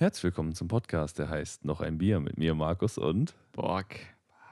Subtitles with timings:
[0.00, 3.34] Herzlich willkommen zum Podcast, der heißt Noch ein Bier mit mir, Markus und.
[3.52, 3.96] Borg.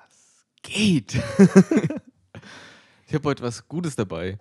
[0.09, 1.15] Was geht?
[3.07, 4.39] ich habe heute was Gutes dabei,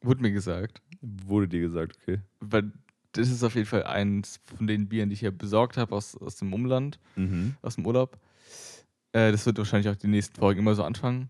[0.00, 0.80] wurde mir gesagt.
[1.02, 2.20] Wurde dir gesagt, okay.
[2.40, 2.72] Weil
[3.12, 6.16] das ist auf jeden Fall eins von den Bieren, die ich hier besorgt habe aus,
[6.16, 7.56] aus dem Umland, Mhm.
[7.60, 8.18] aus dem Urlaub.
[9.12, 11.28] Äh, das wird wahrscheinlich auch die nächsten Folgen immer so anfangen.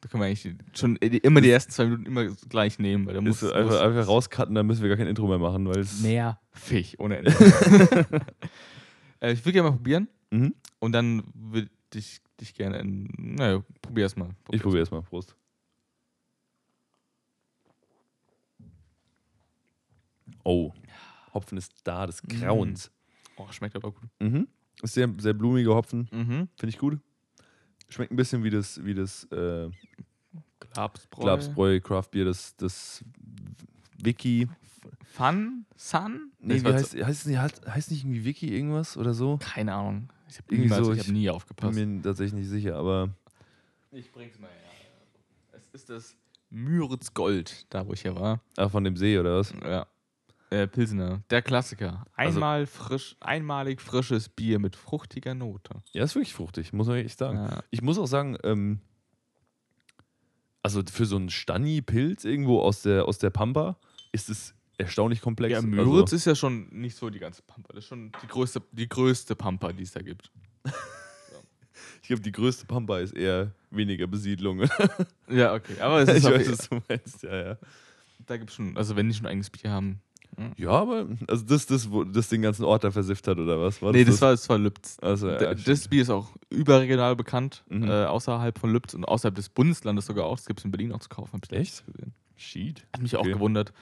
[0.00, 3.20] Da können wir eigentlich schon immer die ersten zwei Minuten immer gleich nehmen, weil da
[3.20, 5.80] muss, Ist einfach, muss einfach rauscutten, dann müssen wir gar kein Intro mehr machen, weil
[5.80, 6.00] es.
[6.02, 7.32] nervig ohne Ende.
[9.20, 10.54] äh, ich will gerne mal probieren Mhm.
[10.78, 13.08] und dann würde ich dich gerne in.
[13.36, 14.30] Naja, probier erst mal.
[14.50, 15.02] Ich probiere erstmal.
[15.02, 15.34] Prost.
[20.44, 20.72] Oh.
[21.34, 22.90] Hopfen ist da, des Grauens.
[23.36, 24.02] Oh, schmeckt aber gut.
[24.20, 24.48] Mhm.
[24.82, 26.08] Ist sehr, sehr blumiger Hopfen.
[26.12, 26.48] Mhm.
[26.56, 26.98] Finde ich gut.
[27.88, 29.70] Schmeckt ein bisschen wie das, wie das äh,
[30.60, 31.22] Glabsbräu.
[31.22, 33.04] Glabsbräu Craft Beer, das, das
[34.02, 34.48] Wiki.
[35.04, 35.64] Fun?
[35.76, 36.32] Sun?
[36.40, 39.38] Nee, Das wie heißt, heißt, es nicht, heißt, heißt nicht irgendwie Wiki irgendwas oder so?
[39.38, 40.08] Keine Ahnung.
[40.28, 41.74] Ich habe so, ich ich hab nie Bin aufgepasst.
[41.78, 43.10] mir tatsächlich nicht sicher, aber
[43.90, 44.90] Ich bring's mal her.
[45.52, 46.16] Es ist das
[46.50, 48.40] Müritz Gold, da wo ich ja war.
[48.56, 49.52] ah, von dem See oder was?
[49.62, 49.86] Ja.
[50.50, 52.06] Äh, Pilsener, der Klassiker.
[52.14, 55.82] Also- Einmal frisch, einmalig frisches Bier mit fruchtiger Note.
[55.92, 57.36] Ja, ist wirklich fruchtig, muss man wirklich sagen.
[57.38, 57.62] Ja.
[57.70, 58.80] Ich muss auch sagen, ähm,
[60.62, 63.78] also für so einen Stani-Pilz irgendwo aus der, aus der Pampa
[64.12, 65.52] ist es erstaunlich komplex.
[65.52, 67.72] Ja, Also, Müritz ist ja schon nicht so die ganze Pampa.
[67.74, 70.30] Das ist schon die größte, die größte Pampa, die es da gibt.
[72.02, 74.62] ich glaube, die größte Pampa ist eher weniger Besiedlung.
[75.30, 75.78] Ja, okay.
[75.80, 77.58] Aber es ich ist auf, weiß, was du meinst, ja, ja.
[78.26, 80.00] da gibt es schon, also wenn die schon eigenes Bier haben.
[80.56, 83.82] Ja, aber also das, das, wo das den ganzen Ort da versifft hat, oder was?
[83.82, 84.96] nee, das, war, das war Lübz.
[85.02, 85.66] Also, ja, stimmt.
[85.68, 87.88] das Bier ist auch überregional bekannt, Mhm.
[87.88, 90.36] äh, außerhalb von Lübz und außerhalb des Bundeslandes sogar auch.
[90.36, 91.40] Das gibt es in Berlin auch zu kaufen.
[91.50, 91.86] Ich Echt?
[91.86, 92.14] Gesehen.
[92.36, 92.86] Sheet.
[92.94, 93.32] Hat mich auch Okay.
[93.32, 93.72] gewundert.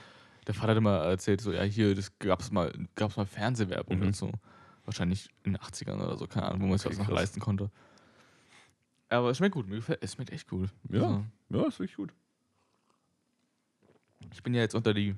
[0.47, 3.97] Der Vater hat immer erzählt, so, ja, hier, das gab es mal, gab's mal Fernsehwerbung
[3.99, 4.07] Mhm.
[4.07, 4.31] und so.
[4.85, 7.15] Wahrscheinlich in den 80ern oder so, keine Ahnung, wo man sich Okay, was noch krass.
[7.21, 7.69] leisten konnte.
[9.09, 10.69] Aber es schmeckt gut, mir gefällt, es schmeckt echt gut.
[10.89, 11.01] Ja.
[11.03, 12.13] Also, Ja, ist wirklich gut.
[14.33, 15.15] ich bin ja jetzt unter die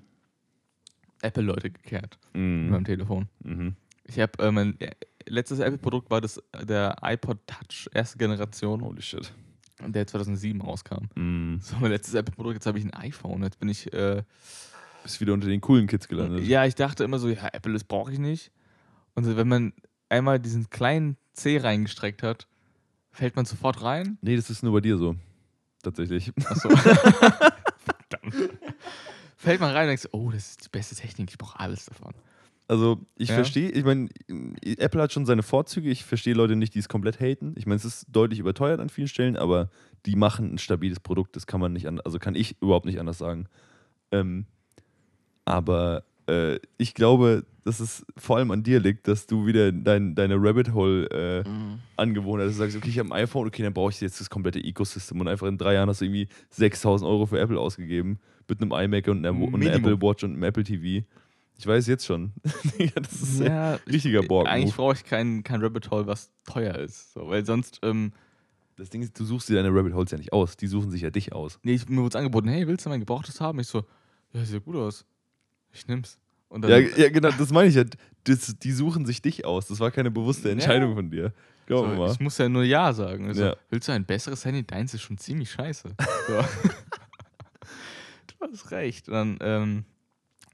[1.21, 2.69] Apple-Leute gekehrt mit Mhm.
[2.69, 3.27] meinem Telefon.
[3.43, 3.75] Mhm.
[4.05, 4.91] Ich habe, äh, mein äh,
[5.27, 9.31] letztes Apple-Produkt war das, der iPod Touch, erste Generation, Holy shit.
[9.85, 11.05] der 2007 rauskam.
[11.15, 11.59] Mhm.
[11.61, 13.43] So, mein letztes Apple-Produkt, jetzt habe ich ein iPhone.
[13.43, 14.23] Jetzt bin ich, äh,
[15.09, 16.43] Bist wieder unter den coolen Kids gelandet.
[16.45, 18.51] ja, ich dachte immer so, ja, Apple, das brauche ich nicht.
[19.15, 19.73] Und so, wenn man
[20.07, 22.47] einmal diesen kleinen C reingestreckt hat,
[23.11, 24.19] fällt man sofort rein.
[24.21, 25.15] Nee, das ist nur bei dir so.
[25.81, 26.31] Tatsächlich.
[26.45, 26.69] Achso.
[26.77, 28.49] Verdammt.
[29.35, 31.85] Fällt man rein und denkt, so, oh, das ist die beste Technik, ich brauche alles
[31.85, 32.13] davon.
[32.67, 33.35] Also, ich Ja.
[33.35, 34.09] verstehe, ich meine,
[34.63, 35.89] Apple hat schon seine Vorzüge.
[35.89, 37.55] Ich verstehe Leute nicht, die es komplett haten.
[37.57, 39.71] Ich meine, es ist deutlich überteuert an vielen Stellen, aber
[40.05, 41.35] die machen ein stabiles Produkt.
[41.35, 43.47] Das kann man nicht an, also kann ich überhaupt nicht anders sagen.
[44.11, 44.45] Ähm,
[45.45, 50.15] aber äh, ich glaube, dass es vor allem an dir liegt, dass du wieder dein,
[50.15, 51.43] deine Rabbit Hole äh,
[51.97, 54.29] Angewohnheit, dass du sagst, okay, ich habe ein iPhone, okay, dann brauche ich jetzt das
[54.29, 58.19] komplette Ecosystem und einfach in drei Jahren hast du irgendwie 6000 Euro für Apple ausgegeben
[58.47, 59.73] mit einem iMac und einer, und einer.
[59.73, 61.05] Apple Watch und einem Apple TV.
[61.57, 62.31] Ich weiß jetzt schon.
[62.95, 63.73] Das ist ja.
[63.73, 64.49] Ja, richtiger Borg-Move.
[64.49, 67.13] Eigentlich brauche ich kein, kein Rabbit Hole, was teuer ist.
[67.13, 68.13] So, weil sonst, ähm,
[68.77, 70.55] Das Ding ist, du suchst dir deine Rabbit Holes ja nicht aus.
[70.55, 71.59] Die suchen sich ja dich aus.
[71.63, 73.59] nee, ich, mir wurde angeboten, hey, willst du mein Gebrauchtes haben?
[73.59, 73.83] Ich so,
[74.33, 75.05] ja, sieht ja gut aus.
[75.71, 76.17] Ich nimm's.
[76.63, 77.83] Ja, ja, genau, das meine ich ja.
[78.23, 79.67] Das, die suchen sich dich aus.
[79.67, 80.53] Das war keine bewusste Ja.
[80.53, 81.33] Entscheidung von dir.
[81.67, 82.11] Glaub so, mal.
[82.11, 83.29] ich muss ja nur Ja sagen.
[83.29, 83.55] Ich so, Ja.
[83.69, 84.63] Willst du ein besseres Handy?
[84.65, 85.89] Deins ist schon ziemlich scheiße.
[88.27, 89.09] Du hast recht.
[89.09, 89.85] Und dann ähm,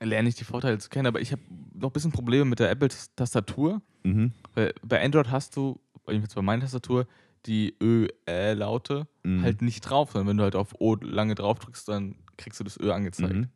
[0.01, 1.41] lerne ich die Vorteile zu kennen, aber ich habe
[1.73, 3.81] noch ein bisschen Probleme mit der Apple-Tastatur.
[4.03, 4.31] Mhm.
[4.55, 7.07] Weil bei Android hast du, jedenfalls bei meiner Tastatur,
[7.45, 9.43] die Ö-Ä-Laute Mhm.
[9.43, 12.63] halt nicht drauf, sondern wenn du halt auf O lange drauf drückst, dann kriegst du
[12.63, 13.33] das Ö angezeigt.
[13.33, 13.47] Mhm.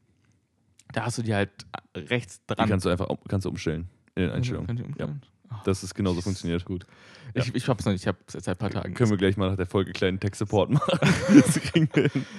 [0.91, 1.51] Da hast du die halt
[1.95, 2.69] rechts Die dran.
[2.69, 4.67] kannst du einfach kannst du umstellen in den Einstellungen.
[4.67, 5.21] Kann ich umstellen?
[5.65, 6.63] Das ist genauso funktioniert.
[6.65, 6.85] Gut.
[7.35, 7.43] Ja.
[7.43, 8.93] Ich, ich hab's noch nicht, ich habe seit ein paar Tagen.
[8.95, 10.99] Können wir gleich mal nach der Folge kleinen Tech-Support machen.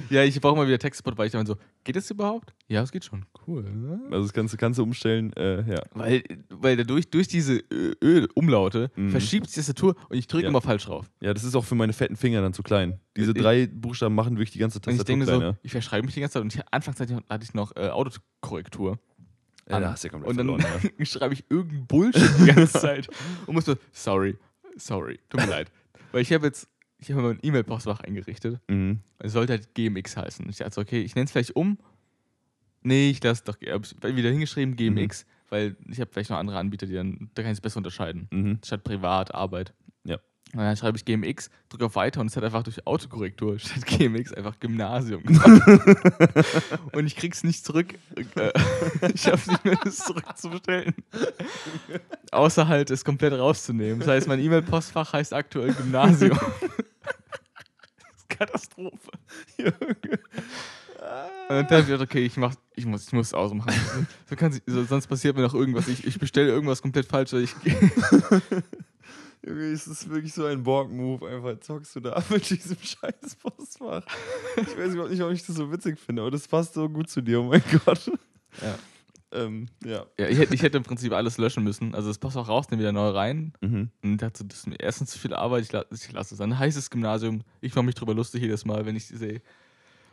[0.08, 2.52] Ja, ich brauche mal wieder Textsupport, weil ich dann so, geht das überhaupt?
[2.68, 3.24] Ja, es geht schon.
[3.46, 3.62] Cool.
[3.62, 4.00] Ne?
[4.10, 5.32] Also das kannst, du- kannst du umstellen.
[5.34, 5.82] Äh, ja.
[5.94, 9.10] Weil, weil dadurch, durch diese Ö- Ö-Umlaute Mhm.
[9.10, 10.48] verschiebt sich die Tastatur und ich drücke Ja.
[10.48, 11.08] immer falsch drauf.
[11.20, 12.98] ja, das ist auch für meine fetten Finger dann zu klein.
[13.16, 15.52] Diese Ich- drei Buchstaben machen wirklich die ganze Und ich Tastatur denke kleiner.
[15.52, 17.54] so, ich verschreibe mich die ganze Zeit und ich, anfangs hatte ich noch, hatte ich
[17.54, 18.98] noch äh, Autokorrektur.
[19.70, 19.82] Ja, an.
[19.82, 20.90] da hast du komplett Und dann verloren.
[20.98, 21.04] Ja.
[21.06, 23.08] schreibe ich irgendeinen Bullshit die ganze Zeit
[23.46, 24.36] und muss so, sorry,
[24.76, 25.70] sorry, tut mir leid.
[26.12, 26.68] Weil ich habe jetzt,
[26.98, 28.60] ich habe mein E-Mail-Postfach eingerichtet.
[28.68, 29.00] Mhm.
[29.18, 30.48] Es sollte halt GMX heißen.
[30.48, 31.78] Ich dachte, okay, ich nenne es vielleicht um.
[32.82, 36.58] Nee, ich lasse doch, ich habe wieder hingeschrieben GMX, weil ich habe vielleicht noch andere
[36.58, 38.28] Anbieter, die dann, da kann ich es besser unterscheiden.
[38.32, 38.58] Mhm.
[38.64, 39.74] Statt privat, Arbeit.
[40.04, 40.18] Ja.
[40.52, 43.86] Und dann schreibe ich GMX, drücke auf Weiter und es hat einfach durch Autokorrektur statt
[43.86, 45.62] GMX einfach Gymnasium gemacht.
[46.92, 47.94] und ich krieg's nicht zurück.
[48.16, 48.52] Äh,
[49.14, 50.94] ich habe nicht mehr das zurückzubestellen.
[52.32, 54.00] Außer halt es komplett rauszunehmen.
[54.00, 56.38] Das heißt, mein E-Mail-Postfach heißt aktuell Gymnasium.
[56.60, 56.72] das
[58.16, 59.10] ist Katastrophe.
[59.56, 59.74] Junge.
[61.48, 63.72] Und dann dachte ich, okay, ich, mach, ich, muss, ich muss es ausmachen.
[64.28, 65.88] So kann so, sonst passiert mir noch irgendwas.
[65.88, 67.32] Ich, ich bestelle irgendwas komplett falsch.
[67.32, 67.54] Oder ich
[69.46, 71.26] Junge, es ist wirklich so ein Borg-Move.
[71.28, 74.04] Einfach zockst du da mit diesem scheiß Postfach.
[74.56, 77.08] Ich weiß überhaupt nicht, warum ich das so witzig finde, aber das passt so gut
[77.08, 78.10] zu dir, oh mein Gott.
[78.60, 78.78] Ja.
[79.32, 80.04] Ähm, ja.
[80.18, 81.94] ja ich, hätte, ich hätte im Prinzip alles löschen müssen.
[81.94, 83.54] Also das Postfach raus, dann wieder neu rein.
[83.60, 83.90] Mhm.
[84.02, 85.64] Und dachte, das ist mir erstens zu viel Arbeit.
[85.64, 86.40] Ich, la ich lasse es.
[86.40, 87.42] Ein heißes Gymnasium.
[87.60, 89.40] Ich mache mich drüber lustig jedes Mal, wenn ich sie sehe.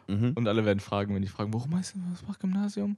[0.07, 0.33] Mhm.
[0.35, 2.97] Und alle werden fragen, wenn die fragen, warum heißt das was Gymnasium?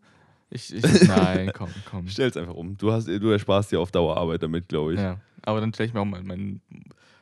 [0.51, 2.07] Ich, ich, nein, komm, komm.
[2.07, 2.75] Stell's einfach um.
[2.77, 4.99] Du, hast, du ersparst dir auf Dauerarbeit damit, glaube ich.
[4.99, 6.61] Ja, aber dann stelle ich mir auch mein, mein,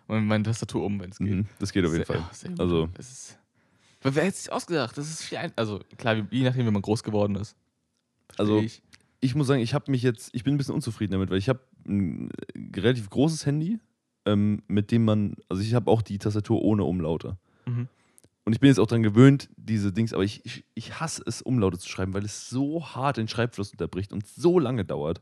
[0.07, 1.27] mein, meine Tastatur um, wenn es geht.
[1.29, 1.45] Mhm.
[1.59, 2.29] Das geht auf jeden Sehr- Fall.
[2.31, 2.51] sehr.
[2.57, 3.39] Also, Es ist,
[4.01, 4.97] wer hätte es sich ausgedacht?
[4.97, 7.55] Das ist viel ein, Also klar, je nachdem, wie man groß geworden ist.
[8.37, 8.81] Also, ich.
[9.19, 11.49] ich muss sagen, ich habe mich jetzt, ich bin ein bisschen unzufrieden damit, weil ich
[11.49, 13.79] habe ein äh, relativ großes Handy,
[14.25, 17.37] ähm, mit dem man, also ich habe auch die Tastatur ohne Umlaute.
[17.65, 17.87] Mhm.
[18.47, 21.41] Und ich bin jetzt auch dran gewöhnt, diese Dings, aber ich, ich, ich hasse es,
[21.41, 25.21] Umlaute zu schreiben, weil es so hart den Schreibfluss unterbricht und so lange dauert.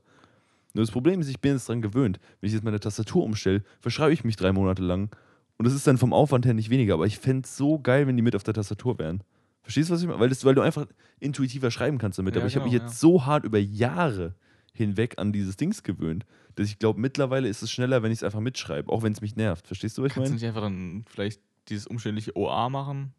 [0.76, 2.20] Nur das Problem ist, ich bin jetzt dran gewöhnt.
[2.40, 5.10] Wenn ich jetzt meine Tastatur umstelle, verschreibe ich mich drei Monate lang.
[5.58, 8.06] Und das ist dann vom Aufwand her nicht weniger, aber ich fände es so geil,
[8.06, 9.24] wenn die mit auf der Tastatur wären.
[9.64, 10.20] Verstehst du, was ich meine?
[10.20, 10.86] Weil, das, weil du einfach
[11.20, 12.36] intuitiver schreiben kannst damit.
[12.36, 13.10] Ja, aber ich habe mich genau, jetzt ja.
[13.10, 14.36] so hart über Jahre
[14.72, 18.24] hinweg an dieses Dings gewöhnt, dass ich glaube, mittlerweile ist es schneller, wenn ich es
[18.24, 19.66] einfach mitschreibe, auch wenn es mich nervt.
[19.66, 20.42] Verstehst du, was ich Kannst du meine?
[20.42, 23.14] nicht einfach dann vielleicht dieses umständliche OA machen?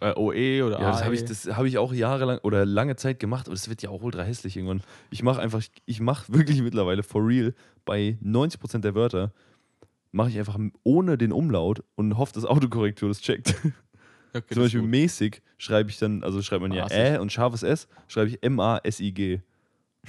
[0.00, 1.14] Äh, OE oder Ja, das habe AE?
[1.14, 4.02] ich, das hab ich auch jahrelang oder lange Zeit gemacht, aber das wird ja auch
[4.02, 4.82] ultra hässlich irgendwann.
[5.10, 7.54] Ich mache einfach, ich, mache wirklich mittlerweile for real
[7.86, 9.32] bei 90% der Wörter,
[10.12, 13.54] mache ich einfach ohne den Umlaut und hoffe, dass Autokorrektur das checkt.
[14.34, 14.90] Okay, Zum Beispiel gut.
[14.90, 16.98] mäßig schreibe ich dann, also schreibt man ja Maßig.
[16.98, 19.40] Ä und scharfes S, schreibe ich M-A-S-I-G.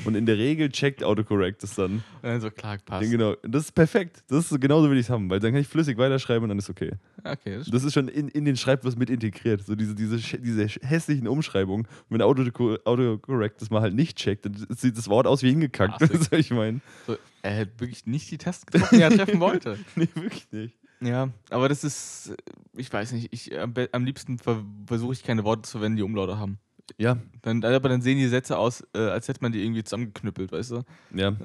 [0.05, 1.95] Und in der Regel checkt Autocorrect das dann.
[1.95, 3.09] Und dann so, klar, passt.
[3.11, 3.35] Genau.
[3.43, 4.23] Das ist perfekt.
[4.29, 6.49] Das ist so- genauso will ich es haben, weil dann kann ich flüssig weiterschreiben und
[6.49, 6.91] dann ist okay.
[7.23, 9.65] Okay, das Das ist schon in, in den Schreibfluss mit integriert.
[9.65, 11.85] So diese, diese, diese hässlichen Umschreibungen.
[11.85, 15.49] Und wenn Autoco- Autocorrect das mal halt nicht checkt, dann sieht das Wort aus wie
[15.49, 16.01] hingekackt.
[16.01, 16.09] Assig.
[16.19, 16.81] Das soll ich meinen.
[17.05, 19.77] so, er hat wirklich nicht die Tasten getroffen, die er treffen wollte.
[19.95, 20.75] Nee, wirklich nicht.
[21.01, 22.33] Ja, aber das ist,
[22.75, 23.73] ich weiß nicht, ich, am,
[24.05, 26.57] liebsten ver versuche ich keine Worte zu verwenden, die Umlaute haben.
[26.97, 30.51] Ja, Dann, aber dann sehen die Sätze aus, äh, als hätte man die irgendwie zusammengeknüppelt,
[30.51, 30.83] weißt du?
[31.13, 31.35] ja.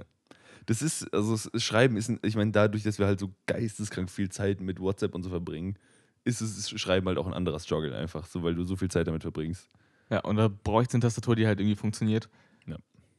[0.67, 4.31] Das ist, also das Schreiben ist, ich meine, dadurch, dass wir halt so geisteskrank viel
[4.31, 5.77] Zeit mit WhatsApp und so verbringen,
[6.25, 8.91] ist es das Schreiben halt auch ein anderer Struggle einfach, so weil du so viel
[8.91, 9.69] Zeit damit verbringst.
[10.09, 12.31] Ja, und da brauche ich eine Tastatur, die halt irgendwie funktioniert.
[12.67, 12.77] Ja.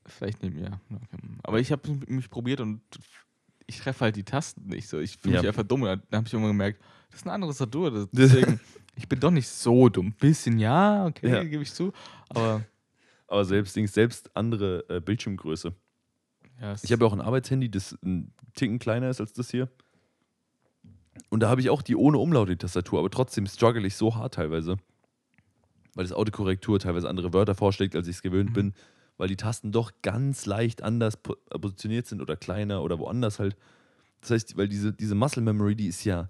[0.07, 0.80] Vielleicht neben mir.
[1.44, 2.81] Aber ich habe mich probiert und
[3.68, 4.98] ich treffe halt die Tasten nicht so.
[5.00, 5.42] Ich fühle Ja.
[5.42, 5.81] mich einfach dumm.
[5.83, 6.81] Dann habe ich irgendwann gemerkt,
[7.12, 8.07] das ist eine andere Tastatur.
[8.12, 8.60] Deswegen,
[8.95, 10.13] ich bin doch nicht so dumm.
[10.13, 11.44] Bisschen ja, okay, Ja.
[11.44, 11.92] gebe ich zu.
[12.30, 12.63] Aber
[13.27, 15.74] Aber selbst selbst andere äh, Bildschirmgröße.
[16.62, 19.50] ja, es Ich habe ja auch ein Arbeitshandy, das ein Ticken kleiner ist als das
[19.50, 19.68] hier.
[21.30, 24.15] Und da habe ich auch die ohne Umlaut die Tastatur, aber trotzdem struggle ich so
[24.15, 24.77] hart teilweise.
[25.95, 28.53] Weil das Autokorrektur teilweise andere Wörter vorschlägt, als ich es gewöhnt Mhm.
[28.53, 28.74] bin.
[29.18, 33.56] Weil die Tasten doch ganz leicht anders po positioniert sind oder kleiner oder woanders halt.
[34.21, 36.30] Das heißt, weil diese, diese Muscle Memory, die ist ja,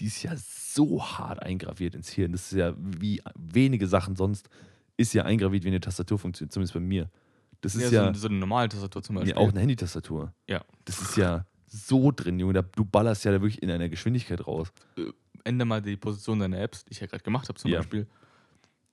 [0.00, 2.32] die ist ja so hart eingraviert ins Hirn.
[2.32, 4.48] Das ist ja wie wenige Sachen sonst,
[4.96, 7.10] ist ja eingraviert, wie eine Tastatur funktioniert, zumindest bei mir.
[7.60, 9.30] Das ist ja, ja, so, so eine normale Tastatur zum Beispiel.
[9.34, 10.32] ja auch eine Handytastatur.
[10.48, 10.64] Ja.
[10.84, 12.62] Das ist ja so drin, Junge.
[12.62, 14.72] Du ballerst ja da wirklich in einer Geschwindigkeit raus.
[15.44, 17.78] Ändere mal die Position deiner Apps, die ich ja gerade gemacht habe zum Ja.
[17.78, 18.06] Beispiel.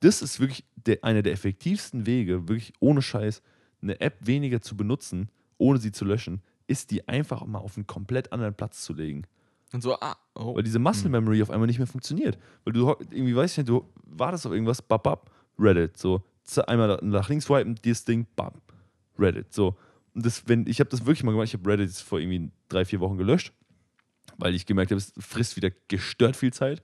[0.00, 3.42] Das ist wirklich der, einer der effektivsten Wege, wirklich ohne Scheiß,
[3.80, 7.86] eine App weniger zu benutzen, ohne sie zu löschen, ist die einfach mal auf einen
[7.86, 9.26] komplett anderen Platz zu legen.
[9.74, 10.54] Und so, ah, oh.
[10.54, 12.38] Weil diese Muscle Memory auf einmal nicht mehr funktioniert.
[12.62, 16.22] Weil du irgendwie, weißt nicht, du wartest auf irgendwas, bap, bap, Reddit, so.
[16.68, 18.52] Einmal nach links swipen, dieses Ding, bam,
[19.18, 19.74] Reddit, so.
[20.14, 22.52] Und das, wenn, ich habe das wirklich mal gemacht, ich habe Reddit jetzt vor irgendwie
[22.68, 23.52] drei, vier Wochen gelöscht,
[24.38, 26.80] weil ich gemerkt habe, es frisst wieder gestört viel Zeit.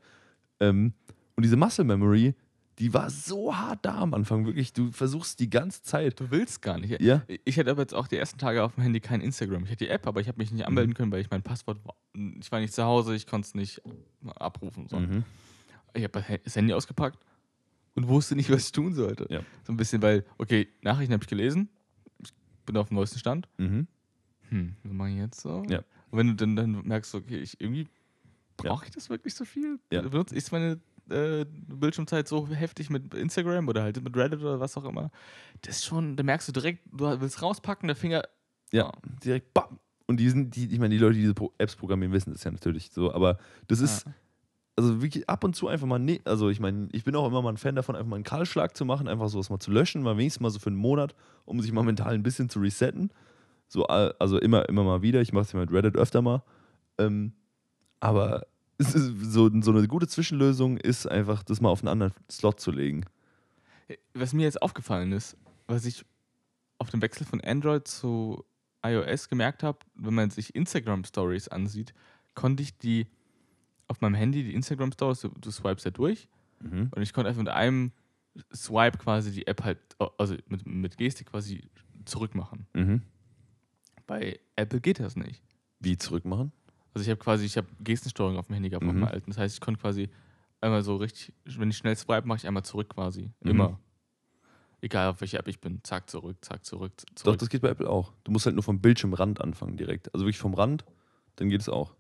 [0.59, 0.92] Ähm,
[1.37, 2.35] und diese Muscle Memory,
[2.80, 4.72] die war so hart da am Anfang, wirklich.
[4.72, 6.18] Du versuchst die ganze Zeit.
[6.18, 7.00] Du willst gar nicht.
[7.00, 7.22] Ja?
[7.44, 9.64] Ich hatte aber jetzt auch die ersten Tage auf dem Handy kein Instagram.
[9.64, 10.66] Ich hatte die App, aber ich habe mich nicht Mhm.
[10.68, 11.94] anmelden können, weil ich mein Passwort war.
[12.40, 13.82] Ich war nicht zu Hause, ich konnte es nicht
[14.37, 14.88] abrufen.
[14.88, 14.99] So.
[14.99, 15.25] Mhm.
[15.94, 17.18] Ich habe das Handy ausgepackt
[17.94, 19.26] und wusste nicht, was ich tun sollte.
[19.28, 19.40] Ja.
[19.64, 21.68] So ein bisschen, weil, okay, Nachrichten habe ich gelesen,
[22.22, 22.32] ich
[22.64, 23.46] bin auf dem neuesten Stand.
[23.58, 23.87] Mhm.
[24.49, 25.62] Hm, was mache ich jetzt so?
[25.68, 25.78] Ja.
[26.10, 27.87] Und wenn du dann, dann merkst, okay, ich irgendwie
[28.56, 29.78] brauche ich das wirklich so viel?
[29.92, 30.02] Ja.
[30.02, 30.78] Benutze ich meine
[31.11, 35.11] äh, Bildschirmzeit so heftig mit Instagram oder halt mit Reddit oder was auch immer?
[35.62, 38.23] Das ist schon, da merkst du direkt, du willst rauspacken, der Finger
[38.73, 38.93] Ja,
[39.25, 39.79] direkt bam.
[40.07, 42.43] Und die sind, die, ich meine, die Leute, die diese Pro Apps programmieren, wissen das
[42.43, 43.38] ja natürlich so, aber
[43.69, 44.12] das ist, Ja.
[44.76, 47.43] also wirklich ab und zu einfach mal, ne, also ich meine, ich bin auch immer
[47.43, 50.02] mal ein Fan davon, einfach mal einen Kahlschlag zu machen, einfach sowas mal zu löschen,
[50.02, 51.14] mal wenigstens mal so für einen Monat,
[51.45, 53.12] um sich mal mental ein bisschen zu resetten.
[53.69, 55.21] So, äh, also immer, immer mal wieder.
[55.21, 56.43] Ich mache es ja mit Reddit öfter mal.
[56.99, 57.33] Ähm,
[58.00, 58.47] aber
[58.80, 63.04] so, so eine gute Zwischenlösung ist einfach, das mal auf einen anderen Slot zu legen.
[64.14, 66.04] Was mir jetzt aufgefallen ist, was ich
[66.78, 68.44] auf dem Wechsel von Android zu
[68.84, 71.92] iOS gemerkt habe, wenn man sich Instagram Stories ansieht,
[72.34, 73.06] konnte ich die
[73.88, 76.28] auf meinem Handy, die Instagram Stories, du, du swipest ja durch
[76.62, 76.90] Mhm.
[76.94, 77.90] und ich konnte einfach mit einem
[78.54, 79.78] Swipe quasi die App halt,
[80.18, 81.64] also mit, mit Gestik quasi
[82.04, 82.66] zurückmachen.
[82.75, 83.02] Mhm.
[84.06, 85.42] Bei Apple geht das nicht.
[85.80, 86.52] Wie zurückmachen?
[86.94, 89.00] Also ich habe quasi, ich habe Gestensteuerung auf dem Handy gehabt, auf Mhm.
[89.00, 89.30] meinem alten.
[89.30, 90.09] Das heißt, ich konnte quasi
[90.61, 93.30] einmal so richtig, wenn ich schnell swipe, mache ich einmal zurück quasi.
[93.40, 93.50] Mhm.
[93.50, 93.80] Immer.
[94.82, 95.80] Egal auf welche App ich bin.
[95.85, 97.38] Zack, zurück, zack, zurück, z- Doch, zurück.
[97.38, 98.12] das geht bei Apple auch.
[98.25, 100.12] Du musst halt nur vom Bildschirmrand anfangen direkt.
[100.14, 100.85] Also wirklich vom Rand,
[101.37, 101.94] dann geht es auch.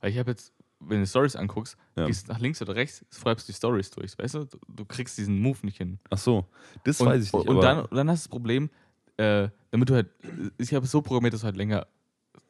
[0.00, 2.04] Weil ich habe jetzt, wenn du Stories anguckst, Ja.
[2.06, 4.46] gehst nach links oder rechts, swipest die Stories durch, weißt du?
[4.68, 5.98] Du, kriegst diesen Move nicht hin.
[6.10, 6.46] Ach so,
[6.84, 7.48] das Und, weiß ich nicht.
[7.48, 8.68] und dann, dann hast du das Problem,
[9.16, 10.08] äh, damit du halt,
[10.58, 11.86] ich habe es so programmiert, dass du halt länger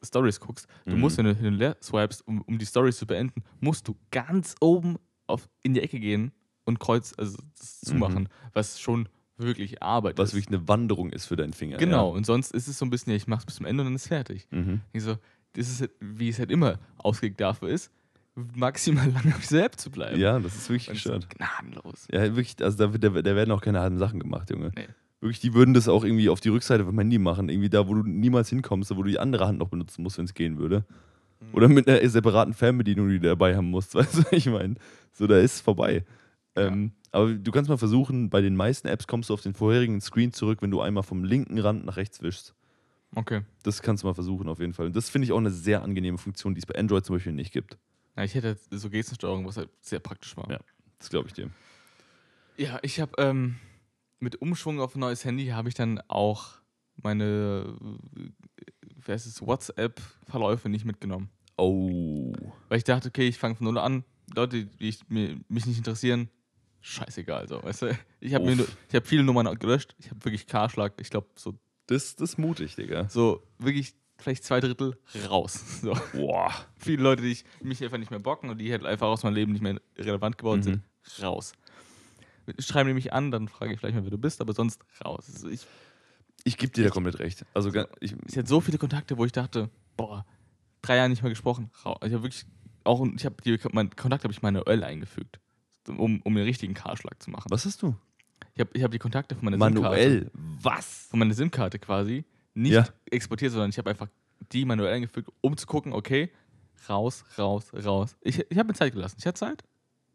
[0.03, 0.67] Stories guckst.
[0.85, 1.01] Du Mhm.
[1.01, 3.95] musst, wenn du hin und her swipest, um, um die Stories zu beenden, musst du
[4.11, 6.31] ganz oben auf, in die Ecke gehen
[6.65, 10.35] und kreuz, also das zumachen, was schon wirklich Arbeit was ist.
[10.35, 11.77] wirklich eine Wanderung ist für deinen Finger.
[11.77, 13.87] Genau, und sonst ist es so ein bisschen, ja, ich mach's bis zum Ende und
[13.87, 14.47] dann ist fertig.
[14.51, 14.57] Ja.
[14.59, 14.81] Mhm.
[14.93, 15.15] Ich so,
[15.53, 17.91] das ist halt, wie es halt immer ausgelegt dafür ist,
[18.35, 20.19] maximal lange auf dieser App zu bleiben.
[20.19, 21.29] ja, das ist wirklich gestört.
[21.29, 22.07] gnadenlos.
[22.11, 24.71] Ja, wirklich, also da, wird- da, da werden auch keine halben Sachen gemacht, Junge.
[24.75, 24.87] Nee.
[25.21, 27.49] Wirklich, die würden das auch irgendwie auf die Rückseite vom Handy machen.
[27.49, 30.25] Irgendwie da, wo du niemals hinkommst, wo du die andere Hand noch benutzen musst, wenn
[30.25, 30.85] es gehen würde.
[31.39, 31.47] Mhm.
[31.53, 33.95] Oder mit einer separaten Fernbedienung, die du dabei haben musst.
[33.95, 34.75] Weißt du, ich meine,
[35.11, 36.05] so, da ist es vorbei.
[36.55, 39.99] Ähm, aber du kannst mal versuchen, bei den meisten Apps kommst du auf den vorherigen
[40.01, 42.53] Screen zurück, wenn du einmal vom linken Rand nach rechts wischst.
[43.15, 43.41] Okay.
[43.63, 44.85] Das kannst du mal versuchen, auf jeden Fall.
[44.87, 47.33] Und das finde ich auch eine sehr angenehme Funktion, die es bei Android zum Beispiel
[47.33, 47.77] nicht gibt.
[48.15, 50.49] Ja, ich hätte so Gestensteuerung, was halt sehr praktisch war.
[50.49, 50.59] Ja.
[50.99, 51.49] Das glaube ich dir.
[52.57, 53.55] Ja, ich habe ähm,
[54.19, 56.55] mit Umschwung auf ein neues Handy habe ich dann auch
[57.01, 57.75] meine
[59.07, 59.09] äh,
[59.41, 61.29] WhatsApp-Verläufe nicht mitgenommen.
[61.57, 62.33] Oh.
[62.69, 64.03] Weil ich dachte, okay, ich fange von null an.
[64.35, 66.29] Leute, die ich, mir, mich nicht interessieren,
[66.81, 67.47] scheißegal.
[67.47, 67.99] So, weißt du?
[68.19, 69.95] Ich habe hab viele Nummern gelöscht.
[69.99, 71.55] Ich habe wirklich K-Schlag, ich glaube, so,
[71.87, 73.09] Das, das ist mutig, Digga.
[73.09, 74.97] so wirklich vielleicht zwei Drittel
[75.29, 75.63] raus.
[75.81, 75.97] So.
[76.13, 76.53] Boah.
[76.77, 79.35] Viele Leute, die ich, mich einfach nicht mehr bocken und die halt einfach aus meinem
[79.35, 80.63] Leben nicht mehr relevant geworden Mhm.
[80.63, 80.83] sind,
[81.23, 81.53] raus.
[82.59, 85.29] Schreiben die mich an, dann frage ich vielleicht mal, wer du bist, aber sonst raus.
[85.33, 85.65] Also ich,
[86.45, 87.45] Ich gebe dir da komplett recht.
[87.53, 90.25] Also, ga- ich, ich hatte so viele Kontakte, wo ich dachte, boah,
[90.81, 91.69] drei Jahre nicht mehr gesprochen.
[91.75, 92.45] Ich habe wirklich
[92.85, 95.39] auch, ich habe die mein Kontakt habe ich manuell eingefügt,
[95.87, 97.49] um, um den richtigen K-Schlag zu machen.
[97.51, 97.95] was hast du?
[98.55, 100.31] Ich habe ich hab die Kontakte von meiner SIM-Karte, Manuell.
[100.61, 101.07] Was?
[101.09, 102.85] von meiner SIM-Karte quasi nicht Ja.
[103.11, 104.07] exportiert, sondern ich habe einfach
[104.51, 106.31] die manuell eingefügt, um zu gucken, okay,
[106.87, 108.15] raus, raus, raus.
[108.21, 109.17] Ich, ich habe mir Zeit gelassen.
[109.19, 109.63] Ich hatte Zeit.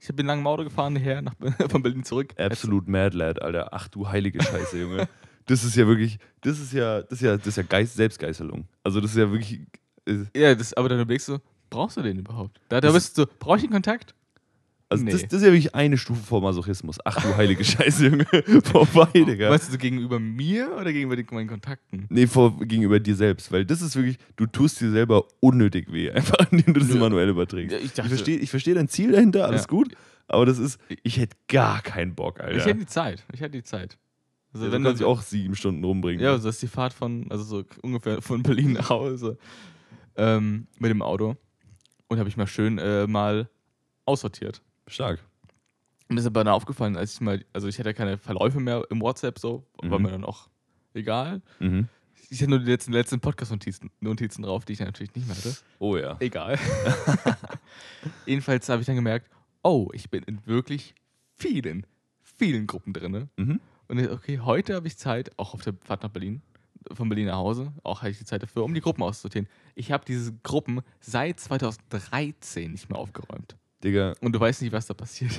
[0.07, 1.35] Ich bin lang im Auto gefahren, her nach,
[1.71, 2.35] von Berlin zurück.
[2.39, 3.69] Absolut Mad Lad, Alter.
[3.73, 5.09] Ach du heilige Scheiße, Junge.
[5.47, 8.67] Das ist ja wirklich, das ist ja, das ist ja, das ist ja Geist, Selbstgeißelung.
[8.83, 9.61] Also das ist ja wirklich.
[10.07, 11.39] äh, Ja, das, aber dann überlegst du,
[11.71, 12.61] brauchst du den überhaupt?
[12.69, 14.15] Da, da bist du, brauche ich den Kontakt?
[14.95, 15.13] Also Nee.
[15.13, 16.99] das, das ist ja wirklich eine Stufe vor Masochismus.
[17.05, 18.27] Ach du heilige Scheiße, Junge.
[18.65, 19.51] Vorbei, Digga.
[19.51, 22.07] Meinst du gegenüber mir oder gegenüber den, meinen Kontakten?
[22.09, 26.11] Nee, vor, gegenüber dir selbst, weil das ist wirklich, du tust dir selber unnötig weh,
[26.11, 26.97] einfach indem du das Ja.
[26.97, 27.77] manuell überträgst.
[27.77, 29.67] Ich Ich verstehe versteh dein Ziel dahinter, alles Ja.
[29.69, 29.95] gut,
[30.29, 32.57] aber das ist, ich hätte gar keinen Bock, Alter.
[32.57, 33.25] Ich hätte die Zeit.
[33.33, 33.99] Ich hätte die Zeit.
[34.53, 36.23] Also ja, wenn du du kannst dich auch sieben Stunden rumbringen.
[36.23, 39.37] Ja, also das ist die Fahrt von, also so ungefähr von Berlin nach Hause
[40.17, 41.37] ähm, mit dem Auto.
[42.09, 43.49] Und habe ich mal schön äh, mal
[44.05, 44.63] aussortiert.
[44.87, 45.21] Stark.
[46.09, 49.01] Mir ist aber dann aufgefallen, als ich mal, also ich hatte keine Verläufe mehr im
[49.01, 50.05] WhatsApp so, war Mhm.
[50.05, 50.49] mir dann auch
[50.93, 51.41] egal.
[51.61, 51.89] Mhm.
[52.31, 55.57] Ich hatte nur die letzten, letzten Podcast-Notizen Notizen drauf, die ich natürlich nicht mehr hatte.
[55.79, 56.17] Oh ja.
[56.21, 56.59] Egal.
[58.27, 59.31] Jedenfalls habe ich dann gemerkt,
[59.63, 60.95] oh, ich bin in wirklich
[61.37, 61.87] vielen,
[62.23, 63.29] vielen Gruppen drin.
[63.37, 63.61] Mhm.
[63.89, 66.43] Und ich, okay, heute habe ich Zeit, auch auf der Fahrt nach Berlin,
[66.93, 69.49] von Berlin nach Hause, auch habe ich die Zeit dafür, um die Gruppen auszusortieren.
[69.75, 73.57] Ich habe diese Gruppen seit 2013 nicht mehr aufgeräumt.
[73.85, 75.39] Digga, Und du weißt nicht, was da passiert.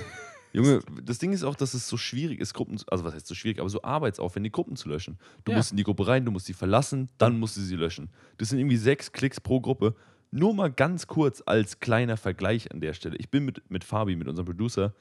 [0.54, 3.28] Junge, das Ding ist auch, dass es so schwierig ist, Gruppen, zu- also was heißt
[3.28, 5.18] so schwierig, aber so arbeitsaufwendig, Gruppen zu löschen.
[5.44, 5.58] Du Ja.
[5.58, 8.10] musst in die Gruppe rein, du musst sie verlassen, dann musst du sie löschen.
[8.38, 9.96] Das sind irgendwie sechs Klicks pro Gruppe.
[10.32, 13.16] Nur mal ganz kurz als kleiner Vergleich an der Stelle.
[13.18, 14.94] Ich bin mit, mit Fabi, mit unserem Producer,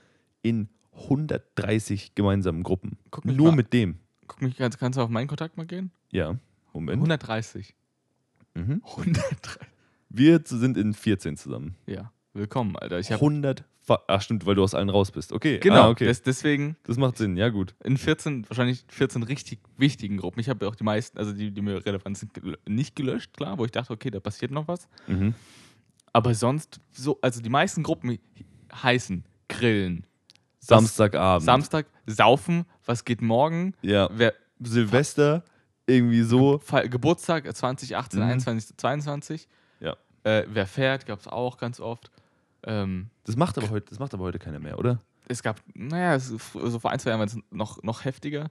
[0.43, 2.99] in 130 gemeinsamen Gruppen.
[3.11, 3.99] Guck mich Nur mal- mit dem.
[4.27, 5.91] Guck mich, kannst, kannst du auf meinen Kontakt mal gehen?
[6.11, 6.37] Ja,
[6.73, 6.97] Moment.
[6.97, 7.75] 130.
[8.55, 8.81] Mhm.
[8.85, 9.61] 130.
[10.09, 11.75] Wir sind in 14 zusammen.
[11.87, 12.99] Ja, willkommen, Alter.
[12.99, 13.65] Ich habe 114.
[13.81, 15.33] Fa- Ach, stimmt, weil du aus allen raus bist.
[15.33, 16.07] Okay, Genau, ah, okay.
[16.07, 17.75] des, deswegen das macht Sinn, ja, gut.
[17.85, 20.41] in 14, wahrscheinlich 14 richtig wichtigen Gruppen.
[20.41, 22.33] Ich habe ja auch die meisten, also die, die mir relevant sind,
[22.67, 24.89] nicht gelöscht, klar, wo ich dachte, okay, da passiert noch was.
[25.07, 25.35] Mhm.
[26.15, 28.19] Aber sonst, so, also die meisten Gruppen
[28.83, 30.07] heißen Grillen,
[30.61, 31.45] Samstagabend.
[31.45, 34.09] Samstag, Saufen, was geht morgen, ja.
[34.13, 35.45] wer, Silvester,
[35.87, 36.59] irgendwie so.
[36.59, 38.27] Fall, Geburtstag 2018, Mhm.
[38.27, 39.49] 21, 22.
[39.81, 39.95] Ja.
[40.23, 42.11] Äh, wer fährt, gab es auch ganz oft.
[42.67, 45.01] Ähm, Das macht aber heute, das macht aber heute keiner mehr, oder?
[45.29, 48.51] es gab, naja, es, so vor ein, zwei Jahren war es noch, noch heftiger.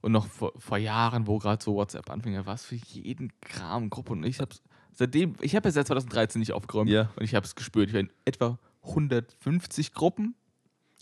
[0.00, 3.32] Und noch vor, vor Jahren, wo gerade so WhatsApp anfing, da war es für jeden
[3.40, 4.12] Kram Gruppe.
[4.12, 4.60] Und ich hab's
[4.92, 6.90] seitdem, ich habe ja seit 2013 nicht aufgeräumt.
[6.90, 7.10] Ja.
[7.14, 7.88] Und ich habe es gespürt.
[7.88, 10.34] Ich war in etwa 150 Gruppen.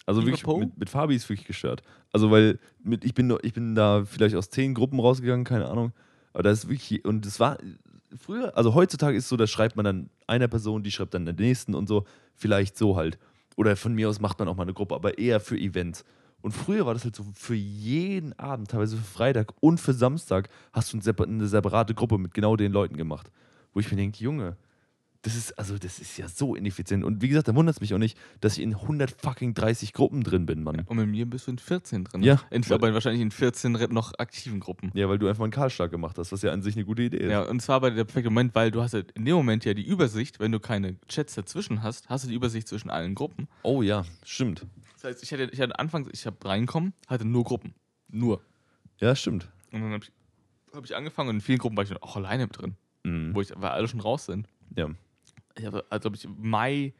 [0.05, 1.83] Also wirklich, mit, mit Fabi ist wirklich gestört.
[2.13, 5.93] Also, weil mit, ich, bin, ich bin da vielleicht aus zehn Gruppen rausgegangen, keine Ahnung.
[6.33, 7.59] Aber das ist wirklich, und das war
[8.17, 11.25] früher, also heutzutage ist es so, da schreibt man dann einer Person, die schreibt dann
[11.25, 12.05] der nächsten und so.
[12.35, 13.19] Vielleicht so halt.
[13.57, 16.05] Oder von mir aus macht man auch mal eine Gruppe, aber eher für Events.
[16.43, 20.49] Und früher war das halt so für jeden Abend, teilweise für Freitag und für Samstag,
[20.73, 23.31] hast du eine separate Gruppe mit genau den Leuten gemacht.
[23.75, 24.57] Wo ich mir denke, Junge,
[25.23, 27.05] das ist, also das ist ja so ineffizient.
[27.05, 29.93] Und wie gesagt, da wundert es mich auch nicht, dass ich in 100 fucking 30
[29.93, 30.81] Gruppen drin bin, Mann.
[30.87, 32.23] Und mit mir bist du in 14 drin.
[32.23, 32.41] Ja.
[32.51, 34.91] In, aber wahrscheinlich in 14 re- noch aktiven Gruppen.
[34.95, 37.19] Ja, weil du einfach einen Kahlschlag gemacht hast, was ja an sich eine gute Idee
[37.19, 37.31] ist.
[37.31, 39.75] Ja, und zwar bei der perfekte Moment, weil du hast ja in dem Moment ja
[39.75, 43.47] die Übersicht, wenn du keine Chats dazwischen hast, hast du die Übersicht zwischen allen Gruppen.
[43.63, 44.67] Oh ja, stimmt.
[44.95, 47.75] Das heißt, ich hatte, ich hatte anfangs, ich habe reinkommen, hatte nur Gruppen.
[48.09, 48.41] Nur.
[49.01, 49.49] Ja, stimmt.
[49.73, 50.13] Und dann habe ich,
[50.75, 53.35] hab ich angefangen und in vielen Gruppen war ich auch alleine drin, Mhm.
[53.35, 54.47] wo ich, weil alle schon raus sind.
[54.77, 54.89] Ja.
[55.57, 56.95] Ich habe, also, glaube ich, Mai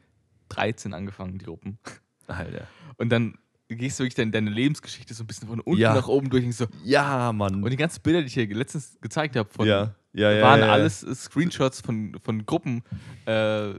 [0.49, 1.77] 13 angefangen, die Gruppen.
[2.27, 2.67] Alter.
[2.97, 5.93] Und dann gehst du wirklich deine, deine Lebensgeschichte so ein bisschen von unten Ja.
[5.93, 6.67] nach oben durch und so.
[6.83, 7.63] Ja, Mann.
[7.63, 10.99] Und die ganzen Bilder, die ich hier letztens gezeigt habe, von ja, ja, waren alles
[11.01, 12.83] Screenshots von, von Gruppen.
[13.25, 13.73] Äh,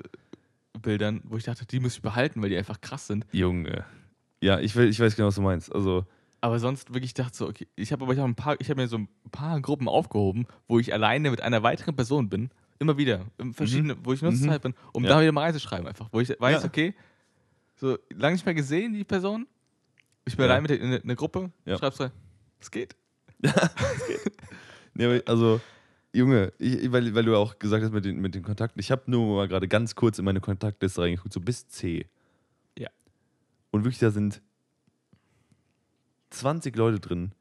[1.25, 3.27] wo ich dachte, die muss ich behalten, weil die einfach krass sind.
[3.33, 3.85] Junge.
[4.43, 5.73] Ja, ich, will, ich weiß genau, was du meinst.
[5.73, 6.05] Also,
[6.41, 8.81] Aber sonst wirklich dachte so, okay, ich habe aber ich hab ein paar, ich habe
[8.81, 12.51] mir so ein paar Gruppen aufgehoben, wo ich alleine mit einer weiteren Person bin,
[12.83, 14.37] immer wieder, in verschiedene, wo ich nur Mhm.
[14.49, 15.11] Zeit bin, um Ja.
[15.11, 16.69] da wieder mal reinzuschreiben einfach, wo ich weiß, Ja.
[16.69, 16.95] okay,
[17.77, 19.47] so lange nicht mehr gesehen die Person,
[20.25, 20.51] ich bin Ja.
[20.53, 21.79] allein mit der, in der- in der Gruppe, Ja.
[21.79, 22.13] schreibst du,
[22.61, 22.95] es geht.
[24.95, 25.61] nee, aber- also,
[26.15, 29.03] Junge, ich, weil, weil du auch gesagt hast mit den, mit den Kontakten, ich habe
[29.11, 32.07] nur mal gerade ganz kurz in meine Kontaktliste reingeguckt, so bis C.
[32.79, 32.91] Ja.
[33.71, 34.43] Und wirklich, da sind
[36.31, 37.33] 20 Leute drin.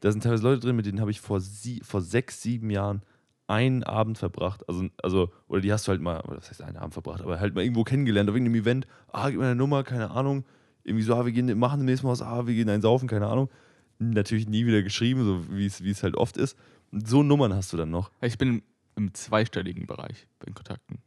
[0.00, 3.02] Da sind teilweise Leute drin, mit denen habe ich vor, sie, vor sechs, sieben Jahren
[3.46, 4.68] einen Abend verbracht.
[4.68, 7.40] Also, also, oder die hast du halt mal, oder das heißt einen Abend verbracht, aber
[7.40, 8.86] halt mal irgendwo kennengelernt, auf irgendeinem Event.
[9.08, 10.44] Ah, gib mir eine Nummer, keine Ahnung.
[10.84, 13.26] Irgendwie so, ah, wir gehen, machen demnächst mal was, ah, wir gehen einen saufen, keine
[13.26, 13.50] Ahnung.
[13.98, 16.56] Natürlich nie wieder geschrieben, so wie es halt oft ist.
[16.92, 18.10] Und so Nummern hast du dann noch.
[18.20, 18.62] Ich bin
[18.94, 20.98] im, zweistelligen Bereich bei den Kontakten.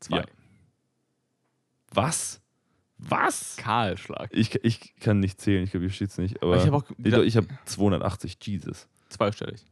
[0.00, 0.18] Zwei.
[0.18, 0.24] Ja.
[1.92, 2.40] Was?
[2.98, 3.56] Was?
[3.56, 4.30] Kahlschlag.
[4.32, 6.42] Ich, ich kann nicht zählen, ich glaube, hier steht es nicht.
[6.42, 8.88] Aber ich habe auch ich, ich habe 280, Jesus.
[9.08, 9.64] zweistellig.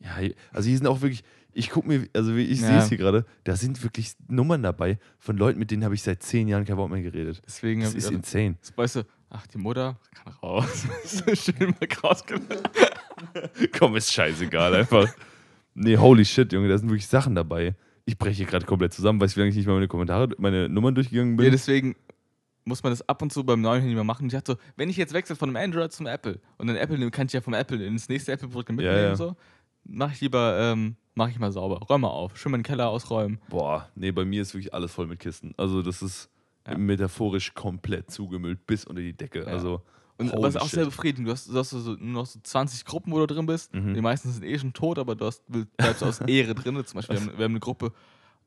[0.00, 0.16] Ja,
[0.52, 2.68] also hier sind auch wirklich, ich gucke mir, also wie ich Ja.
[2.68, 6.02] sehe es hier gerade, da sind wirklich Nummern dabei von Leuten, mit denen habe ich
[6.02, 7.42] seit zehn Jahren kein Wort mehr geredet.
[7.46, 8.56] Deswegen Das ist insane.
[8.60, 10.84] Das weißt du, ach, die Mutter kann raus.
[11.34, 12.48] schön mal rausgelassen.
[13.78, 15.12] Komm, ist scheißegal einfach.
[15.74, 17.74] Nee, holy shit, Junge, da sind wirklich Sachen dabei.
[18.04, 20.68] Ich breche hier gerade komplett zusammen, weiß wie lange ich nicht mal meine Kommentare, meine
[20.68, 21.44] Nummern durchgegangen bin.
[21.46, 21.94] Ja, deswegen
[22.64, 24.26] muss man das ab und zu beim neuen Handy mal machen.
[24.26, 26.98] Ich dachte so, wenn ich jetzt wechsle von einem Android zum Apple und dann Apple
[26.98, 29.10] nehme, kann ich ja vom Apple ins nächste Apple-Produkt mitnehmen Ja, ja.
[29.10, 29.36] und so.
[29.84, 31.78] Mach ich lieber, ähm, mach ich mal sauber.
[31.88, 32.36] Räum mal auf.
[32.36, 33.40] Schön mal den Keller ausräumen.
[33.48, 35.54] Boah, nee, bei mir ist wirklich alles voll mit Kisten.
[35.56, 36.30] Also das ist
[36.66, 36.76] Ja.
[36.76, 39.40] metaphorisch komplett zugemüllt bis unter die Decke.
[39.40, 39.46] Ja.
[39.46, 39.82] Also
[40.18, 43.12] Und was auch sehr befriedigend, du hast, du hast so, nur noch so 20 Gruppen,
[43.12, 43.72] wo du drin bist.
[43.74, 43.94] Mhm.
[43.94, 46.74] Die meisten sind eh schon tot, aber du hast, bleibst aus Ehre drin.
[46.84, 47.92] Zum Beispiel, wir haben, wir haben eine Gruppe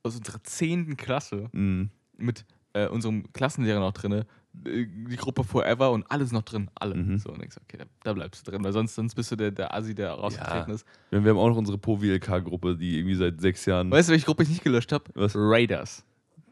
[0.04, 0.98] aus unserer 10.
[0.98, 1.86] Klasse Mm,
[2.18, 6.96] mit äh, unserem Klassenlehrer noch drin, die Gruppe Forever und alles noch drin, alle.
[6.96, 7.18] Mhm.
[7.18, 9.52] So, und denkst, okay, da, da bleibst du drin, weil sonst, sonst bist du der,
[9.52, 10.86] der Asi, der rausgetreten ist.
[11.10, 13.90] wir haben auch noch unsere Pro-WLK-Gruppe, die irgendwie seit sechs Jahren.
[13.90, 15.06] Weißt du, welche Gruppe ich nicht gelöscht habe?
[15.14, 15.34] Was?
[15.36, 16.04] Raiders.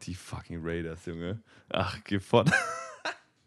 [0.02, 1.40] Die fucking Raiders, Junge.
[1.68, 2.50] Ach, geh fort.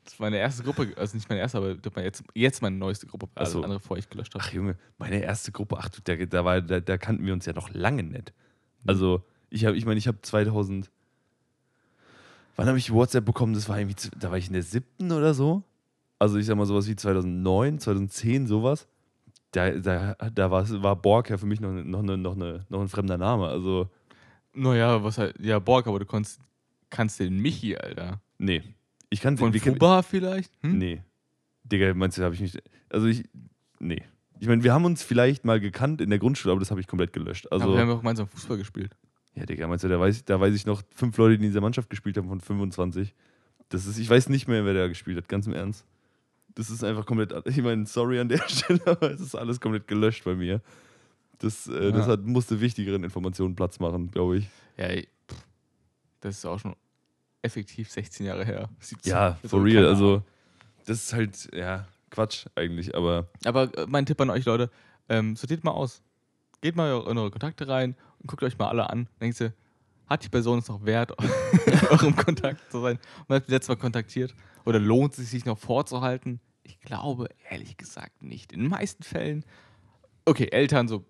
[0.05, 3.29] Das war meine erste Gruppe, also nicht meine erste, aber jetzt, jetzt meine neueste Gruppe,
[3.35, 3.63] alles so.
[3.63, 4.43] andere, bevor ich gelöscht habe.
[4.45, 7.45] Ach, Junge, meine erste Gruppe, ach, du, da, da, war, da, da kannten wir uns
[7.45, 8.33] ja noch lange nicht.
[8.85, 10.91] Also, ich habe, ich meine, ich habe 2000.
[12.55, 13.53] Wann habe ich WhatsApp bekommen?
[13.53, 15.63] Das war irgendwie, da war ich in der siebten oder so.
[16.19, 18.87] Also, ich sag mal, sowas wie 2009, 2010, sowas.
[19.51, 22.87] Da, da, da war, war Borg ja für mich noch, noch, noch, eine, noch ein
[22.89, 23.47] fremder Name.
[23.47, 23.89] Also,
[24.53, 26.39] Naja, was halt, ja, Borg, aber du konntest,
[26.89, 28.21] kannst den Michi, Alter.
[28.37, 28.61] nee.
[29.09, 30.51] Ich kann Von kennen- Fuba vielleicht?
[30.61, 30.79] Hm?
[30.79, 31.03] Nee.
[31.65, 32.57] Digga, meinst du, habe ich mich.
[32.89, 33.23] Also ich.
[33.79, 34.01] Nee.
[34.39, 36.87] Ich meine, wir haben uns vielleicht mal gekannt in der Grundschule, aber das habe ich
[36.87, 37.47] komplett gelöscht.
[37.51, 38.95] Also, aber wir haben auch gemeinsam Fußball gespielt.
[39.35, 41.49] Ja, Digga, meinst du, da weiß, ich, da weiß ich noch fünf Leute, die in
[41.51, 43.13] dieser Mannschaft gespielt haben von 25.
[43.69, 45.85] Das ist, ich weiß nicht mehr, wer da gespielt hat, ganz im Ernst.
[46.55, 49.87] Das ist einfach komplett, ich meine, sorry an der Stelle, aber es ist alles komplett
[49.87, 50.61] gelöscht bei mir.
[51.39, 52.13] Das, äh, das Ja.
[52.13, 54.47] hat, musste wichtigeren Informationen Platz machen, glaube ich.
[54.77, 55.07] Ja, ey,
[56.21, 56.75] das ist auch schon
[57.41, 58.69] effektiv 16 Jahre her.
[58.79, 59.09] 17.
[59.11, 59.85] Ja, Also, for real.
[59.87, 60.21] Also,
[60.85, 64.69] das ist halt, ja, Quatsch eigentlich, aber Aber äh, mein Tipp an euch, Leute,
[65.09, 66.01] ähm, sortiert mal aus.
[66.61, 67.95] Geht mal in eure Kontakte rein
[68.27, 69.07] guckt euch mal alle an.
[69.21, 69.53] Denkst du,
[70.07, 71.11] hat die Person es noch wert,
[71.65, 72.99] in eurem Kontakt zu sein?
[73.27, 74.33] Man hat letztes Mal kontaktiert.
[74.65, 76.39] Oder lohnt es sich noch vorzuhalten?
[76.63, 78.53] Ich glaube, ehrlich gesagt, nicht.
[78.53, 79.43] In den meisten Fällen,
[80.25, 81.03] okay, Eltern so,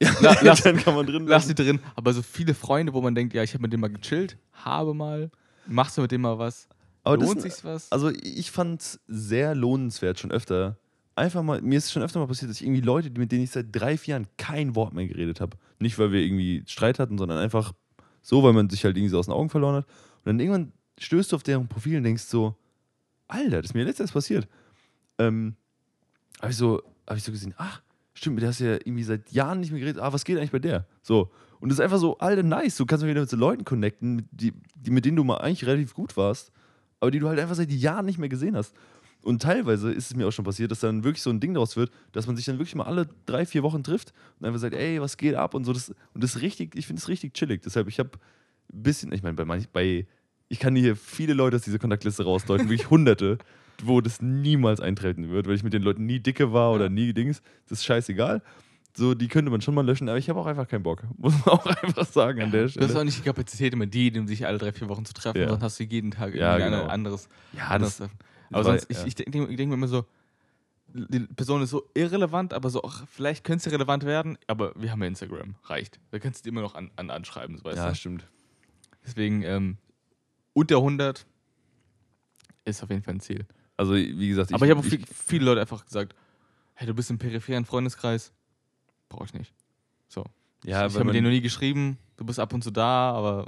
[0.20, 1.80] La- lass- dann kann man drin lass sie drin.
[1.94, 4.94] Aber so viele Freunde, wo man denkt, ja, ich habe mit dem mal gechillt, habe
[4.94, 5.30] mal,
[5.66, 6.68] machst du mit dem mal was?
[7.02, 7.92] Aber das lohnt sind- sich was?
[7.92, 10.78] Also ich fand es sehr lohnenswert schon öfter.
[11.16, 13.50] Einfach mal, mir ist schon öfter mal passiert, dass ich irgendwie Leute, mit denen ich
[13.50, 15.56] seit drei, vier Jahren kein Wort mehr geredet habe.
[15.78, 17.72] Nicht, weil wir irgendwie Streit hatten, sondern einfach
[18.22, 19.86] so, weil man sich halt irgendwie so aus den Augen verloren hat.
[19.86, 22.56] Und dann irgendwann stößt du auf deren Profil und denkst so,
[23.28, 24.48] Alter, das ist mir letztes passiert.
[25.18, 25.54] Ähm,
[26.40, 27.80] habe ich, so, hab ich so gesehen, ach,
[28.14, 30.02] stimmt, mit der hast du ja irgendwie seit Jahren nicht mehr geredet.
[30.02, 30.86] Ah, was geht eigentlich bei der?
[31.02, 31.30] So.
[31.60, 32.76] Und das ist einfach so, Alter, nice.
[32.76, 35.94] Du kannst wieder mit so Leuten connecten, die, die, mit denen du mal eigentlich relativ
[35.94, 36.52] gut warst,
[37.00, 38.74] aber die du halt einfach seit Jahren nicht mehr gesehen hast.
[39.24, 41.76] Und teilweise ist es mir auch schon passiert, dass dann wirklich so ein Ding daraus
[41.76, 44.74] wird, dass man sich dann wirklich mal alle drei, vier Wochen trifft und einfach sagt,
[44.74, 45.72] ey, was geht ab und so.
[45.72, 47.62] Das, und das ist richtig, ich finde es richtig chillig.
[47.62, 48.10] Deshalb, ich habe
[48.72, 50.06] ein bisschen, ich meine, bei, manch- bei,
[50.48, 53.38] ich kann hier viele Leute aus dieser Kontaktliste rausdeuten, wirklich hunderte,
[53.82, 57.12] wo das niemals eintreten wird, weil ich mit den Leuten nie dicke war oder nie
[57.14, 57.40] Dings.
[57.68, 58.42] Das ist scheißegal.
[58.96, 61.02] So, die könnte man schon mal löschen, aber ich habe auch einfach keinen Bock.
[61.16, 63.00] Muss man auch einfach sagen an der Du hast Stelle.
[63.00, 65.48] auch nicht die Kapazität, immer die, um sich alle drei, vier Wochen zu treffen, Ja.
[65.48, 66.84] sondern hast du jeden Tag Ja, irgendwie genau.
[66.84, 68.18] ein anderes, Ja, anderes das, Treffen.
[68.54, 69.06] Aber war- sonst, ich, ja.
[69.06, 70.04] ich denke ich denk mir immer so,
[70.88, 74.92] die Person ist so irrelevant, aber so, ach, vielleicht könnte sie relevant werden, aber wir
[74.92, 75.98] haben ja Instagram, reicht.
[76.10, 77.94] Da kannst du die immer noch an, an, anschreiben, so weißt ja, du.
[77.94, 78.26] stimmt.
[79.04, 79.76] Deswegen, ähm,
[80.52, 81.26] unter 100
[82.64, 83.44] ist auf jeden Fall ein Ziel.
[83.76, 86.14] Also, wie gesagt, aber ich habe auch viel, viele Leute einfach gesagt,
[86.74, 88.32] hey, du bist im peripheren Freundeskreis,
[89.08, 89.52] brauche ich nicht.
[90.06, 90.24] So.
[90.64, 93.10] ja, ich weil habe mit denen noch nie geschrieben, du bist ab und zu da,
[93.12, 93.46] aber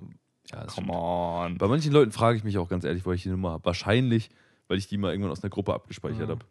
[0.51, 0.91] ja, come stimmt.
[0.91, 1.59] on.
[1.59, 3.65] Bei manchen Leuten frage ich mich auch ganz ehrlich, wo ich die Nummer habe.
[3.65, 4.31] Wahrscheinlich,
[4.69, 6.29] weil ich die mal irgendwann aus einer Gruppe abgespeichert Ja.
[6.29, 6.45] habe.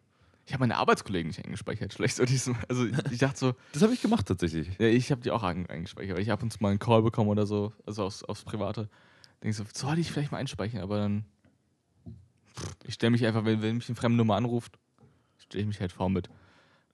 [0.46, 1.92] Ich habe meine Arbeitskollegen nicht eingespeichert.
[1.92, 2.54] Schlecht so diesem.
[2.68, 4.68] Also ich, dachte so, Das habe ich gemacht tatsächlich.
[4.78, 7.02] ja, ich habe die auch ein- eingespeichert, weil ich ab und zu mal einen Call
[7.02, 8.88] bekomme oder so, also aufs, aufs Private.
[9.42, 11.24] Denke so, soll ich vielleicht mal einspeichern, aber dann.
[12.86, 14.78] Ich stelle mich einfach, wenn, wenn mich eine fremde Nummer anruft,
[15.38, 16.30] stelle ich mich halt vor mit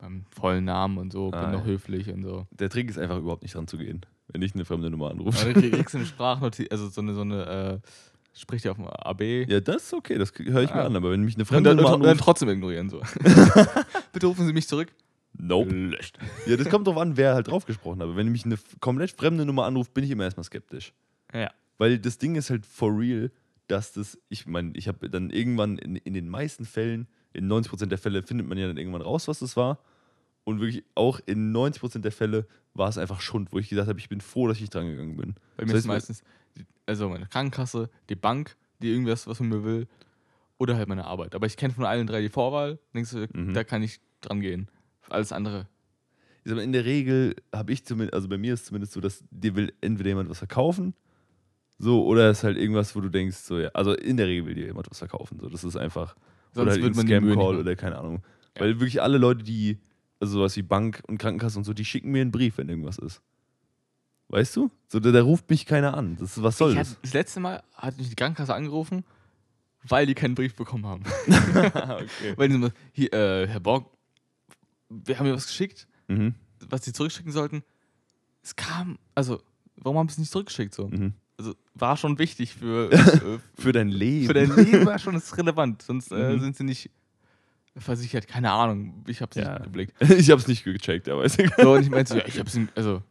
[0.01, 1.67] meinem vollen Namen und so, Ah, bin noch ja.
[1.67, 2.47] höflich und so.
[2.51, 5.45] Der Trick ist einfach überhaupt nicht dran zu gehen, wenn ich eine fremde Nummer anrufe.
[5.45, 7.89] dann krieg- kriegst du eine Sprachnotiz, also so eine, so eine äh,
[8.35, 9.47] spricht ja auf dem AB.
[9.49, 10.87] Ja, das ist okay, das höre ich mir Ah.
[10.87, 13.01] an, aber wenn mich eine fremde dann, Nummer und dann anruft, trotzdem ignorieren so.
[14.13, 14.89] Bitte rufen Sie mich zurück.
[15.35, 15.71] nope.
[15.75, 16.19] Löscht.
[16.47, 18.05] Ja, das kommt drauf an, wer halt drauf gesprochen hat.
[18.05, 20.93] Aber wenn mich eine komplett fremde Nummer anruft, bin ich immer erstmal skeptisch.
[21.35, 21.51] Ja.
[21.79, 23.31] Weil das Ding ist halt for real,
[23.69, 27.87] dass das, ich meine, ich habe dann irgendwann in, in den meisten Fällen, in 90%
[27.87, 29.79] der Fälle findet man ja dann irgendwann raus, was das war.
[30.45, 33.99] Und wirklich auch in 90% der Fälle war es einfach Schund, wo ich gesagt habe,
[34.01, 35.35] ich bin froh, dass ich dran gegangen bin.
[35.57, 36.25] Bei mir Das ist heißt, meistens, die-
[36.87, 39.87] also meine Krankenkasse, die Bank, die irgendwas was von mir will,
[40.59, 41.35] oder halt meine Arbeit.
[41.35, 43.55] Aber ich kenne von allen drei die Vorwahl, denkst du, Mhm.
[43.55, 44.69] da kann ich dran gehen.
[45.09, 45.69] Alles andere.
[46.45, 49.55] In der Regel habe ich zumindest, also bei mir ist es zumindest so, dass dir
[49.55, 50.95] will entweder jemand was verkaufen,
[51.79, 54.47] so, oder es ist halt irgendwas, wo du denkst, so, ja, also in der Regel
[54.47, 55.41] will dir jemand was verkaufen.
[55.41, 56.15] So, das ist einfach.
[56.53, 58.23] Sonst oder halt ein man Scam-Call oder keine Ahnung.
[58.55, 58.63] Ja.
[58.63, 59.79] Weil wirklich alle Leute, die,
[60.21, 62.99] also sowas wie Bank und Krankenkasse und so, die schicken mir einen Brief, wenn irgendwas
[62.99, 63.21] ist.
[64.33, 64.71] Weißt du?
[64.89, 66.17] So, da, da ruft mich keiner an.
[66.19, 66.97] Das, was soll ich das?
[67.03, 69.05] das letzte Mal hat mich die Krankenkasse angerufen,
[69.87, 71.03] weil die keinen Brief bekommen haben.
[71.29, 72.33] okay.
[72.37, 73.87] weil die so, hier, äh, Herr Borg,
[74.89, 76.35] wir haben mir was geschickt, Mhm.
[76.69, 77.63] was sie zurückschicken sollten.
[78.43, 79.41] Es kam, also,
[79.77, 80.89] warum haben sie es nicht zurückgeschickt so?
[80.89, 81.13] Mhm.
[81.39, 84.27] Also, war schon wichtig für, äh, Für dein Leben.
[84.27, 86.41] für dein Leben war schon ist relevant, sonst äh, Mhm.
[86.41, 86.91] sind sie nicht
[87.77, 88.29] versichert.
[88.29, 89.53] Keine Ahnung, ich habe es Ja.
[89.55, 89.95] nicht geblickt.
[90.01, 91.55] ich habe es nicht gecheckt, aber ist egal.
[91.63, 93.03] So, und ich meinte so, ja, ich habe es, also,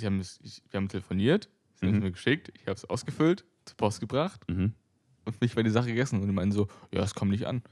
[0.00, 2.04] ich hab, es- ich, wir haben telefoniert, sie haben es Mhm.
[2.04, 4.74] mir geschickt, ich habe es ausgefüllt, zur Post gebracht Mhm.
[5.24, 6.20] und mich war die Sache gegessen.
[6.20, 7.62] Und die meinen so, ja, es kommt nicht an.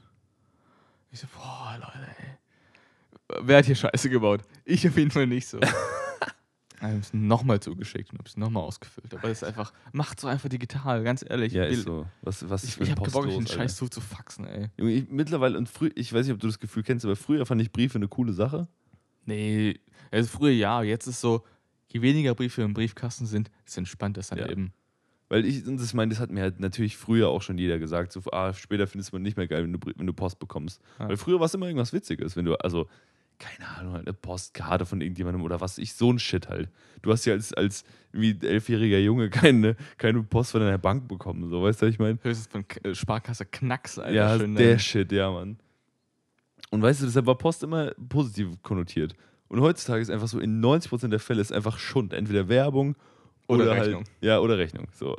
[1.11, 2.37] Ich so, boah, Leute, ey.
[3.41, 4.41] Wer hat hier Scheiße gebaut?
[4.65, 5.59] Ich auf jeden Fall nicht so.
[6.81, 9.13] Ich habe es nochmal zugeschickt und habe es nochmal ausgefüllt.
[9.13, 11.51] Aber es ist einfach, macht so einfach digital, ganz ehrlich.
[11.51, 12.07] Ja, ist so.
[12.21, 14.69] Was, was Ich, ich habe Bock, den Scheiß zu, zu faxen, ey.
[14.77, 17.45] Junge, ich, mittlerweile und früher, ich weiß nicht, ob du das Gefühl kennst, aber früher
[17.45, 18.69] fand ich Briefe eine coole Sache.
[19.25, 19.77] Nee,
[20.09, 21.43] also früher ja, jetzt ist so,
[21.91, 24.47] je weniger Briefe im Briefkasten sind, desto entspannter ist dein Ja.
[24.47, 24.73] Leben.
[25.29, 28.11] Weil ich, und das meine, das hat mir halt natürlich früher auch schon jeder gesagt.
[28.11, 30.81] So, ah, später findest du man nicht mehr geil, wenn du, wenn du Post bekommst.
[30.97, 31.09] Ja.
[31.09, 32.87] Weil früher war es immer irgendwas Witziges, wenn du, also
[33.37, 36.69] keine Ahnung, halt eine Postkarte von irgendjemandem oder was ich, so ein Shit halt.
[37.01, 41.49] Du hast ja als, als wie elfjähriger Junge keine, keine Post von deiner Bank bekommen,
[41.49, 42.19] so, weißt du, was ich meine?
[42.21, 44.13] Höchstens von äh, Sparkasse Knacks, Alter.
[44.13, 44.79] Ja, schön der dann.
[44.79, 45.57] Shit, ja, Mann.
[46.71, 49.15] Und weißt du, deshalb war Post immer positiv konnotiert.
[49.49, 52.13] Und heutzutage ist einfach so, in 90% der Fälle ist einfach Schund.
[52.13, 52.95] Entweder Werbung
[53.47, 54.03] Oder oder, Rechnung.
[54.05, 54.11] halt.
[54.21, 54.87] Ja, oder Rechnung.
[54.93, 55.15] So.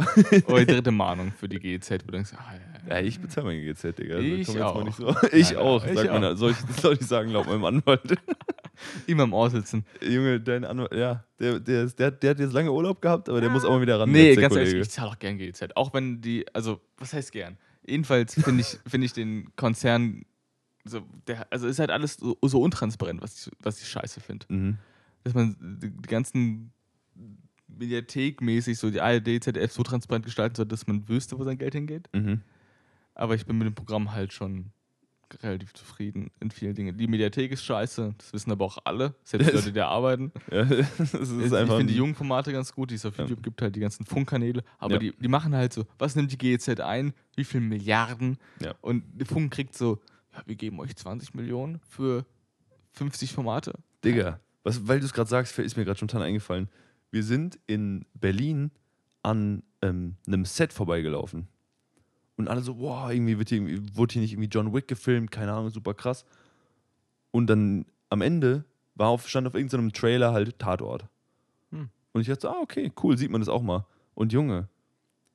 [0.46, 2.70] Oder die dritte Mahnung für die GEZ, wo du denkst, ah, ja, ja.
[2.96, 4.14] Ja, ich bezahle mein GZ, Digga.
[4.16, 4.92] Also, Ich auch.
[4.92, 5.14] So.
[5.32, 6.16] Ich Nein, auch, ich sagt man.
[6.16, 6.20] auch.
[6.30, 6.36] da.
[6.36, 8.16] Soll ich, soll ich sagen, laut meinem Anwalt.
[9.06, 9.84] immer im Ohr sitzen.
[10.00, 13.50] Junge, dein Anwalt, ja, der, der, der, der hat jetzt lange Urlaub gehabt, aber der
[13.50, 14.10] muss auch mal wieder ran.
[14.10, 14.82] Nee, ganz ehrlich, Kollege.
[14.82, 15.64] ich zahle auch gern GEZ.
[15.74, 17.58] Auch wenn die, also, was heißt gern?
[17.86, 20.24] Jedenfalls finde ich, find ich den Konzern,
[20.84, 24.46] so, der, also ist halt alles so, so untransparent, was ich, was ich scheiße finde.
[24.48, 24.78] Mhm.
[25.24, 26.72] Dass man die, ganzen
[27.68, 31.74] Mediathek-mäßig so die ARD, ZDF so transparent gestalten soll, dass man wüsste, wo sein Geld
[31.74, 32.08] hingeht.
[32.14, 32.40] Mhm.
[33.14, 34.72] Aber ich bin mit dem Programm halt schon
[35.42, 36.96] relativ zufrieden in vielen Dingen.
[36.96, 40.32] Die Mediathek ist scheiße, das wissen aber auch alle, selbst die Leute, die da arbeiten.
[40.50, 40.64] Ja,
[40.98, 43.24] das ist ich finde die jungen Formate ganz gut, die es auf Ja.
[43.24, 44.64] YouTube gibt, halt die ganzen Funkkanäle.
[44.78, 44.98] Aber Ja.
[44.98, 47.12] die, die machen halt so, was nimmt die GEZ ein?
[47.36, 48.38] Wie viele Milliarden?
[48.60, 48.74] Ja.
[48.80, 50.00] Und Funk kriegt so,
[50.32, 52.24] ja, wir geben euch 20 Millionen für
[52.92, 53.74] 50 Formate.
[54.04, 56.68] Digga, was, weil du es gerade sagst, ist mir gerade spontan eingefallen.
[57.10, 58.70] Wir sind in Berlin
[59.22, 61.48] an ähm, einem Set vorbeigelaufen.
[62.36, 63.60] Und alle so, wow, irgendwie wird hier,
[63.96, 66.24] wurde hier nicht irgendwie John Wick gefilmt, keine Ahnung, super krass.
[67.30, 68.64] Und dann am Ende
[68.94, 71.06] war auf, stand auf irgendeinem Trailer halt Tatort.
[71.70, 71.90] Hm.
[72.12, 73.86] Und ich dachte, so, ah, okay, cool, sieht man das auch mal.
[74.14, 74.68] Und Junge,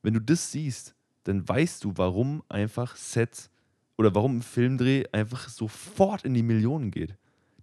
[0.02, 3.50] wenn du das siehst, dann weißt du, warum einfach Sets
[3.98, 7.16] oder warum ein Filmdreh einfach sofort in die Millionen geht.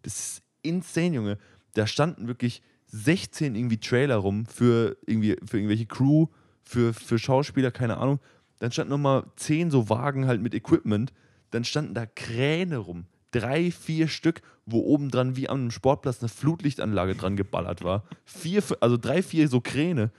[0.03, 1.39] Das ist insane, Junge.
[1.75, 6.27] Da standen wirklich 16 irgendwie Trailer rum für, irgendwie, für irgendwelche Crew,
[6.63, 8.21] für, für Schauspieler, keine Ahnung.
[8.59, 11.13] Dann standen nochmal 10 so Wagen halt mit Equipment.
[11.51, 13.07] Dann standen da Kräne rum.
[13.31, 18.05] Drei, vier Stück, wo oben dran wie an einem Sportplatz eine Flutlichtanlage dran geballert war.
[18.25, 20.11] Vier, also drei, vier so Kräne.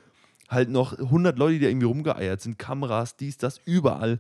[0.49, 2.58] Halt noch 100 Leute, die da irgendwie rumgeeiert sind.
[2.58, 4.19] Kameras, dies, das, überall.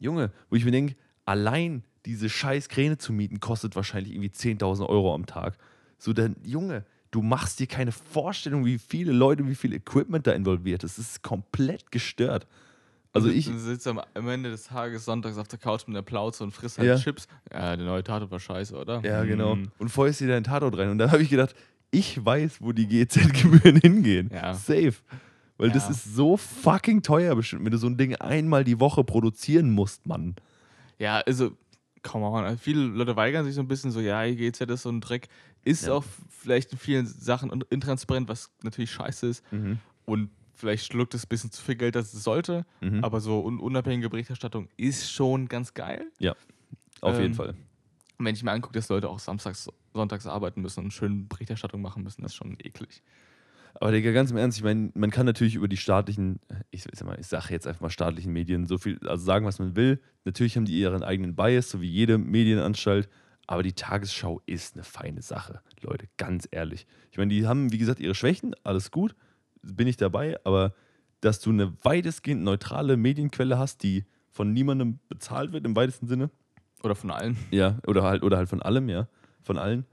[0.00, 4.88] Junge, wo ich mir denke, allein diese scheiß Kräne zu mieten, kostet wahrscheinlich irgendwie 10.000
[4.88, 5.56] Euro am Tag.
[5.98, 10.32] So, dann, Junge, du machst dir keine Vorstellung, wie viele Leute, wie viel Equipment da
[10.32, 10.98] involviert ist.
[10.98, 12.46] Das ist komplett gestört.
[13.12, 16.44] Also ich, Du sitzt am, Ende des Tages sonntags auf der Couch mit der Plauze
[16.44, 16.96] und frisst halt Ja.
[16.96, 17.26] Chips.
[17.52, 19.00] Ja, der neue Tatort war scheiße, oder?
[19.04, 19.68] ja genau, Hm.
[19.78, 20.88] und feuerst dir deinen Tatort rein.
[20.90, 21.54] Und da habe ich gedacht,
[21.90, 24.30] ich weiß, wo die GZ-Gebühren hingehen.
[24.32, 24.54] Ja.
[24.54, 24.94] Safe.
[25.60, 25.90] Weil das Ja.
[25.90, 30.06] ist so fucking teuer bestimmt, wenn du so ein Ding einmal die Woche produzieren musst,
[30.06, 30.34] Mann.
[30.98, 31.50] Ja, also,
[32.02, 32.44] come on.
[32.44, 35.28] Also viele Leute weigern sich so ein bisschen so, ja, GEZ ist so ein Dreck.
[35.62, 35.92] Ist Ja.
[35.92, 39.44] auch vielleicht in vielen Sachen intransparent, was natürlich scheiße ist.
[40.06, 42.64] Und vielleicht schluckt es ein bisschen zu viel Geld, als es sollte.
[42.80, 43.04] Mhm.
[43.04, 46.06] Aber so un unabhängige Berichterstattung ist schon ganz geil.
[47.02, 47.54] Auf jeden ähm, Fall.
[48.16, 51.82] Und wenn ich mir angucke, dass Leute auch samstags, sonntags arbeiten müssen und schön Berichterstattung
[51.82, 53.02] machen müssen, das ist schon eklig.
[53.80, 56.38] Aber Digga, ganz im Ernst, ich meine, man kann natürlich über die staatlichen,
[56.70, 59.74] ich, mal, ich sage jetzt einfach mal staatlichen Medien so viel, also sagen, was man
[59.74, 60.00] will.
[60.26, 63.08] Natürlich haben die ihren eigenen Bias, so wie jede Medienanstalt.
[63.46, 66.86] Aber die Tagesschau ist eine feine Sache, Leute, ganz ehrlich.
[67.10, 69.16] Ich meine, die haben, wie gesagt, ihre Schwächen, alles gut,
[69.62, 70.74] bin ich dabei, aber
[71.22, 76.30] dass du eine weitestgehend neutrale Medienquelle hast, die von niemandem bezahlt wird im weitesten Sinne,
[76.82, 77.36] Oder von allen.
[77.50, 79.08] ja, oder halt, oder halt von allem, ja,
[79.42, 79.86] von allen,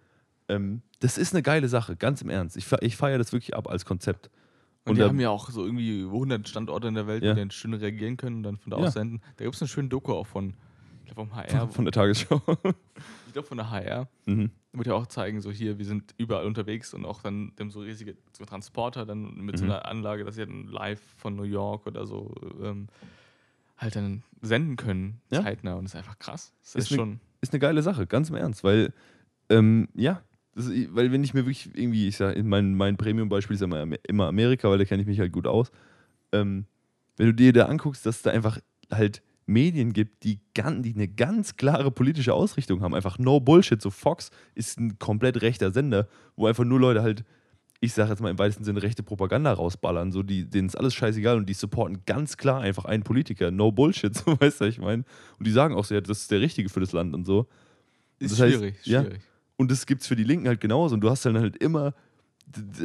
[0.50, 2.58] ähm, das ist eine geile Sache, ganz im Ernst.
[2.58, 4.30] Ich, ich feiere das wirklich ab als Konzept.
[4.86, 7.34] Und, Und da- haben ja auch so irgendwie 100 Standorte in der Welt, Ja.
[7.34, 8.86] die dann schön reagieren können und dann von da Ja.
[8.86, 9.22] aus senden.
[9.36, 10.54] Da gibt es eine schöne Doku auch von,
[11.06, 12.42] ich glaube vom HR, von der Tagesschau.
[13.28, 14.50] ich glaube von der HR, mhm.
[14.72, 17.82] wird ja auch zeigen, so hier, wir sind überall unterwegs und auch dann dem so
[17.82, 19.72] riesige so Transporter dann mit so Mhm.
[19.72, 22.34] einer Anlage, dass sie dann live von New York oder so
[22.64, 22.88] ähm,
[23.78, 25.44] halt dann senden können, Ja.
[25.44, 26.54] zeitnah und das ist einfach krass.
[26.62, 28.94] Das Ist ist, ne- schon, Ist eine geile Sache, ganz im Ernst, weil,
[29.50, 30.22] ähm, ja,
[30.58, 34.28] das weil wenn ich mir wirklich irgendwie, ich sag, mein, mein Premium-Beispiel ist immer, immer
[34.28, 35.72] Amerika, weil da kenne ich mich halt gut aus.
[36.32, 36.66] Ähm,
[37.16, 38.60] wenn du dir da anguckst, dass es da einfach
[38.92, 43.82] halt Medien gibt, die, gan, die eine ganz klare politische Ausrichtung haben, einfach no Bullshit.
[43.82, 47.24] So Fox ist ein komplett rechter Sender, wo einfach nur Leute halt,
[47.80, 50.12] ich sage jetzt mal im weitesten Sinne, rechte Propaganda rausballern.
[50.12, 53.52] So, die, denen ist alles scheißegal und die supporten ganz klar einfach einen Politiker.
[53.52, 55.04] No Bullshit, so weißt du, was ich meine.
[55.38, 57.48] Und die sagen auch so, ja, das ist der Richtige für das Land und so.
[58.18, 59.04] ist das heißt, schwierig, ja.
[59.04, 59.22] schwierig.
[59.58, 60.96] Und das gibt es für die Linken halt genauso.
[60.96, 61.94] Und du hast dann halt immer,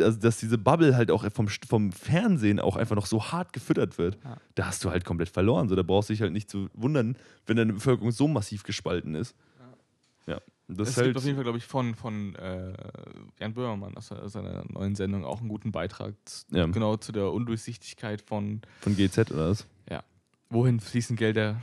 [0.00, 3.98] also dass diese Bubble halt auch vom, vom Fernsehen auch einfach noch so hart gefüttert
[3.98, 4.18] wird.
[4.24, 4.36] Ja.
[4.54, 5.68] Da hast du halt komplett verloren.
[5.68, 9.14] So, da brauchst du dich halt nicht zu wundern, wenn deine Bevölkerung so massiv gespalten
[9.14, 9.36] ist.
[10.26, 10.40] Ja.
[10.68, 12.72] Und Das Es ist halt, gibt auf jeden Fall, glaube ich, von, von äh,
[13.38, 16.66] Jan Böhmermann aus seiner- neuen Sendung auch einen guten Beitrag z- Ja.
[16.66, 19.66] genau zu der Undurchsichtigkeit von von GZ oder was?
[20.48, 21.56] wohin fließen Gelder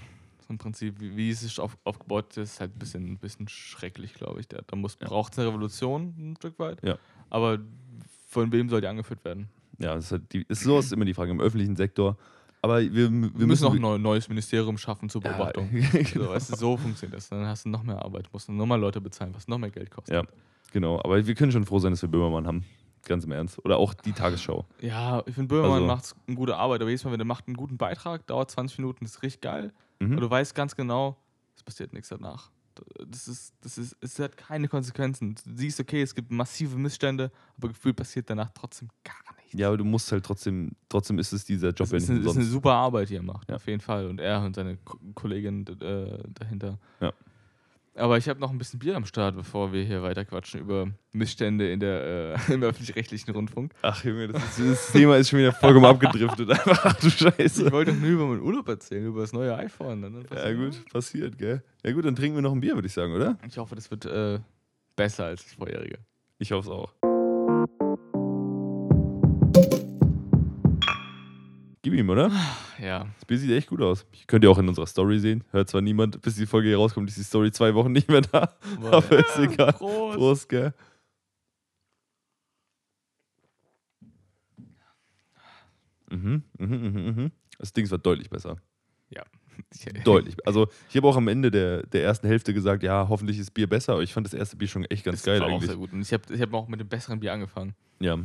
[0.50, 0.96] im Prinzip.
[1.00, 4.48] Wie, es sich auf, aufgebaut ist, ist halt ein bisschen, ein bisschen schrecklich, glaube ich.
[4.48, 4.88] Da, da Ja.
[5.08, 6.84] braucht es eine Revolution ein Stück weit.
[6.84, 6.98] Ja.
[7.30, 7.60] Aber
[8.28, 9.50] von wem soll die angeführt werden?
[9.80, 12.18] Ja, das ist, halt die, ist sowas immer die Frage im öffentlichen Sektor.
[12.62, 13.10] Aber wir, wir,
[13.40, 15.70] Wir, müssen auch ein neues Ministerium schaffen zur Ja, Beobachtung.
[15.72, 16.26] genau.
[16.26, 17.30] So, weißt du, so funktioniert das.
[17.30, 19.70] Dann hast du noch mehr Arbeit, musst du noch mal Leute bezahlen, was noch mehr
[19.72, 20.14] Geld kostet.
[20.16, 20.24] Ja.
[20.74, 22.66] Genau, aber wir können schon froh sein, dass wir Böhmermann haben.
[23.06, 23.64] Ganz im Ernst.
[23.64, 24.66] Oder auch die Tagesschau.
[24.82, 27.48] Ja, ich finde, Böhmermann Also- macht eine gute Arbeit, aber jedes Mal, wenn er macht
[27.48, 29.72] einen guten Beitrag, dauert 20 Minuten, ist richtig geil.
[30.00, 30.14] Mhm.
[30.14, 31.18] Aber du weißt ganz genau,
[31.56, 32.52] es passiert nichts danach.
[33.06, 35.36] Das ist, das ist, es hat keine Konsequenzen.
[35.46, 39.54] Du siehst, okay, es gibt massive Missstände, aber gefühlt passiert danach trotzdem gar nichts.
[39.60, 42.36] Ja, aber du musst halt trotzdem, trotzdem ist es dieser Job das ist, eine, ist
[42.38, 43.58] eine super Arbeit, die er macht, Ja.
[43.58, 44.08] auf jeden Fall.
[44.08, 46.80] Und er und seine Ko Kollegin äh, dahinter.
[47.02, 47.12] Ja.
[48.00, 50.88] Aber ich habe noch ein bisschen Bier am Start, bevor wir hier weiter quatschen über
[51.12, 53.74] Missstände in der, äh, im öffentlich-rechtlichen Rundfunk.
[53.82, 56.50] Ach Junge, das, ist, das Thema ist schon wieder vollkommen abgedriftet.
[56.50, 57.66] Einfach, ach du Scheiße.
[57.66, 60.04] Ich wollte doch nur über meinen Urlaub erzählen, über das neue iPhone.
[60.04, 61.62] Und dann Ja gut, passiert, gell?
[61.86, 63.38] Ja gut, dann trinken wir noch ein Bier, würde ich sagen, oder?
[63.48, 64.40] Ich hoffe, das wird äh,
[64.96, 66.00] besser als das vorherige.
[66.38, 67.79] Ich hoffe es auch.
[71.82, 72.32] Gib ihm, oder?
[72.80, 73.08] Ja.
[73.16, 74.06] Das Bier sieht echt gut aus.
[74.26, 75.44] Könnt ihr auch in unserer Story sehen.
[75.52, 78.22] Hört zwar niemand, bis die Folge hier rauskommt, ist die Story zwei Wochen nicht mehr
[78.22, 78.54] da.
[78.90, 79.74] Aber ist egal.
[79.74, 80.18] Prost.
[80.18, 80.74] Prost, gell?
[86.10, 87.32] Mhm, mhm, mhm, mhm.
[87.58, 88.62] Das Ding war deutlich besser.
[90.04, 90.36] Deutlich.
[90.46, 93.68] Also, ich habe auch am Ende der, der ersten Hälfte gesagt, ja, hoffentlich ist Bier
[93.68, 95.76] besser, aber ich fand das erste Bier schon echt ganz Das geil war auch sehr
[95.76, 95.92] gut.
[95.94, 98.18] Und ich habe ich hab auch mit dem besseren Bier angefangen Ja.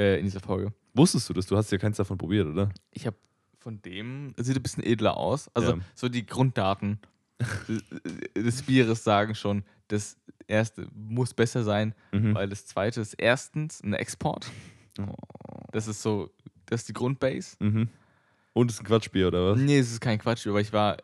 [0.00, 0.72] Äh, in dieser Folge.
[0.94, 1.46] Wusstest du das?
[1.46, 2.70] Du hast ja keins davon probiert, oder?
[2.90, 3.16] Ich habe
[3.58, 5.48] von dem, sieht ein bisschen edler aus.
[5.54, 5.78] Also Ja.
[5.94, 6.98] so die Grunddaten
[8.36, 12.34] des Bieres sagen schon, das erste muss besser sein, Mhm.
[12.34, 14.50] weil das zweite ist erstens ein Export.
[14.98, 15.14] Oh.
[15.72, 16.30] Das ist so,
[16.66, 17.56] das ist die Grundbase.
[17.60, 17.88] Mhm.
[18.52, 19.58] Und es ist ein Quatschbier, oder was?
[19.60, 20.96] Nee, es ist kein Quatsch, aber ich war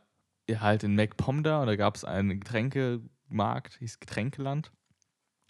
[0.51, 4.73] halt in MacPom da und da gab es einen Getränkemarkt, hieß Getränkeland.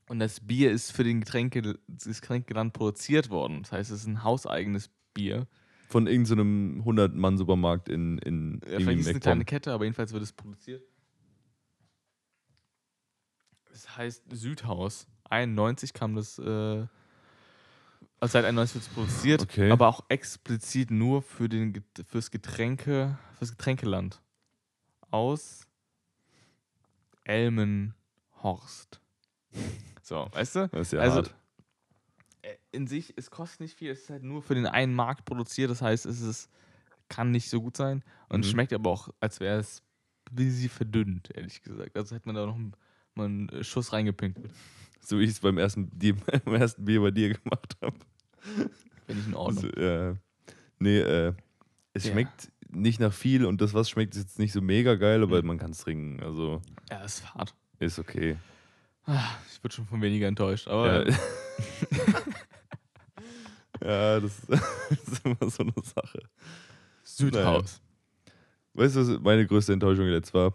[0.09, 3.62] Und das Bier ist für den Getränke, das Getränkeland produziert worden.
[3.62, 5.47] Das heißt, es ist ein hauseigenes Bier.
[5.88, 9.45] Von irgendeinem 100-Mann-Supermarkt in, in Ja, vielleicht ist es eine kleine.
[9.45, 10.83] Kette, aber jedenfalls wird es produziert.
[13.73, 15.07] Es heißt Südhaus.
[15.29, 16.87] 91 kam das, äh,
[18.21, 19.71] also seit 91 wird es produziert, Okay.
[19.71, 24.23] aber auch explizit nur für den, fürs Getränke, fürs Getränkeland.
[25.11, 25.66] Aus
[27.25, 29.01] Elmenhorst.
[30.07, 30.69] So, weißt du?
[30.69, 31.35] Das ist ja Also, hart.
[32.42, 35.25] Äh, In sich, es kostet nicht viel, es ist halt nur für den einen Markt
[35.25, 36.49] produziert, das heißt, es ist,
[37.09, 38.53] kann nicht so gut sein und es Mhm.
[38.53, 39.83] schmeckt aber auch, als wäre es
[40.31, 41.97] ein bisschen verdünnt, ehrlich gesagt.
[41.97, 42.57] Also hätte man da noch
[43.16, 44.49] mal einen Schuss reingepinkelt.
[45.01, 46.12] So wie ich es beim ersten, die,
[46.45, 47.97] beim ersten Bier bei dir gemacht habe.
[49.07, 49.64] Finde ich in Ordnung.
[49.64, 50.16] Also, ja.
[50.79, 51.33] Nee, äh,
[51.95, 52.12] es Ja.
[52.12, 55.40] schmeckt nicht nach viel und das, was schmeckt, ist jetzt nicht so mega geil, aber
[55.42, 55.49] Mhm.
[55.49, 56.23] man kann es trinken.
[56.23, 57.53] Also Ja, ist fad.
[57.81, 58.37] ist okay.
[59.07, 61.14] Ah, Ich bin schon von weniger enttäuscht, aber Ja,
[63.85, 66.21] ja das, das ist immer so eine Sache.
[67.05, 67.81] Südhaus
[68.75, 70.53] Weißt du, was meine größte Enttäuschung jetzt war?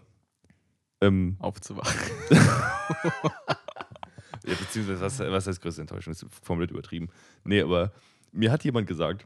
[1.01, 1.99] Ähm, aufzuwachen.
[2.29, 2.93] ja,
[4.59, 6.13] beziehungsweise, was, was heißt größte Enttäuschung?
[6.13, 7.09] Das ist komplett übertrieben.
[7.43, 7.91] Nee, aber
[8.31, 9.25] mir hat jemand gesagt,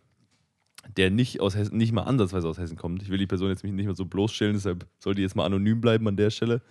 [0.96, 3.04] der nicht aus Hessen, nicht mal ansatzweise aus Hessen kommt.
[3.04, 5.82] Ich will die Person jetzt nicht mehr so bloßstellen, deshalb soll die jetzt mal anonym
[5.82, 6.62] bleiben an der Stelle.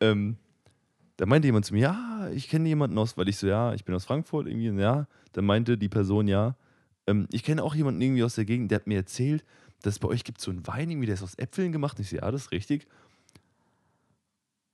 [0.00, 0.36] Ähm,
[1.16, 3.84] da meinte jemand zu mir, ja, ich kenne jemanden aus, weil ich so, ja, ich
[3.84, 5.06] bin aus Frankfurt irgendwie, ja.
[5.32, 6.56] Dann meinte die Person, ja,
[7.06, 9.44] ähm, ich kenne auch jemanden irgendwie aus der Gegend, der hat mir erzählt,
[9.82, 11.98] dass es bei euch gibt so einen Wein irgendwie, der ist aus Äpfeln gemacht.
[11.98, 12.86] Und ich so, ja, das ist richtig.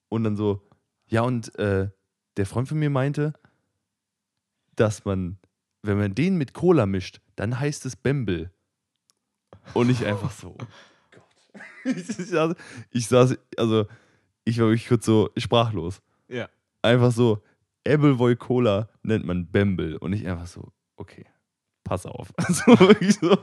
[0.09, 0.63] Und dann so,
[1.07, 1.91] ja, und äh,
[2.37, 3.33] der Freund von mir meinte,
[4.77, 5.39] dass man,
[5.83, 8.53] wenn man den mit Cola mischt, dann heißt es Bembel.
[9.75, 10.67] Und ich einfach so, oh
[11.11, 11.85] Gott.
[11.97, 12.55] ich, saß,
[12.91, 13.87] ich saß, also,
[14.45, 16.01] ich war wirklich kurz so sprachlos.
[16.29, 16.49] Ja.
[16.83, 17.43] Einfach so,
[17.87, 19.97] Appleboy Cola nennt man Bembel.
[19.97, 21.27] Und ich einfach so, okay,
[21.85, 22.33] pass auf.
[22.37, 23.37] Also wirklich so,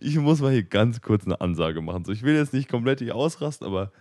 [0.00, 2.04] ich muss mal hier ganz kurz eine Ansage machen.
[2.04, 3.92] So, ich will jetzt nicht komplett hier ausrasten, aber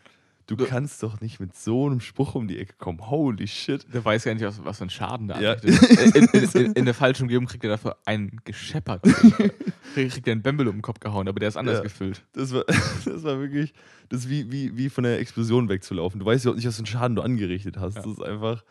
[0.47, 3.09] du kannst doch nicht mit so einem Spruch um die Ecke kommen.
[3.09, 3.85] Holy shit.
[3.93, 5.53] Der weiß gar nicht, was, was für ein Schaden da Ja.
[5.53, 6.15] anrichtet.
[6.15, 9.01] in, in, in, in der falschen Umgebung kriegt er dafür einen gescheppert.
[9.93, 11.83] kriegt er einen Bembel um den Kopf gehauen, aber der ist anders Ja.
[11.83, 12.23] gefüllt.
[12.33, 12.63] Das war,
[13.05, 13.73] das war wirklich,
[14.09, 16.19] das ist wie, wie, wie von der Explosion wegzulaufen.
[16.19, 17.95] Du weißt ja auch nicht, was für einen Schaden du angerichtet hast.
[17.95, 18.01] Ja.
[18.03, 18.63] Das ist einfach.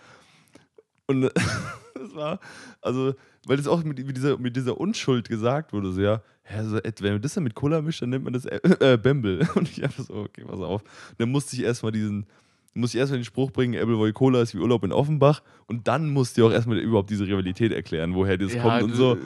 [1.07, 1.23] Und
[1.95, 2.41] das war,
[2.81, 3.15] also,
[3.47, 6.79] weil das auch mit, mit, dieser, mit dieser Unschuld gesagt wurde, so, ja, ja so,
[6.79, 9.49] Ed, wenn man das dann mit Cola mischt, dann nennt man das äh, äh, Bembel.
[9.55, 10.83] Und ich einfach so, okay, pass auf.
[10.83, 12.27] Und dann musste ich erstmal diesen,
[12.75, 15.43] musste ich erstmal den Spruch bringen, Appleboy Cola ist wie Urlaub in Offenbach.
[15.67, 19.19] Und dann musste ich auch erstmal überhaupt diese Rivalität erklären, woher das kommt und so.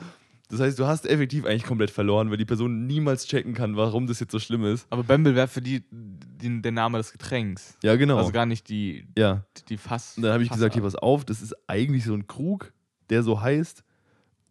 [0.48, 4.06] Das heißt, du hast effektiv eigentlich komplett verloren, weil die Person niemals checken kann, warum
[4.06, 4.86] das jetzt so schlimm ist.
[4.90, 7.76] Aber Bamble wäre für die, die der Name des Getränks.
[7.82, 8.18] Ja, genau.
[8.18, 9.44] Also gar nicht die, ja.
[9.56, 10.16] die, die Fass.
[10.16, 12.72] Und dann habe ich gesagt, hier, pass auf, das ist eigentlich so ein Krug,
[13.10, 13.82] der so heißt.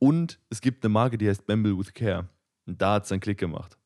[0.06, 2.28] Und es gibt eine Marke, die heißt Bamble with Care.
[2.66, 3.78] Und da hat es dann Klick gemacht.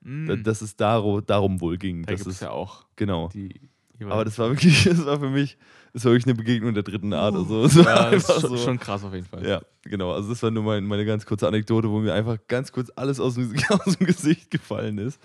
[0.00, 2.02] Mm, Da- Dass es daro, darum wohl ging.
[2.04, 3.28] da Das ist, ja auch genau.
[3.28, 3.60] die.
[4.04, 5.56] Aber das war wirklich, das war für mich,
[5.92, 7.34] das war wirklich eine Begegnung der dritten Art.
[7.36, 8.56] Also, es war ja, das ist schon, so.
[8.56, 9.46] schon krass auf jeden Fall.
[9.46, 10.12] Ja, genau.
[10.12, 13.20] Also das war nur mein, meine ganz kurze Anekdote, wo mir einfach ganz kurz alles
[13.20, 15.20] aus dem, aus dem Gesicht gefallen ist.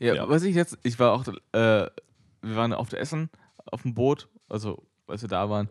[0.00, 0.28] Ja, Ja.
[0.28, 3.30] was ich jetzt, ich war auch, äh, wir waren auf der Essen,
[3.66, 5.68] auf dem Boot, also als wir da waren.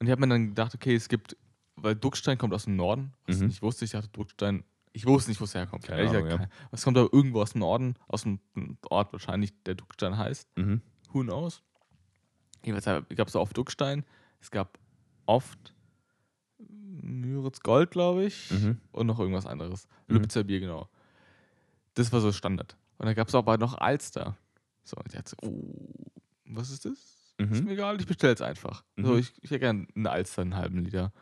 [0.00, 1.36] Und ich habe mir dann gedacht, okay, es gibt,
[1.82, 3.48] weil Duckstein kommt aus dem Norden, was Mhm.
[3.48, 5.84] ich wusste, ich dachte Duckstein, ich wusste nicht, wo es herkommt.
[5.84, 8.40] Keine Ahnung, kein- Es kommt aber irgendwo aus dem Norden, aus einem
[8.90, 10.48] Ort wahrscheinlich, der Duckstein heißt.
[10.56, 10.80] Mhm.
[11.12, 11.62] Who knows?
[12.64, 14.04] Jedenfalls gab es oft Duckstein,
[14.40, 14.78] es gab
[15.26, 15.74] oft
[16.58, 18.78] Müritz Gold, glaube ich, Mhm.
[18.92, 19.88] und noch irgendwas anderes.
[20.06, 20.14] Mhm.
[20.16, 20.88] Lübitzer Bier, genau.
[21.94, 22.76] Das war so Standard.
[22.98, 24.36] Und dann gab es aber noch Alster.
[24.84, 25.74] So, und so, oh,
[26.46, 26.92] was ist das?
[27.38, 27.64] Ist Mhm.
[27.64, 28.84] mir egal, ich bestelle es einfach.
[28.96, 29.18] So, Mhm.
[29.18, 31.12] ich, ich hätte gerne eine Alster, einen halben Liter.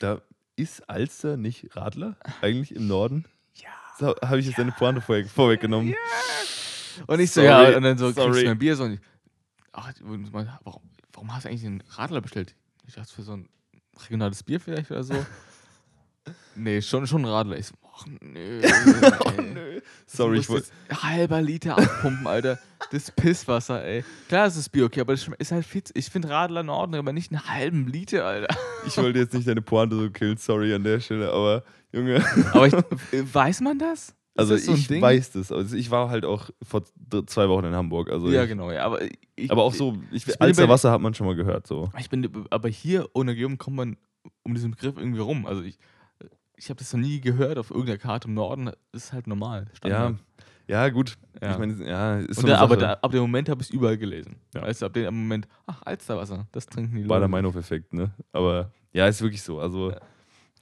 [0.00, 0.20] Da
[0.56, 3.26] ist Alster nicht Radler eigentlich im Norden?
[3.54, 3.68] Ja.
[3.98, 5.94] So, Habe ich jetzt deine Pointe vorweg, vorweggenommen?
[7.06, 8.42] Und ich so, Sorry, ja, und dann so, kriegst sorry.
[8.42, 8.84] du mein Bier so.
[8.84, 9.00] Und ich,
[9.72, 9.92] ach,
[10.64, 10.82] warum,
[11.12, 12.54] warum hast du eigentlich einen Radler bestellt?
[12.86, 13.48] Ich dachte, für so ein
[14.02, 15.14] regionales Bier vielleicht oder so.
[16.54, 17.58] nee, schon, schon ein Radler.
[17.58, 18.60] Ich so, ach nö.
[19.24, 19.80] oh nö.
[20.06, 20.68] Sorry, ich wollte.
[20.90, 22.58] halber Liter abpumpen, Alter.
[22.90, 24.04] Das Pisswasser, ey.
[24.28, 26.98] Klar, es ist Bier, okay, aber das ist halt zu- Ich finde Radler in Ordnung,
[27.00, 28.56] aber nicht einen halben Liter, Alter.
[28.86, 32.24] Ich wollte jetzt nicht deine Pointe so killen, sorry an der Stelle, aber Junge.
[32.52, 32.74] Aber ich,
[33.12, 34.14] äh, weiß man das?
[34.36, 35.02] Also das so ich Ding?
[35.02, 35.52] weiß das.
[35.52, 36.82] Also ich war halt auch vor
[37.26, 38.10] zwei Wochen in Hamburg.
[38.10, 38.84] Also Ja, ich, genau, ja.
[38.84, 39.00] Aber,
[39.36, 41.66] ich, Aber auch so, ich, bin Alster Wasser hat man schon mal gehört.
[41.66, 41.90] So.
[41.98, 43.96] Ich bin, aber hier ohne Geom kommt man
[44.42, 45.46] um diesen Begriff irgendwie rum.
[45.46, 45.78] Also ich,
[46.62, 48.66] ich habe das noch nie gehört auf irgendeiner Karte im Norden.
[48.92, 49.64] Das ist halt normal.
[49.70, 50.16] Ja, Standard.
[50.68, 51.16] ja, gut.
[51.40, 51.52] Ja.
[51.52, 53.96] Ich meine, ja, ist so da, aber da, ab dem Moment habe ich es überall
[53.96, 54.36] gelesen.
[54.54, 54.62] Ja.
[54.62, 57.30] Weißt du, ab dem Moment, ach, Alsterwasser, das trinken die War der Leute.
[57.30, 58.10] Meinhof-Effekt, ne?
[58.32, 59.58] Aber ja, ist wirklich so.
[59.58, 60.00] Also, Ja.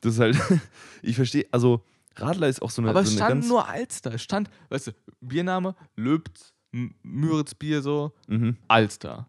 [0.01, 0.37] das ist halt,
[1.03, 1.83] ich verstehe, also
[2.17, 4.15] Radler ist auch so eine, Aber es so eine stand nur Alster.
[4.15, 8.57] Es stand, weißt du, Biername, Löbz, M- Müritz Bier so, Mhm.
[8.69, 9.29] Alster.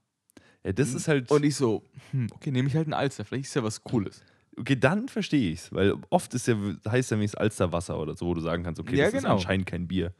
[0.63, 1.31] Ja, das ist halt.
[1.31, 3.25] Und ich so, hm, okay, nehme ich halt ein Alster.
[3.25, 4.23] Vielleicht ist ja was Cooles.
[4.59, 6.55] Okay, dann verstehe ich es, weil oft ist ja,
[6.87, 9.35] heißt ja wenigstens Alsterwasser oder so, wo du sagen kannst, okay, Ja, das ist genau.
[9.35, 10.13] anscheinend kein Bier.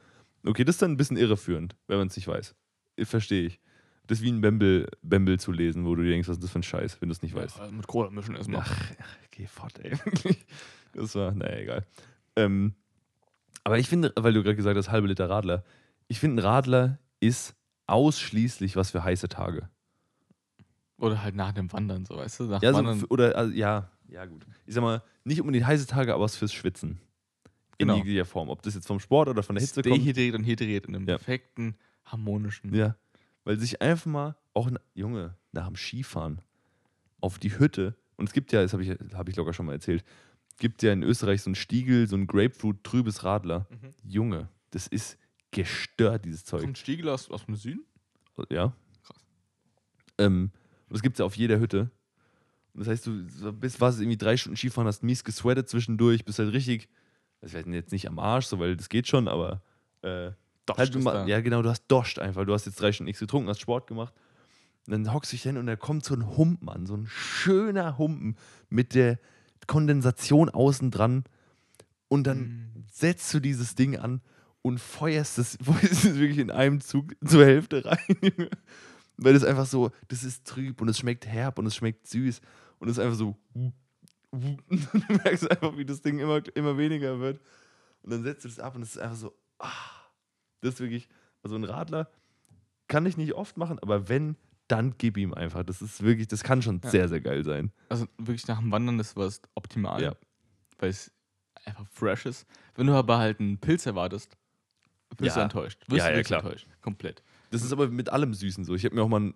[0.44, 2.54] Okay, das ist dann ein bisschen irreführend, wenn man es nicht weiß.
[2.96, 3.60] Äh, Verstehe ich.
[4.06, 6.50] Das ist wie ein Bembel, Bembel zu lesen, wo du dir denkst, was ist das
[6.50, 7.58] für ein Scheiß, wenn du es nicht weißt.
[7.58, 8.62] Ja, mit Cola mischen erstmal.
[8.64, 9.92] Ach, ach, geh fort, ey.
[10.92, 11.86] Das war, naja, egal.
[12.34, 12.74] Ähm,
[13.62, 15.62] aber ich finde, weil du gerade gesagt hast, halbe Liter Radler,
[16.08, 17.54] ich finde, ein Radler ist
[17.86, 19.68] ausschließlich was für heiße Tage.
[20.98, 22.44] Oder halt nach dem Wandern, so, weißt du?
[22.44, 23.04] Nach Ja, so, Wandern.
[23.04, 24.44] oder, also, ja, ja, gut.
[24.66, 27.00] Ich sag mal, nicht unbedingt heiße Tage, aber was fürs Schwitzen.
[27.78, 27.96] In Genau.
[27.96, 28.48] jeglicher Form.
[28.50, 29.96] Ob das jetzt vom Sport oder von der Hitze kommt.
[29.96, 31.16] dehydriert und hydriert in einem Ja.
[31.16, 32.74] perfekten, harmonischen.
[32.74, 32.96] Ja.
[33.44, 36.42] Weil sich einfach mal, auch, Junge, nach dem Skifahren
[37.20, 39.72] auf die Hütte, und es gibt ja, das habe ich, hab ich locker schon mal
[39.72, 40.04] erzählt,
[40.58, 43.66] gibt ja in Österreich so einen Stiegel, so ein Grapefruit-trübes Radler.
[43.70, 43.94] Mhm.
[44.04, 45.16] Junge, das ist
[45.52, 46.60] gestört, dieses Zeug.
[46.60, 47.84] Kommt Stiegel aus, aus dem Süden?
[48.50, 48.74] Ja.
[49.02, 49.16] Krass.
[50.18, 50.50] Ähm,
[50.90, 51.90] das gibt es ja auf jeder Hütte.
[52.74, 56.52] Das heißt, du bist was, irgendwie drei Stunden Skifahren, hast mies gesweatet zwischendurch, bist halt
[56.52, 56.88] richtig,
[57.40, 59.62] das wäre jetzt nicht am Arsch, so, weil das geht schon, aber
[60.02, 60.30] äh,
[60.76, 61.26] halt, du ist ma- da.
[61.26, 62.44] ja genau, du hast doscht einfach.
[62.46, 64.14] Du hast jetzt drei Stunden nichts getrunken, hast Sport gemacht.
[64.86, 67.06] Und dann hockst du dich hin und da kommt so ein Humpen an, so ein
[67.06, 68.36] schöner Humpen
[68.68, 69.18] mit der
[69.66, 71.24] Kondensation außen dran.
[72.08, 72.38] Und dann
[72.74, 72.84] Mm.
[72.90, 74.20] setzt du dieses Ding an
[74.62, 78.48] und feuerst es, feuerst es wirklich in einem Zug zur Hälfte rein.
[79.22, 82.40] Weil es einfach so, das ist trüb und es schmeckt herb und es schmeckt süß
[82.78, 83.36] und es ist einfach so.
[83.54, 83.74] Und
[84.32, 87.40] du merkst einfach, wie das Ding immer, immer weniger wird.
[88.02, 89.68] Und dann setzt du das ab und es ist einfach so, ah,
[90.62, 91.08] das ist wirklich,
[91.42, 92.10] also ein Radler
[92.88, 94.36] kann ich nicht oft machen, aber wenn,
[94.68, 95.64] dann gib ihm einfach.
[95.64, 96.90] Das ist wirklich, das kann schon Ja.
[96.90, 97.72] sehr, sehr geil sein.
[97.88, 100.02] Also wirklich nach dem Wandern ist was optimal.
[100.02, 100.14] Ja.
[100.78, 101.12] Weil es
[101.66, 102.46] einfach fresh ist.
[102.74, 104.36] Wenn du aber halt einen Pilz erwartest,
[105.18, 105.44] wirst du Ja.
[105.44, 105.82] enttäuscht.
[105.88, 106.42] Wirst Ja, du ja, wirklich klar.
[106.44, 106.66] enttäuscht.
[106.80, 107.22] Komplett.
[107.50, 108.74] Das ist aber mit allem Süßen so.
[108.74, 109.34] Ich habe mir auch mal ein,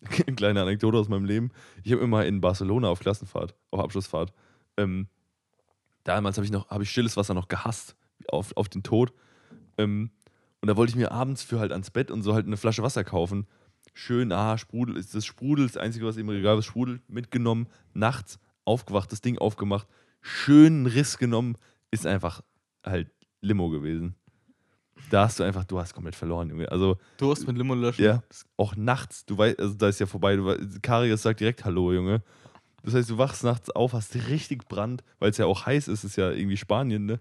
[0.26, 1.50] eine kleine Anekdote aus meinem Leben.
[1.84, 4.32] Ich habe mir mal in Barcelona auf Klassenfahrt, auf Abschlussfahrt,
[4.76, 5.08] ähm,
[6.04, 7.96] damals habe ich noch, habe ich stilles Wasser noch gehasst,
[8.28, 9.12] auf, auf den Tod.
[9.78, 10.10] Ähm,
[10.60, 12.82] und da wollte ich mir abends für halt ans Bett und so halt eine Flasche
[12.82, 13.46] Wasser kaufen.
[13.94, 18.38] Schön, ah, Sprudel, ist das Sprudel, das Einzige, was im Regal ist, sprudelt, mitgenommen, nachts
[18.64, 19.88] aufgewacht, das Ding aufgemacht,
[20.20, 21.56] schönen Riss genommen,
[21.90, 22.42] ist einfach
[22.84, 24.14] halt Limo gewesen.
[25.10, 26.70] Da hast du einfach, du hast komplett verloren, Junge.
[26.70, 28.02] Also, Durst mit Limo löschen.
[28.02, 28.22] ja,
[28.56, 32.22] auch nachts, du weißt, also da ist ja vorbei, du Karius sagt direkt Hallo, Junge.
[32.82, 36.04] Das heißt, du wachst nachts auf, hast richtig Brand, weil es ja auch heiß ist,
[36.04, 37.20] ist ja irgendwie Spanien, ne?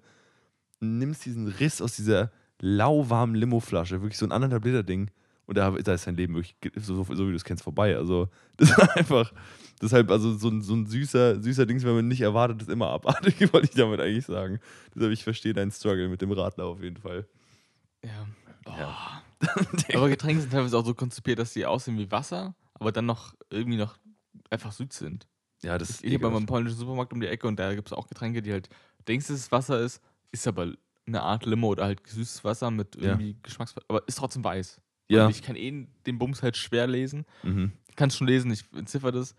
[0.80, 5.12] Und nimmst diesen Riss aus dieser lauwarmen Limo-Flasche, wirklich so ein anderthalb Liter Ding.
[5.46, 7.96] Und da, da ist dein Leben wirklich, so, so, so wie du es kennst, vorbei.
[7.96, 9.34] Also, das war einfach,
[9.82, 12.88] deshalb, also so ein, so ein süßer, süßer Dings, wenn man nicht erwartet, ist immer
[12.88, 14.60] abartig, wollte ich damit eigentlich sagen.
[14.96, 17.28] Deshalb, ich verstehe deinen Struggle mit dem Radler auf jeden Fall.
[18.04, 18.28] Ja.
[18.78, 19.22] Ja.
[19.95, 23.34] Aber Getränke sind teilweise auch so konzipiert, dass die aussehen wie Wasser, aber dann noch
[23.49, 23.97] irgendwie noch
[24.52, 25.28] einfach süß sind.
[25.64, 26.47] Ja, das ist Ich gehe bei meinem ekelhaft.
[26.47, 28.70] polnischen Supermarkt um die Ecke und da gibt es auch Getränke, die halt
[29.08, 30.72] denkst, dass es Wasser ist, ist aber
[31.08, 33.12] eine Art Limo oder halt süßes Wasser mit Ja.
[33.14, 33.76] irgendwie Geschmacks...
[33.88, 34.80] Aber ist trotzdem weiß.
[35.10, 35.26] Ja.
[35.26, 37.26] Und ich kann eh den Bums halt schwer lesen.
[37.43, 37.72] Mhm.
[37.89, 39.36] Ich kann es schon lesen, ich entziffer das.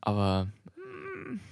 [0.00, 0.48] Aber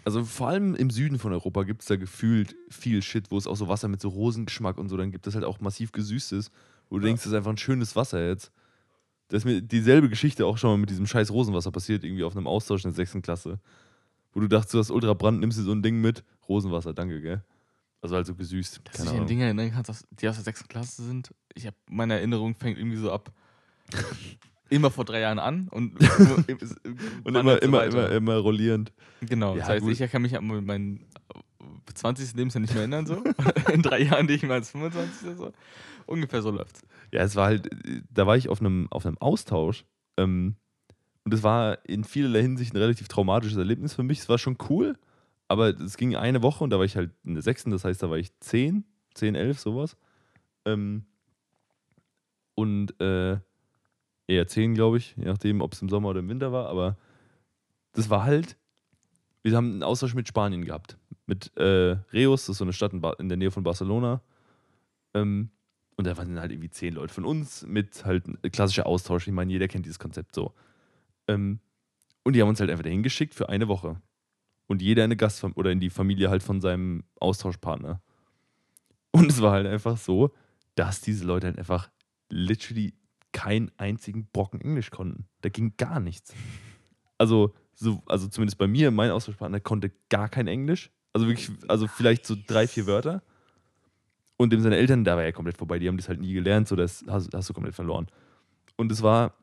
[0.05, 3.47] Also vor allem im Süden von Europa gibt es da gefühlt viel Shit, wo es
[3.47, 6.51] auch so Wasser mit so Rosengeschmack und so, dann gibt es halt auch massiv gesüßtes,
[6.91, 7.09] wo du Ja.
[7.09, 8.53] denkst, das ist einfach ein schönes Wasser jetzt.
[9.29, 12.37] Da ist mir dieselbe Geschichte auch schon mal mit diesem scheiß Rosenwasser passiert, irgendwie auf
[12.37, 13.59] einem Austausch in der sechsten Klasse.
[14.35, 17.21] Wo du dachtest, du hast ultra Brand, nimmst dir so ein Ding mit, Rosenwasser, danke,
[17.21, 17.43] gell?
[18.01, 18.81] Also halt so gesüßt.
[18.85, 19.27] dass Keine du dich an.
[19.29, 21.33] Dinge erinnern kannst, die aus der sechsten Klasse sind.
[21.55, 23.31] Ich habe meine Erinnerung fängt irgendwie so ab
[24.73, 25.95] immer vor drei Jahren an und,
[27.25, 28.93] Und immer, immer, immer, immer rollierend.
[29.21, 30.01] Genau, Ja, das heißt, gut.
[30.01, 31.07] ich kann mich an meinen
[31.95, 32.35] 20.
[32.35, 33.23] Lebensjahr nicht mehr erinnern, so.
[33.73, 35.53] In drei Jahren denke ich mal als 25 oder so.
[36.07, 36.83] Ungefähr so läuft's.
[37.13, 37.69] Ja, es war halt,
[38.11, 39.85] da war ich auf einem, auf einem Austausch.
[40.17, 40.57] Ähm,
[41.25, 44.19] und es war in vielerlei Hinsicht ein relativ traumatisches Erlebnis für mich.
[44.21, 44.97] Es war schon cool,
[45.49, 48.03] aber es ging eine Woche und da war ich halt in der sechsten, das heißt,
[48.03, 49.97] da war ich zehn, zehn, elf, sowas.
[50.65, 51.05] Ähm,
[52.55, 53.39] und äh,
[54.33, 56.97] eher zehn, glaube ich, je nachdem, ob es im Sommer oder im Winter war, aber
[57.93, 58.57] das war halt,
[59.43, 60.97] wir haben einen Austausch mit Spanien gehabt.
[61.27, 64.23] Mit äh, Reus, das ist so eine Stadt in, in der Nähe von Barcelona.
[65.15, 65.51] Ähm,
[65.97, 69.27] und da waren halt irgendwie zehn Leute von uns mit halt ein klassischer Austausch.
[69.27, 70.53] Ich meine, jeder kennt dieses Konzept so.
[71.29, 71.61] Ähm,
[72.25, 74.01] und die haben uns halt einfach dahin geschickt für eine Woche.
[74.67, 78.01] Und jeder in eine Gastfamilie oder in die Familie halt von seinem Austauschpartner.
[79.11, 80.33] Und es war halt einfach so,
[80.75, 81.91] dass diese Leute halt einfach
[82.31, 82.95] literally
[83.33, 85.27] keinen einzigen Brocken Englisch konnten.
[85.41, 86.35] Da ging gar nichts.
[87.19, 90.91] Also, so, also zumindest bei mir, mein Austauschpartner konnte gar kein Englisch.
[91.13, 93.23] Also wirklich, also vielleicht so drei, vier Wörter.
[94.37, 96.67] Und dem seine Eltern, da war er komplett vorbei, die haben das halt nie gelernt,
[96.67, 98.09] so das hast, hast du komplett verloren.
[98.77, 99.35] Und es war,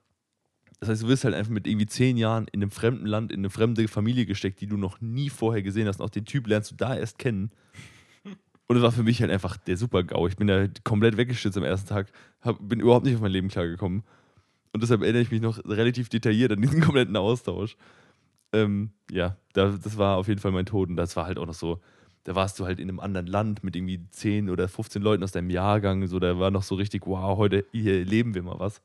[0.80, 3.40] das heißt, du wirst halt einfach mit irgendwie zehn Jahren in einem fremden Land, in
[3.40, 6.00] eine fremde Familie gesteckt, die du noch nie vorher gesehen hast.
[6.00, 7.52] Und auch den Typ lernst du da erst kennen.
[8.70, 10.28] Und es war für mich halt einfach der Super-GAU.
[10.28, 12.08] Ich bin da komplett weggestürzt am ersten Tag,
[12.42, 14.04] hab, bin überhaupt nicht auf mein Leben klargekommen.
[14.74, 17.76] Und deshalb erinnere ich mich noch relativ detailliert an diesen kompletten Austausch.
[18.54, 20.88] Ähm, ja, da, das war auf jeden Fall mein Tod.
[20.90, 21.80] Und das war halt auch noch so,
[22.26, 25.32] da warst du halt in einem anderen Land mit irgendwie 10 oder 15 Leuten aus
[25.32, 26.06] deinem Jahrgang.
[26.06, 28.84] So, da war noch so richtig, wow, heute hier leben wir mal was.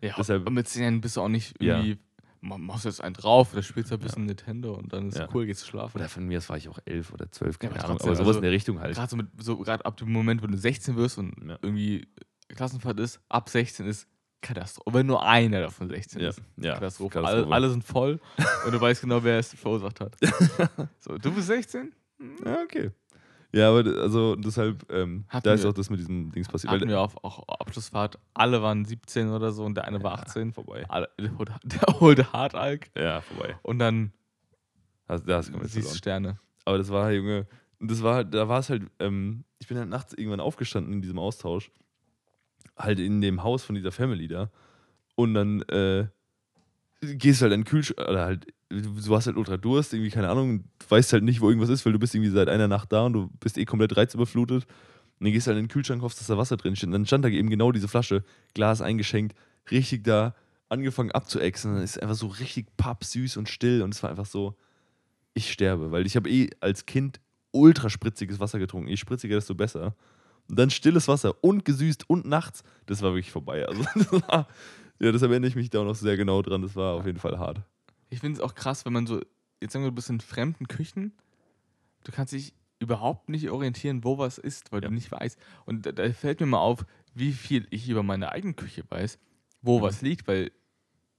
[0.00, 1.78] Ja, Deshalb- mit 10 Jahren bist du auch nicht Ja.
[1.78, 2.13] irgendwie, ma-
[2.44, 5.28] machst jetzt einen drauf oder spielst ein bisschen Nintendo und dann ist Ja.
[5.34, 5.98] cool, gehst schlafen.
[5.98, 7.96] Oder von mir aus war ich auch 11 oder 12, keine aber Ahnung.
[7.96, 8.94] trotzdem, Aber sowas also in der Richtung halt.
[8.94, 11.58] Gerade so mit, so gerade ab dem Moment, wenn du 16 wirst und Ja.
[11.62, 12.06] irgendwie
[12.48, 14.06] Klassenfahrt ist, ab 16 ist
[14.42, 14.98] Katastrophe.
[14.98, 16.42] Wenn nur einer davon 16 Ja, ist.
[16.58, 16.74] ja.
[16.74, 17.14] Katastrophe.
[17.14, 17.44] Katastrophe.
[17.46, 18.20] Alle, alle sind voll
[18.66, 20.16] und du weißt genau, wer es verursacht hat.
[21.00, 21.92] so, du bist 16?
[22.44, 22.90] Ja, okay.
[23.54, 26.72] Ja, aber also deshalb, ähm, da ist wir- auch das mit diesem Dings passiert.
[26.72, 28.18] Hatten wir auf, auch Abschlussfahrt.
[28.34, 30.52] Alle waren 17 oder so und der eine war Ja, 18.
[30.52, 30.84] vorbei.
[30.88, 33.56] Alle, der holte- Hartalk Ja, vorbei.
[33.62, 34.12] und dann
[35.06, 35.96] da hast du komplett siehst du verloren.
[35.98, 36.38] Sterne.
[36.64, 37.46] Aber das war, Junge,
[37.78, 41.18] das war, da war es halt, ähm, ich bin halt nachts irgendwann aufgestanden in diesem
[41.18, 41.70] Austausch.
[42.76, 44.50] Halt in dem Haus von dieser Family da.
[45.14, 46.06] Und dann äh,
[47.02, 48.46] gehst halt in den Kühlschrank, oder halt,
[48.82, 51.92] du hast halt ultra Durst, irgendwie, keine Ahnung, weißt halt nicht, wo irgendwas ist, weil
[51.92, 54.64] du bist irgendwie seit einer Nacht da und du bist eh komplett reizüberflutet.
[54.64, 56.88] Und dann gehst du halt in den Kühlschrank, hoffst, dass da Wasser drin steht.
[56.88, 59.36] Und dann stand da eben genau diese Flasche, Glas eingeschenkt,
[59.70, 60.34] richtig da
[60.68, 61.74] angefangen abzuächsen.
[61.74, 63.82] Dann ist einfach so richtig pappsüß und still.
[63.82, 64.56] Und es war einfach so,
[65.34, 67.20] ich sterbe, weil ich habe eh als Kind
[67.52, 68.88] ultra spritziges Wasser getrunken.
[68.88, 69.94] Je spritziger, desto besser.
[70.48, 73.66] Und dann stilles Wasser und gesüßt und nachts, das war wirklich vorbei.
[73.66, 74.48] Also, das war,
[74.98, 76.62] ja, deshalb erinnere ich mich da auch noch sehr genau dran.
[76.62, 77.62] Das war auf jeden Fall hart.
[78.14, 79.20] Ich finde es auch krass, wenn man so,
[79.60, 81.12] jetzt sagen wir, du bist in fremden Küchen,
[82.04, 84.88] du kannst dich überhaupt nicht orientieren, wo was ist, weil Ja.
[84.88, 85.36] du nicht weißt.
[85.64, 89.18] Und da, da fällt mir mal auf, wie viel ich über meine eigene Küche weiß,
[89.62, 89.82] wo Mhm.
[89.82, 90.52] was liegt, weil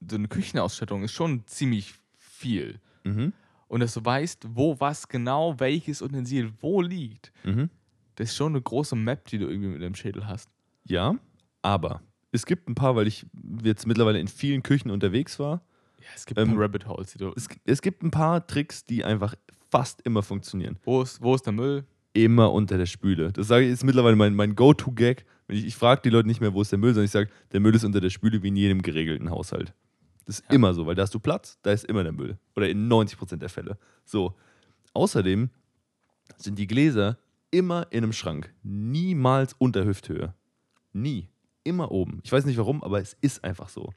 [0.08, 2.80] so eine Küchenausstattung ist schon ziemlich viel.
[3.04, 3.32] Mhm.
[3.68, 7.68] Und dass du weißt, wo was genau, welches Utensil wo liegt, Mhm.
[8.14, 10.48] das ist schon eine große Map, die du irgendwie mit deinem Schädel hast.
[10.84, 11.14] Ja,
[11.60, 12.00] aber
[12.32, 13.26] es gibt ein paar, weil ich
[13.62, 15.62] jetzt mittlerweile in vielen Küchen unterwegs war.
[16.06, 17.32] Ja, es gibt Ähm, ein paar Rabbit Holes, die du.
[17.36, 19.34] Es, es gibt ein paar Tricks, die einfach
[19.70, 20.78] fast immer funktionieren.
[20.84, 21.84] Wo ist, wo ist der Müll?
[22.12, 23.32] Immer unter der Spüle.
[23.32, 25.26] Das sage ich ist mittlerweile mein, mein Go-To-Gag.
[25.48, 27.60] Ich, ich frage die Leute nicht mehr, wo ist der Müll, sondern ich sage, der
[27.60, 29.74] Müll ist unter der Spüle wie in jedem geregelten Haushalt.
[30.24, 30.54] Das ist Ja.
[30.56, 32.38] immer so, weil da hast du Platz, da ist immer der Müll.
[32.56, 33.78] Oder in 90% der Fälle.
[34.04, 34.34] So.
[34.94, 35.50] Außerdem
[36.38, 37.18] sind die Gläser
[37.50, 38.52] immer in einem Schrank.
[38.62, 40.34] Niemals unter Hüfthöhe.
[40.92, 41.28] Nie.
[41.64, 42.20] Immer oben.
[42.24, 43.92] Ich weiß nicht warum, aber es ist einfach so.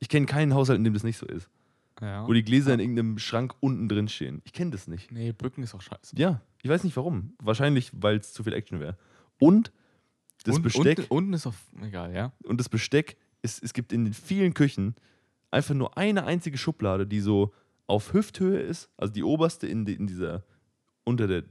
[0.00, 1.48] Ich kenne keinen Haushalt, in dem das nicht so ist.
[2.00, 2.26] Ja.
[2.26, 4.40] Wo die Gläser in irgendeinem Schrank unten drin stehen.
[4.44, 5.12] Ich kenne das nicht.
[5.12, 6.16] nee, Bücken ist auch scheiße.
[6.16, 7.34] Ja, ich weiß nicht warum.
[7.42, 8.96] Wahrscheinlich, weil es zu viel Action wäre.
[9.38, 9.70] Und
[10.44, 11.56] das Und- Besteck Unten, unten ist auf.
[11.82, 12.32] Egal, ja.
[12.44, 14.94] und das Besteck, ist, es gibt in den vielen Küchen
[15.50, 17.52] einfach nur eine einzige Schublade, die so
[17.86, 20.44] auf Hüfthöhe ist, also die oberste in, die, in dieser,
[21.04, 21.42] unter, der,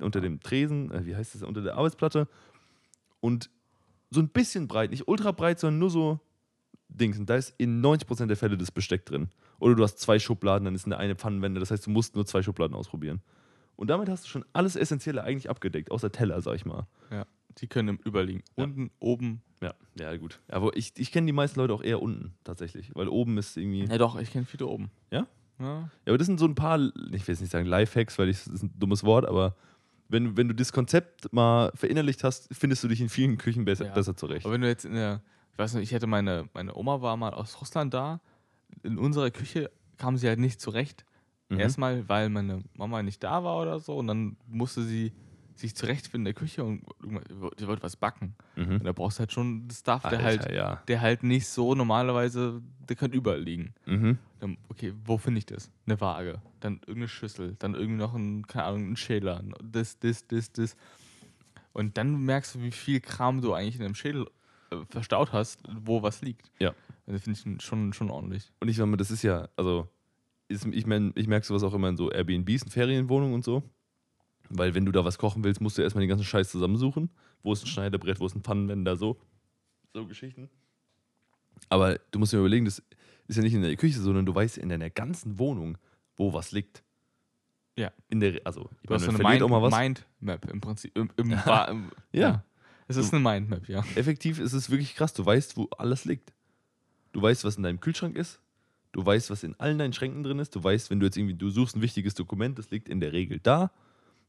[0.00, 2.28] unter dem Tresen, äh, wie heißt das, unter der Arbeitsplatte
[3.20, 3.50] und
[4.10, 6.20] so ein bisschen breit, nicht ultra breit, sondern nur so
[6.88, 7.18] Dings.
[7.18, 9.28] Und da ist in 90% der Fälle das Besteck drin.
[9.60, 12.26] Oder du hast zwei Schubladen, dann ist eine, eine Pfannenwende, das heißt, du musst nur
[12.26, 13.20] zwei Schubladen ausprobieren.
[13.76, 16.86] Und damit hast du schon alles Essentielle eigentlich abgedeckt, außer Teller, sag ich mal.
[17.10, 17.24] ja.
[17.60, 18.44] Die können im Überliegen.
[18.56, 18.64] Ja.
[18.64, 19.42] Unten, oben.
[19.60, 20.38] Ja, ja, gut.
[20.46, 22.92] Aber ich, ich kenne die meisten Leute auch eher unten, tatsächlich.
[22.94, 23.84] Weil oben ist irgendwie.
[23.86, 24.90] Ja, doch, ich kenne viele oben.
[25.10, 25.26] Ja?
[25.58, 25.66] Ja.
[25.66, 28.44] Ja, aber das sind so ein paar, ich will jetzt nicht sagen Lifehacks, weil ich,
[28.44, 29.56] das ist ein dummes Wort, aber
[30.08, 33.86] wenn, wenn du das Konzept mal verinnerlicht hast, findest du dich in vielen Küchen besser,
[33.86, 33.92] Ja.
[33.92, 34.46] besser zurecht.
[34.46, 35.20] Aber wenn du jetzt in der,
[35.58, 38.20] ich weiß nicht, ich hätte meine, meine Oma war mal aus Russland da.
[38.84, 41.04] In unserer Küche kam sie halt nicht zurecht.
[41.48, 41.58] Mhm.
[41.58, 43.96] Erstmal, weil meine Mama nicht da war oder so.
[43.96, 45.12] Und dann musste sie
[45.56, 46.84] sich zurechtfinden in der Küche und
[47.56, 48.36] sie wollte was backen.
[48.54, 48.84] Und Mhm.
[48.84, 50.76] da brauchst du halt schon einen Stuff, der Alter, halt, ja.
[50.86, 53.74] der halt nicht so normalerweise, der könnte überall liegen.
[53.84, 54.16] Mhm.
[54.38, 55.72] Dann, okay, wo finde ich das?
[55.86, 60.24] Eine Waage, dann irgendeine Schüssel, dann irgendwie noch ein, keine Ahnung, ein Schäler, das, das,
[60.28, 60.76] das, das.
[61.72, 64.28] Und dann merkst du, wie viel Kram du eigentlich in einem Schädel
[64.90, 66.50] verstaut hast, wo was liegt.
[66.58, 66.74] Ja.
[67.06, 68.52] Das finde ich schon, schon ordentlich.
[68.60, 69.88] Und ich meine, das ist ja, also,
[70.48, 73.62] ist, ich, mein, ich merke sowas auch immer in so Airbnbs und Ferienwohnungen und so.
[74.50, 77.10] Weil wenn du da was kochen willst, musst du erstmal den ganzen Scheiß zusammensuchen.
[77.42, 79.20] Wo ist ein Schneidebrett, wo ist ein Pfannenwender, so.
[79.92, 80.48] So Geschichten.
[81.68, 82.82] Aber du musst dir überlegen, das
[83.26, 85.76] ist ja nicht in der Küche, sondern du weißt in deiner ganzen Wohnung,
[86.16, 86.82] wo was liegt.
[87.76, 87.92] Ja.
[88.08, 89.76] In der, also, ich Du hast so eine Mind, auch mal was.
[89.76, 90.96] Mindmap im Prinzip.
[90.96, 91.32] Im, im,
[91.68, 92.42] im, Ja.
[92.88, 93.84] Es ist eine Mindmap, ja.
[93.96, 95.12] Effektiv ist es wirklich krass.
[95.12, 96.32] Du weißt, wo alles liegt.
[97.12, 98.40] Du weißt, was in deinem Kühlschrank ist.
[98.92, 100.56] Du weißt, was in allen deinen Schränken drin ist.
[100.56, 103.12] Du weißt, wenn du jetzt irgendwie, du suchst ein wichtiges Dokument, das liegt in der
[103.12, 103.70] Regel da.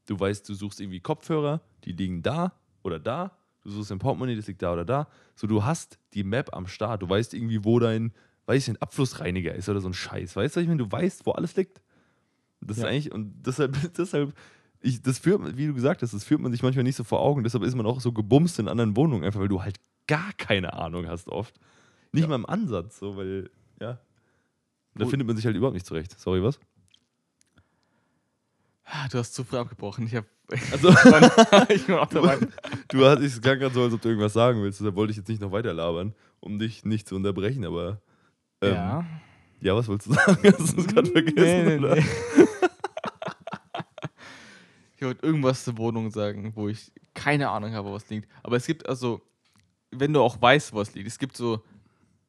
[0.06, 2.52] Du weißt, du suchst irgendwie Kopfhörer, die liegen da
[2.82, 3.32] oder da.
[3.62, 5.08] Du suchst ein Portemonnaie, das liegt da oder da.
[5.34, 7.02] So, du hast die Map am Start.
[7.02, 8.12] Du weißt irgendwie, wo dein,
[8.46, 10.36] weiß ich, ein Abflussreiniger ist oder so ein Scheiß.
[10.36, 11.80] Weißt du, ich meine, du weißt, wo alles liegt.
[12.60, 12.88] Das ist Ja.
[12.90, 14.34] eigentlich, und deshalb, deshalb,
[14.82, 17.20] ich, das führt, wie du gesagt hast, das führt man sich manchmal nicht so vor
[17.20, 17.42] Augen.
[17.44, 20.72] Deshalb ist man auch so gebumst in anderen Wohnungen, einfach weil du halt gar keine
[20.74, 21.58] Ahnung hast oft.
[22.12, 22.28] Nicht Ja.
[22.28, 23.50] mal im Ansatz, so, weil,
[23.80, 23.98] ja.
[24.96, 26.18] Da findet man sich halt überhaupt nicht zurecht.
[26.18, 26.58] Sorry, was?
[28.84, 30.06] Ah, Du hast zu früh abgebrochen.
[30.06, 30.26] Ich habe.
[30.72, 30.88] Also,
[31.68, 32.38] ich bin auch dabei.
[32.88, 34.80] du hast, es klang gerade so, als ob du irgendwas sagen willst.
[34.80, 38.00] Deshalb wollte ich jetzt nicht noch weiter labern, um dich nicht zu unterbrechen, aber.
[38.62, 39.04] Ähm, ja.
[39.60, 39.76] ja.
[39.76, 40.42] was wolltest du sagen?
[40.58, 41.36] Hast du es gerade vergessen?
[41.66, 42.04] Nee, nee, nee.
[45.00, 48.28] Ich wollte irgendwas zur Wohnung sagen, wo ich keine Ahnung habe, was liegt.
[48.42, 49.22] Aber es gibt also,
[49.90, 51.62] wenn du auch weißt, was liegt, es gibt so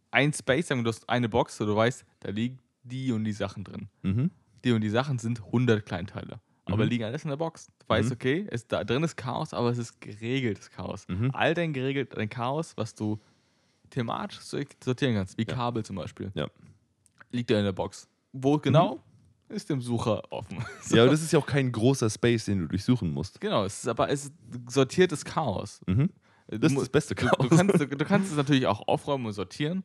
[0.09, 3.25] ein Space, sagen wir, du hast eine Box, wo du weißt, da liegen die und
[3.25, 3.89] die Sachen drin.
[4.03, 4.31] Mhm.
[4.63, 6.39] Die und die Sachen sind 100 Kleinteile.
[6.65, 6.89] Aber Mhm.
[6.91, 7.67] liegen alles in der Box.
[7.79, 8.13] Du weißt, Mhm.
[8.15, 11.05] okay, es, da drin ist Chaos, aber es ist geregeltes Chaos.
[11.09, 11.31] Mhm.
[11.33, 13.19] All dein geregelt, dein Chaos, was du
[13.89, 15.53] thematisch so- sortieren kannst, wie Ja.
[15.55, 16.47] Kabel zum Beispiel, Ja.
[17.31, 18.07] liegt da in der Box.
[18.31, 19.03] Wo genau?
[19.51, 20.57] Ist dem Sucher offen.
[20.81, 20.95] So.
[20.95, 23.39] Ja, aber das ist ja auch kein großer Space, den du durchsuchen musst.
[23.41, 24.33] Genau, es ist aber es ist
[24.69, 25.81] sortiertes Chaos.
[25.87, 26.09] Mhm.
[26.49, 27.47] Du Das ist das beste du, Chaos.
[27.49, 29.83] du, kannst, du, du kannst es natürlich auch aufräumen und sortieren,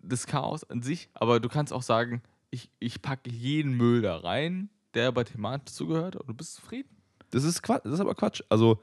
[0.00, 4.16] das Chaos an sich, aber du kannst auch sagen, ich, ich packe jeden Müll da
[4.18, 6.88] rein, der bei thematisch zugehört und du bist zufrieden.
[7.30, 8.42] Das ist Quatsch, das ist aber Quatsch.
[8.48, 8.82] Also,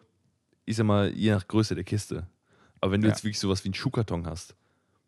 [0.66, 2.28] ich sag mal, je nach Größe der Kiste.
[2.82, 3.14] Aber wenn du Ja.
[3.14, 4.56] jetzt wirklich sowas wie einen Schuhkarton hast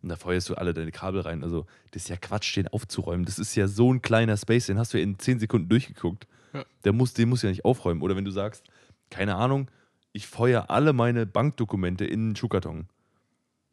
[0.01, 3.25] und da feuerst du alle deine Kabel rein, also das ist ja Quatsch, den aufzuräumen.
[3.25, 6.27] Das ist ja so ein kleiner Space, den hast du ja in 10 Sekunden durchgeguckt.
[6.53, 6.65] Ja.
[6.83, 8.01] Der muss, den musst du ja nicht aufräumen.
[8.01, 8.65] Oder wenn du sagst,
[9.09, 9.69] keine Ahnung,
[10.11, 12.87] ich feuer alle meine Bankdokumente in einen Schuhkarton.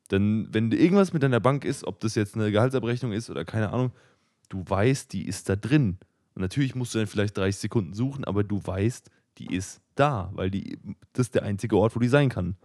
[0.08, 3.72] Dann, wenn irgendwas mit deiner Bank ist, ob das jetzt eine Gehaltsabrechnung ist oder keine
[3.72, 3.92] Ahnung,
[4.48, 5.98] du weißt, die ist da drin.
[6.34, 10.30] Und natürlich musst du dann vielleicht 30 Sekunden suchen, aber du weißt, die ist da,
[10.34, 10.78] weil die,
[11.12, 12.56] das ist der einzige Ort, wo die sein kann.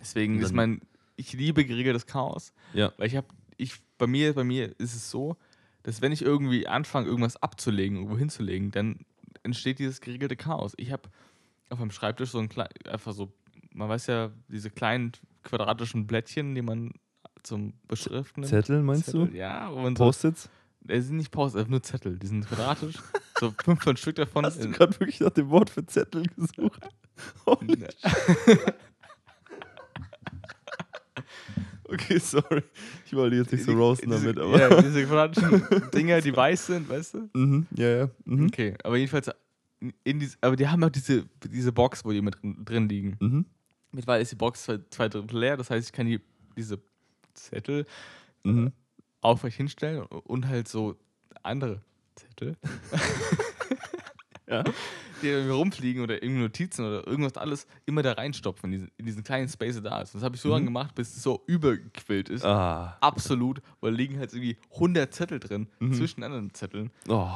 [0.00, 0.80] Deswegen ist mein,
[1.18, 2.92] ich liebe geregeltes Chaos, Ja.
[2.96, 5.36] weil ich habe, ich, bei mir, bei mir ist es so,
[5.82, 9.00] dass wenn ich irgendwie anfange, irgendwas abzulegen, irgendwo hinzulegen, dann
[9.42, 10.72] entsteht dieses geregelte Chaos.
[10.76, 11.08] Ich habe
[11.70, 13.32] auf meinem Schreibtisch so ein klein, einfach so,
[13.72, 15.12] man weiß ja, diese kleinen
[15.42, 16.92] quadratischen Blättchen, die man
[17.42, 18.44] zum Beschriften.
[18.44, 19.36] Zettel, meinst Zettel, du?
[19.36, 20.48] Ja, wo man so, Post-its?
[20.88, 22.96] äh, sind nicht Post, äh, nur Zettel, die sind quadratisch,
[23.38, 24.44] so 15 Stück davon.
[24.44, 26.88] Hast du gerade wirklich nach dem Wort für Zettel gesucht?
[27.46, 27.86] Holy
[31.88, 32.62] Okay, sorry.
[33.06, 34.58] Ich wollte jetzt nicht so roasten diese, damit, aber.
[34.58, 35.62] Ja, diese quadratischen
[35.94, 37.28] Dinger, die weiß sind, weißt du?
[37.34, 38.10] Mhm, ja, ja.
[38.24, 38.46] Mhm.
[38.46, 39.30] Okay, aber jedenfalls,
[40.04, 43.16] in dies, aber die haben auch diese, diese Box, wo die mit drin, drin liegen.
[43.20, 43.44] Mhm.
[43.92, 46.20] Mittlerweile ist die Box zwei, zwei Drittel leer, das heißt, ich kann die,
[46.56, 46.78] diese
[47.34, 47.86] Zettel
[48.44, 48.72] Mhm.
[49.20, 50.96] aufrecht hinstellen und halt so
[51.42, 51.80] andere
[52.16, 52.56] Zettel,
[54.46, 54.64] Ja.
[55.22, 59.06] Die irgendwie rumfliegen oder irgendwie Notizen oder irgendwas alles immer da reinstopfen, in diesen, in
[59.06, 60.14] diesen kleinen Space, da ist.
[60.14, 60.52] Das habe ich so Mhm.
[60.54, 62.44] lange gemacht, bis es so übergequillt ist.
[62.44, 62.96] Ah.
[63.00, 65.94] Absolut, weil da liegen halt irgendwie 100 Zettel drin Mhm.
[65.94, 66.90] zwischen anderen Zetteln.
[67.08, 67.28] Oh.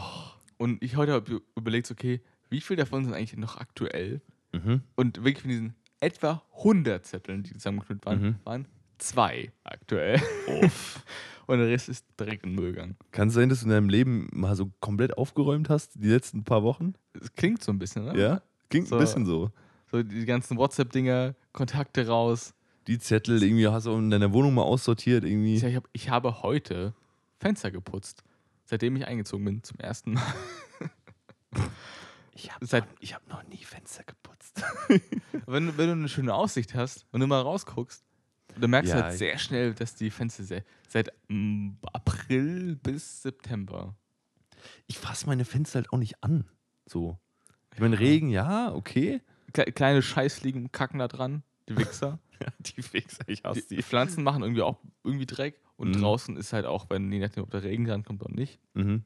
[0.58, 2.20] Und ich heute habe überlegt, okay,
[2.50, 4.20] wie viel davon sind eigentlich noch aktuell?
[4.52, 4.82] Mhm.
[4.96, 8.34] Und wirklich von diesen etwa 100 Zetteln, die zusammengeknüpft waren, Mhm.
[8.44, 8.66] waren
[9.02, 10.20] zwei aktuell.
[10.62, 11.02] Uff.
[11.46, 12.96] Und der Rest ist direkt in den Müll gegangen.
[13.10, 16.44] Kann es sein, dass du in deinem Leben mal so komplett aufgeräumt hast, die letzten
[16.44, 16.94] paar Wochen?
[17.14, 18.18] Das klingt so ein bisschen, ne?
[18.18, 18.42] Ja?
[18.70, 18.94] Klingt So.
[18.96, 19.50] ein bisschen so.
[19.90, 22.54] So die ganzen WhatsApp-Dinger, Kontakte raus.
[22.86, 25.56] Die Zettel irgendwie hast du in deiner Wohnung mal aussortiert, irgendwie.
[25.56, 26.94] Ich, hab, ich habe heute
[27.38, 28.22] Fenster geputzt.
[28.64, 30.22] Seitdem ich eingezogen bin, zum ersten Mal.
[32.34, 34.62] Ich habe Seit- hab noch nie Fenster geputzt.
[35.46, 38.02] wenn, du- wenn du eine schöne Aussicht hast und du mal rausguckst,
[38.58, 43.22] dann merkst du Ja, halt sehr schnell, dass die Fenster sehr, seit mm, April bis
[43.22, 43.94] September.
[44.86, 46.44] Ich fasse meine Fenster halt auch nicht an.
[46.86, 47.18] So.
[47.74, 49.20] Ich meine, Regen, ja, okay.
[49.52, 52.18] Kle kleine Scheißfliegen kacken da dran, die Wichser.
[52.58, 56.00] Die Fixer, ich die, die Pflanzen machen irgendwie auch irgendwie Dreck und Mhm.
[56.00, 59.04] draußen ist halt auch, wenn je nachdem, ob der Regen dran kommt oder nicht, Mhm.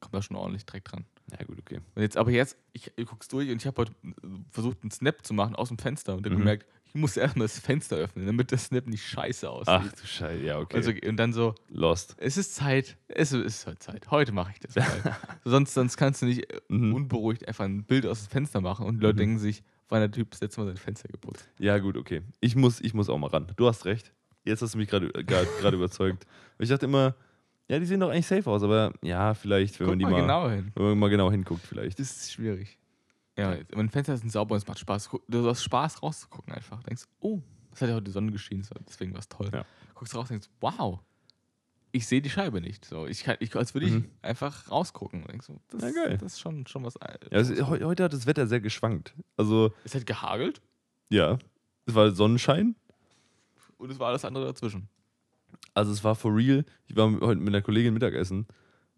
[0.00, 1.04] kommt da schon ordentlich Dreck dran.
[1.30, 1.80] Ja, gut, okay.
[1.94, 3.92] Und jetzt, aber jetzt, ich, ich guck's durch und ich habe heute
[4.50, 6.38] versucht, einen Snap zu machen aus dem Fenster und dann Mhm.
[6.38, 6.66] gemerkt,
[6.96, 9.68] ich muss erstmal das Fenster öffnen, damit der Snap nicht scheiße aussieht.
[9.68, 10.76] Ach du Scheiße, ja, okay.
[10.76, 12.16] Also, und dann so, Lost.
[12.18, 14.10] es ist Zeit, es ist halt Zeit.
[14.10, 14.74] Heute mache ich das
[15.44, 16.94] sonst, sonst kannst du nicht äh, Mhm.
[16.94, 19.18] unberuhigt einfach ein Bild aus dem Fenster machen und die Leute Mhm.
[19.18, 21.48] denken sich, wann der Typ das letzte Mal sein Fenster geputzt.
[21.58, 22.22] Ja, gut, okay.
[22.40, 23.52] Ich muss, ich muss auch mal ran.
[23.56, 24.12] Du hast recht.
[24.44, 26.26] Jetzt hast du mich gerade gerade überzeugt.
[26.58, 27.14] Ich dachte immer,
[27.68, 30.10] ja, die sehen doch eigentlich safe aus, aber ja, vielleicht, wenn Guck man die mal
[30.12, 30.72] mal, genau hin.
[30.74, 31.98] wenn man mal genau hinguckt, vielleicht.
[31.98, 32.78] Das ist schwierig.
[33.36, 35.10] Ja, mein Fenster ist sauber und es macht Spaß.
[35.28, 36.82] Du hast Spaß rauszugucken einfach.
[36.84, 37.40] Denkst, oh,
[37.72, 39.50] es hat ja heute die Sonne geschienen, so, deswegen war es toll.
[39.52, 39.64] Ja.
[39.94, 41.00] Guckst raus und denkst, wow,
[41.92, 42.84] ich sehe die Scheibe nicht.
[42.86, 44.10] So, ich kann, ich, als würde ich Mhm.
[44.22, 45.22] einfach rausgucken.
[45.22, 46.16] Und denkst, so, das, geil.
[46.18, 46.94] das ist schon, schon was.
[47.30, 49.14] Ja, heu- heute hat das Wetter sehr geschwankt.
[49.36, 50.60] Also, es hat gehagelt
[51.08, 51.38] ja,
[51.86, 52.74] es war Sonnenschein.
[53.76, 54.88] und es war alles andere dazwischen.
[55.74, 56.64] Also, es war for real.
[56.86, 58.46] Ich war heute mit einer Kollegin Mittagessen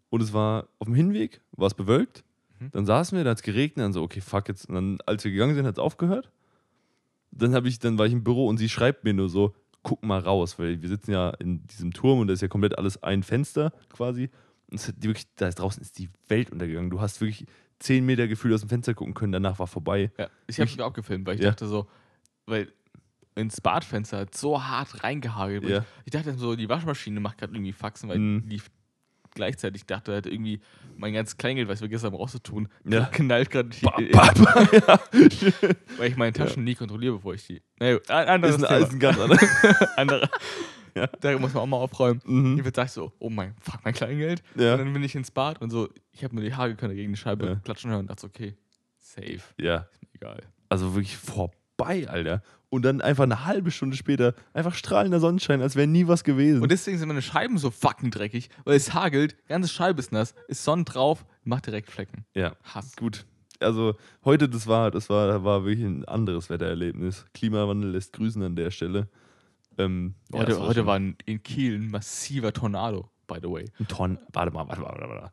[0.09, 2.23] und es war auf dem Hinweg, war es bewölkt.
[2.59, 2.71] Mhm.
[2.71, 4.67] Dann saßen wir, dann hat es geregnet, dann so, okay, fuck jetzt.
[4.69, 6.31] Und dann, als wir gegangen sind, hat es aufgehört.
[7.31, 10.19] Dann, ich, dann war ich im Büro und sie schreibt mir nur so, guck mal
[10.19, 13.23] raus, weil wir sitzen ja in diesem Turm und da ist ja komplett alles ein
[13.23, 14.29] Fenster quasi.
[14.71, 16.89] Und hat wirklich, da ist draußen ist die Welt untergegangen.
[16.89, 17.45] Du hast wirklich
[17.79, 20.11] zehn Meter Gefühl aus dem Fenster gucken können, danach war vorbei.
[20.17, 21.51] Ja, ich habe Ich- mir auch gefilmt, weil ich Ja.
[21.51, 21.87] dachte so,
[22.45, 22.71] weil
[23.35, 25.63] ins Badfenster hat so hart reingehagelt.
[25.63, 25.85] Ja.
[26.03, 28.41] Ich, dachte so, die Waschmaschine macht gerade irgendwie Faxen, weil Mhm.
[28.43, 28.69] die lief
[29.39, 29.81] gleichzeitig.
[29.81, 30.59] Ich dachte halt irgendwie,
[30.97, 33.05] mein ganzes Kleingeld, was wir gestern haben rauszutun, Ja.
[33.05, 34.99] knallt gerade, ja.
[35.97, 37.61] weil ich meine Taschen nie kontrolliere, bevor ich die.
[37.79, 38.85] Naja, ein anderes ist, ein, Thema.
[38.87, 39.49] ist ein ganz anderes.
[39.97, 40.29] Andere.
[40.95, 41.07] Ja.
[41.21, 42.21] Da muss man auch mal aufräumen.
[42.25, 42.45] mhm.
[42.57, 44.41] Jedenfalls dachte ich so, oh mein, fuck, mein Kleingeld.
[44.55, 44.73] Ja.
[44.73, 47.13] Und dann bin ich ins Bad und so, ich habe mir die Haare können gegen
[47.13, 47.55] die Scheibe Ja.
[47.55, 48.55] klatschen hören und dachte okay,
[48.97, 50.41] safe, ja, ist mir egal.
[50.67, 52.41] also wirklich vorbei, Alter.
[52.71, 56.61] Und dann einfach eine halbe Stunde später einfach strahlender Sonnenschein, als wäre nie was gewesen.
[56.61, 60.35] Und deswegen sind meine Scheiben so fucking dreckig, weil es hagelt, ganze Scheibe ist nass,
[60.47, 62.25] ist Sonne drauf, macht direkt Flecken.
[62.35, 62.95] ja, Hass.
[62.95, 63.25] gut.
[63.59, 67.25] Also heute, das war, das war, war wirklich ein anderes Wettererlebnis.
[67.33, 69.09] Klimawandel lässt grüßen an der Stelle.
[69.77, 73.65] Ähm, ja, heute das heute war in, in Kiel ein massiver Tornado, by the way.
[73.79, 75.09] ein mal, warte mal, warte mal.
[75.09, 75.31] warte mal.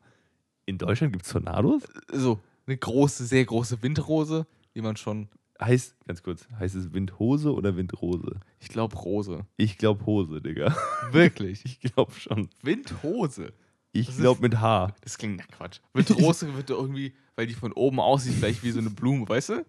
[0.66, 1.84] In Deutschland gibt es Tornados?
[2.12, 5.28] So, eine große, sehr große Windrose, die man schon,
[5.60, 8.40] Heißt, ganz kurz, heißt es Windhose oder Windrose?
[8.60, 9.46] ich glaube Rose.
[9.56, 10.76] Ich glaube Hose, Digga.
[11.12, 11.64] Wirklich.
[11.64, 12.48] Ich glaube schon.
[12.62, 13.52] Windhose.
[13.92, 14.92] Ich glaube mit H.
[15.00, 15.78] Das klingt nach Quatsch.
[15.94, 19.64] Windrose wird irgendwie, weil die von oben aussieht, vielleicht wie so eine Blume, weißt du?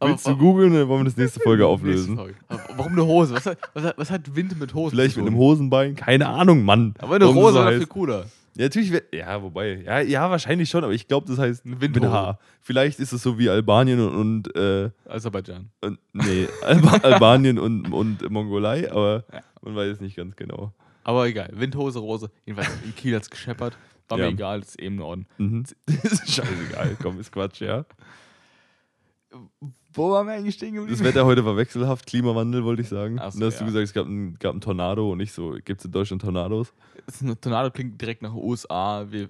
[0.00, 2.16] Willst du googeln oder wollen wir das nächste Folge Nächste auflösen?
[2.16, 2.34] Folge.
[2.48, 3.34] Aber warum eine Hose?
[3.34, 5.96] Was hat, was, hat, was hat Wind mit Hose Vielleicht mit einem Hosenbein?
[5.96, 6.94] Keine Ahnung, Mann.
[6.98, 8.26] Aber eine Warum Rose so wäre viel cooler.
[8.58, 8.92] Ja, natürlich.
[8.92, 9.82] wär- Ja, wobei.
[9.84, 11.98] Ja, ja, wahrscheinlich schon, aber ich glaube, das heißt mit.
[12.04, 12.38] H.
[12.60, 15.70] Vielleicht ist es so wie Albanien und, und, äh, Aserbaidschan.
[15.80, 19.40] und nee, Alba Albanien und, und Mongolei, aber Ja.
[19.62, 20.72] man weiß es nicht ganz genau.
[21.04, 21.48] Aber egal.
[21.54, 22.30] Windhose, Rose.
[22.44, 23.78] Jedenfalls in Kiel hat es gescheppert.
[24.08, 24.24] War Ja.
[24.26, 25.26] mir egal, das ist eben in Ordnung.
[25.38, 25.64] Mhm.
[25.86, 27.84] Das ist scheißegal, komm, ist Quatsch, ja.
[29.92, 30.96] Wo waren wir eigentlich stehen geblieben?
[30.96, 33.18] Das Wetter heute war wechselhaft, Klimawandel, wollte ich sagen.
[33.18, 33.60] Ach so, und dann hast ja.
[33.60, 36.22] du gesagt, es gab einen, gab einen Tornado und nicht so, gibt es in Deutschland
[36.22, 36.72] Tornados?
[37.06, 39.06] Das ein Tornado klingt direkt nach USA.
[39.10, 39.28] Wir,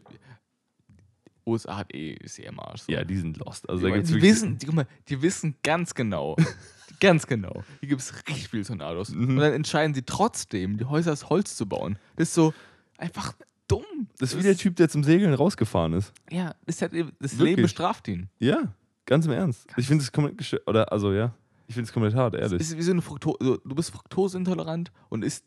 [1.46, 2.82] USA hat eh, ist eh am Arsch.
[2.82, 2.92] so.
[2.92, 3.68] Ja, die sind lost.
[3.68, 6.36] Also die, da gibt's die wissen, die, guck mal, die wissen ganz genau,
[7.00, 7.64] Ganz genau.
[7.80, 9.10] Hier gibt es richtig viele Tornados.
[9.10, 9.30] Mhm.
[9.30, 11.98] Und dann entscheiden sie trotzdem, die Häuser aus Holz zu bauen.
[12.16, 12.52] Das ist so
[12.96, 13.34] einfach
[13.68, 14.08] dumm.
[14.18, 16.12] Das ist wie der Typ, der zum Segeln rausgefahren ist.
[16.30, 17.56] Ja, halt, eben- das Wirklich?
[17.56, 18.28] Leben bestraft ihn.
[18.38, 18.74] Ja,
[19.08, 19.66] ganz im Ernst.
[19.76, 20.62] Ich finde es komplett.
[20.66, 21.34] Oder, also ja,
[21.66, 22.60] ich finde es komplett hart, Es ehrlich.
[22.60, 23.38] ist wie so eine Fructose.
[23.64, 25.44] Du bist fruktoseintolerant und isst,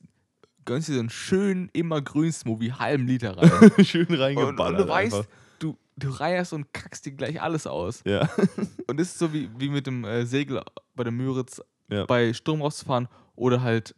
[0.66, 3.72] gönnst dir so einen schönen, immer grünen Smoothie, halben Liter rein.
[3.86, 4.80] Schön und, reingeballert.
[4.82, 5.30] und du weißt, einfach.
[5.60, 8.04] du, du reierst und kackst dir gleich alles aus.
[8.06, 8.30] Ja.
[8.88, 10.62] Und das ist so wie, wie mit dem äh, Segel
[10.96, 12.06] bei der Müritz Ja.
[12.06, 13.96] bei Sturm rauszufahren oder halt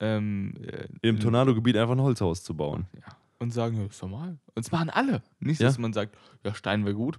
[0.00, 2.86] ähm, äh, Im Tornadogebiet einfach ein Holzhaus zu bauen.
[2.94, 3.16] Ja.
[3.38, 4.38] Und sagen, ja, ist normal.
[4.54, 5.22] Und das machen alle.
[5.40, 7.18] Nicht, dass man sagt, ja, Stein wäre gut.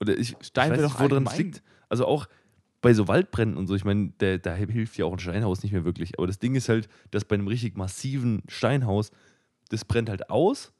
[0.00, 1.62] Oder ich, Stein ich weiß doch woran es liegt.
[1.88, 2.28] Also auch
[2.82, 5.84] bei so Waldbränden und so, ich meine, da hilft ja auch ein Steinhaus nicht mehr
[5.84, 6.18] wirklich.
[6.18, 9.10] Aber das Ding ist halt, dass bei einem richtig massiven Steinhaus,
[9.70, 10.72] das brennt halt aus,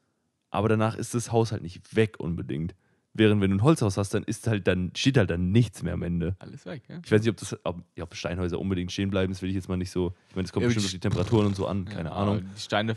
[0.49, 2.75] aber danach ist das Haus halt nicht weg unbedingt.
[3.13, 5.93] Während wenn du ein Holzhaus hast, dann ist halt dann, steht halt dann nichts mehr
[5.93, 6.35] am Ende.
[6.37, 7.01] Alles weg, ja.
[7.03, 9.55] Ich weiß nicht, ob das ob, ja, ob Steinhäuser unbedingt stehen bleiben, das will ich
[9.55, 10.13] jetzt mal nicht so.
[10.29, 12.15] Ich meine, das kommt Ja, bestimmt die auf die Temperaturen und so an, keine ja,
[12.15, 12.45] Ahnung.
[12.55, 12.95] Die Steine,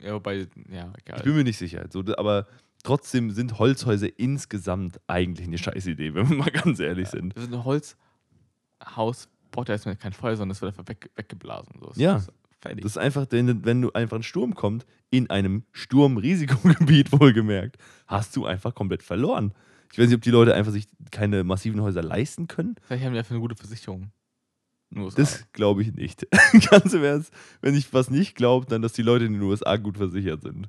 [0.00, 1.18] ja, wobei, ja, egal.
[1.18, 1.86] Ich bin mir nicht sicher.
[1.90, 2.46] So, aber
[2.84, 7.34] trotzdem sind Holzhäuser insgesamt eigentlich eine scheiß Idee, wenn wir mal ganz ehrlich sind.
[7.36, 11.74] Das ist ein Holzhaus, braucht ja erstmal kein Feuer, sondern es wird einfach weg, weggeblasen.
[11.80, 11.90] So.
[11.90, 12.16] Es Ja.
[12.16, 12.30] ist
[12.60, 12.82] Fertig.
[12.82, 17.76] Das ist einfach, wenn du einfach ein Sturm kommt, in einem Sturmrisikogebiet wohlgemerkt,
[18.06, 19.52] hast du einfach komplett verloren.
[19.92, 22.76] Ich weiß nicht, ob die Leute einfach sich keine massiven Häuser leisten können.
[22.86, 24.10] Vielleicht haben die einfach eine gute Versicherung.
[24.94, 25.10] So.
[25.10, 26.26] Das glaube ich nicht.
[26.70, 29.76] Ganz im Ernst, wenn ich was nicht glaube, dann, dass die Leute in den USA
[29.76, 30.68] gut versichert sind.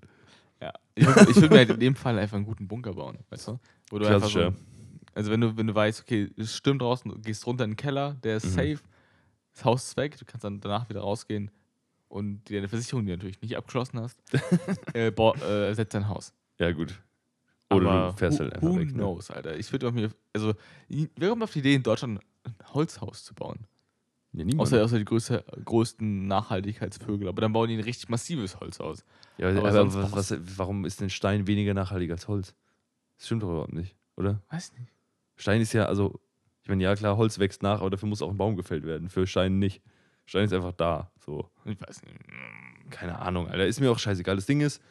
[0.62, 0.74] Ja.
[0.96, 3.50] Ich würde ich würd mir halt in dem Fall einfach einen guten Bunker bauen, weißt
[3.50, 3.60] du?
[3.90, 4.54] Wo du einfach so,
[5.14, 7.78] also wenn du, wenn du weißt, okay, es stimmt draußen, du gehst runter in den
[7.78, 8.50] Keller, der ist Mhm.
[8.50, 8.80] safe,
[9.54, 11.52] das Haus ist weg, du kannst dann danach wieder rausgehen
[12.08, 14.22] und dir deine Versicherung, die du natürlich nicht abgeschlossen hast,
[14.94, 16.34] äh, äh, ersetzt dein Haus.
[16.60, 17.00] Ja, gut.
[17.70, 18.88] Oder Aber du fährst who, halt einfach who weg.
[18.88, 18.94] Ne?
[18.94, 19.58] knows, Alter.
[19.58, 20.54] Ich würde mir, also,
[20.88, 23.66] wer kommt auf die Idee, in Deutschland ein Holzhaus zu bauen?
[24.36, 24.62] Ja, niemand.
[24.62, 27.28] Außer, außer die größte, größten Nachhaltigkeitsvögel.
[27.28, 29.06] Aber dann bauen die ein richtig massives Holzhaus.
[29.38, 32.54] ja, aber aber was, was, warum ist denn Stein weniger nachhaltig als Holz?
[33.18, 34.42] Das stimmt doch überhaupt nicht, oder?
[34.50, 34.92] Weiß nicht.
[35.38, 36.20] Stein ist ja, also,
[36.64, 39.10] ich meine, ja klar, Holz wächst nach, aber dafür muss auch ein Baum gefällt werden.
[39.10, 39.82] Für Stein nicht.
[40.26, 41.12] Stein ist einfach da.
[41.26, 41.50] So.
[41.66, 42.16] Ich weiß nicht.
[42.90, 43.66] Keine Ahnung, Alter.
[43.66, 44.36] Ist mir auch scheißegal.
[44.36, 44.82] Das Ding ist,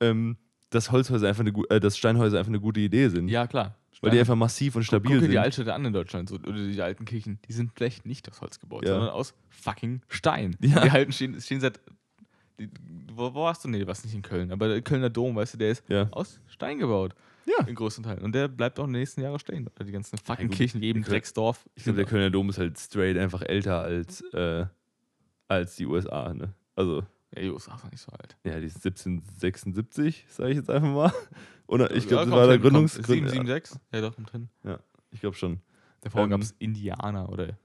[0.00, 0.36] ähm,
[0.70, 3.28] dass Holzhäuser einfach eine äh, dass Steinhäuser einfach eine gute Idee sind.
[3.28, 3.76] Ja, klar.
[4.02, 5.30] Weil die einfach massiv und stabil Guck dir sind.
[5.32, 7.38] die Altstädte an in Deutschland, so, oder die alten Kirchen.
[7.48, 8.94] Die sind vielleicht nicht aus Holz gebaut, Ja.
[8.94, 10.56] sondern aus fucking Stein.
[10.60, 10.80] Ja.
[10.82, 11.80] Die alten stehen, stehen seit.
[12.58, 12.68] Die,
[13.14, 13.68] wo, wo warst du?
[13.68, 14.50] Nee, du warst nicht in Köln.
[14.52, 16.08] Aber der Kölner Dom, weißt du, der ist ja.
[16.10, 17.14] aus Stein gebaut.
[17.46, 17.64] Ja.
[17.66, 18.22] In größten Teilen.
[18.22, 19.68] Und der bleibt auch in den nächsten Jahren stehen.
[19.76, 20.56] Oder die ganzen fucking gut.
[20.56, 21.64] Kirchen, jedem Drecksdorf.
[21.76, 24.66] Ich glaube, der Kölner Dom ist halt straight einfach älter als, äh,
[25.48, 26.54] als die USA, ne?
[26.74, 27.04] Also,
[27.34, 28.36] Ja, die USA noch nicht so alt.
[28.44, 31.12] ja, die ist 1776, sage ich jetzt einfach mal.
[31.66, 32.72] Oder ich glaube, Ja, das war der hin, kommt.
[32.72, 32.94] Gründungs...
[33.02, 33.80] Gründ- 776?
[33.92, 34.48] Ja, doch, kommt hin.
[35.10, 35.60] Ich glaube schon.
[36.02, 37.58] Davor Ähm, gab es Indianer oder.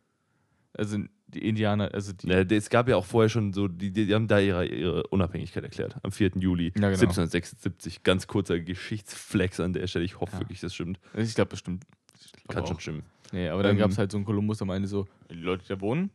[0.74, 0.97] Also
[1.28, 2.28] die Indianer, also die.
[2.28, 5.64] Ja, es gab ja auch vorher schon so, die, die haben da ihre, ihre Unabhängigkeit
[5.64, 5.95] erklärt.
[6.01, 6.32] Am 4.
[6.38, 6.88] Juli Ja, genau.
[6.88, 8.03] 1776.
[8.03, 10.05] Ganz kurzer Geschichtsflex an der Stelle.
[10.05, 10.39] Ich hoffe Ja.
[10.39, 10.99] wirklich, das stimmt.
[11.16, 11.86] Ich glaube bestimmt.
[12.20, 12.68] Ich glaub Kann auch.
[12.68, 13.03] schon stimmen.
[13.34, 15.64] Nee, aber dann Ähm, gab es halt so einen Kolumbus, der meinte so: Die Leute,
[15.64, 16.09] die da wohnen,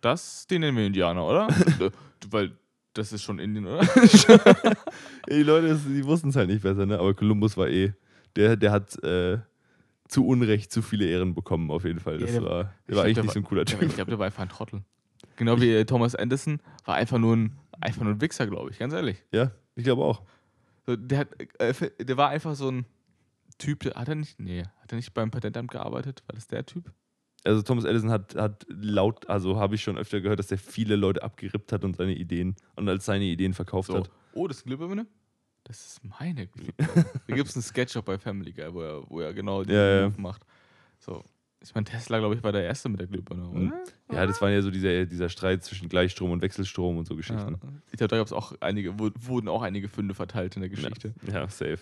[0.00, 1.48] das, den nennen wir Indianer, oder?
[2.30, 2.52] Weil
[2.94, 3.80] das ist schon Indien, oder?
[5.28, 6.98] Die Leute, die wussten es halt nicht besser, ne?
[6.98, 7.92] Aber Kolumbus war eh,
[8.36, 9.38] der, der hat äh,
[10.08, 12.18] zu Unrecht zu viele Ehren bekommen, auf jeden Fall.
[12.18, 13.82] Das Ja, der- war, ich der glaub, war eigentlich der nicht so ein cooler Typ.
[13.82, 14.82] ich glaube, der war einfach ein Trottel.
[15.36, 18.78] Genau wie äh, Thomas Anderson war einfach nur ein, einfach nur ein Wichser, glaube ich,
[18.78, 19.22] ganz ehrlich.
[19.32, 20.22] Ja, ich glaube auch.
[20.86, 21.28] So, der, hat,
[21.60, 21.74] äh,
[22.04, 22.84] der war einfach so ein
[23.58, 26.22] Typ, der, hat er nicht, nee, hat er nicht beim Patentamt gearbeitet?
[26.26, 26.90] War das der Typ?
[27.44, 30.94] Also Thomas Edison hat, hat laut, also habe ich schon öfter gehört, dass er viele
[30.96, 34.10] Leute abgerippt hat und seine Ideen und als seine Ideen verkauft So, hat.
[34.32, 35.06] oh, das ist Glühbirne?
[35.64, 37.04] Das ist meine Glühbirne.
[37.26, 39.74] da gibt es einen Sketch auch bei Family Guy, wo er, wo er genau den
[39.74, 40.12] Ja, ja.
[40.16, 40.42] Macht.
[40.98, 41.24] So.
[41.64, 43.58] Ich meine, Tesla, glaube ich, war der Erste mit der Glühbirne, oder?
[43.60, 43.72] Mhm.
[44.12, 47.52] Ja, das war ja so dieser, dieser Streit zwischen Gleichstrom und Wechselstrom und so Geschichten.
[47.62, 47.68] Ja.
[47.92, 51.14] Ich glaube, da gab es auch einige, wurden auch einige Funde verteilt in der Geschichte.
[51.32, 51.78] Ja, safe.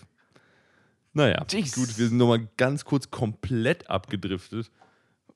[1.13, 1.73] Naja, Jeez.
[1.75, 4.69] gut, wir sind nochmal ganz kurz komplett abgedriftet.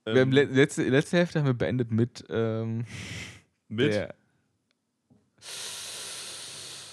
[0.05, 2.85] Wir haben Ähm, le letzte, letzte Hälfte haben wir beendet mit, ähm,
[3.67, 4.13] mit, der,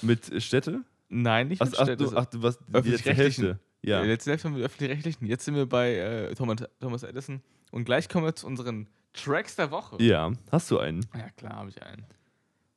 [0.02, 0.82] mit Städte?
[1.08, 3.14] nein, nicht Ach, mit ach, Städte, du, ach, du was, die letzte.
[3.14, 3.58] Hälfte.
[3.82, 4.02] Ja.
[4.02, 5.26] Äh, Letzte Hälfte haben wir öffentlich-rechtlichen.
[5.26, 7.42] Jetzt sind wir bei äh, Thomas, Thomas Edison.
[7.72, 10.00] Und gleich kommen wir zu unseren Tracks der Woche.
[10.02, 11.04] ja, hast du einen?
[11.14, 12.04] Ja, klar, habe ich einen.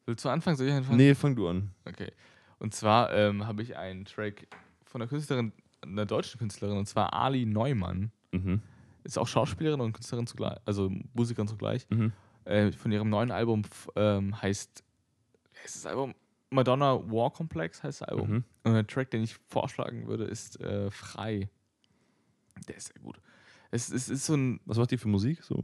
[0.08, 0.58] Willst du anfangen?
[0.58, 0.98] Soll ich anfangen?
[0.98, 1.72] Nee, fang du an.
[1.86, 2.12] Okay.
[2.60, 4.48] Und zwar ähm, habe ich einen Track
[4.84, 8.12] von einer Künstlerin, einer deutschen Künstlerin, und zwar Ali Neumann.
[8.32, 8.62] Mhm.
[9.06, 11.88] Ist auch Schauspielerin und Künstlerin zugleich, also Musikerin zugleich.
[11.90, 12.12] Mhm.
[12.44, 13.62] Äh, von ihrem neuen Album
[13.96, 14.84] ähm, heißt,
[15.64, 16.14] heißt das Album?
[16.50, 18.30] Madonna War Complex heißt das Album.
[18.30, 18.44] Mhm.
[18.64, 21.50] Und der Track, den ich vorschlagen würde, ist äh, Frei.
[22.68, 23.20] Der ist sehr gut.
[23.72, 25.44] Es, es ist so ein, Was macht die für Musik?
[25.44, 25.64] So?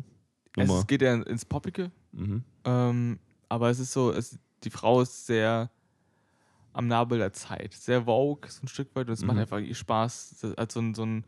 [0.58, 0.84] Es Nummer.
[0.86, 2.44] geht ja ins Poppige, Mhm.
[2.66, 3.20] ähm,
[3.50, 5.72] aber es ist so, es, die Frau ist sehr
[6.74, 9.42] am Nabel der Zeit, sehr vogue, so ein Stück weit und es macht Mhm.
[9.42, 11.24] einfach ihr Spaß, als so ein, so ein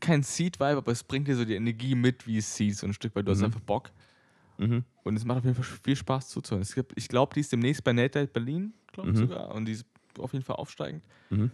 [0.00, 2.92] kein Seed-Vibe, aber es bringt dir so die Energie mit, wie es sieht, so ein
[2.92, 3.44] Stück weit, du hast Mhm.
[3.46, 3.90] einfach Bock
[4.58, 4.84] Mhm.
[5.04, 6.66] und es macht auf jeden Fall viel Spaß zuzuhören.
[6.74, 9.20] Gibt, ich glaube, die ist demnächst bei Nate Night Berlin, glaube ich Mhm.
[9.20, 9.86] sogar, und die ist
[10.18, 11.02] auf jeden Fall aufsteigend.
[11.30, 11.50] Mhm.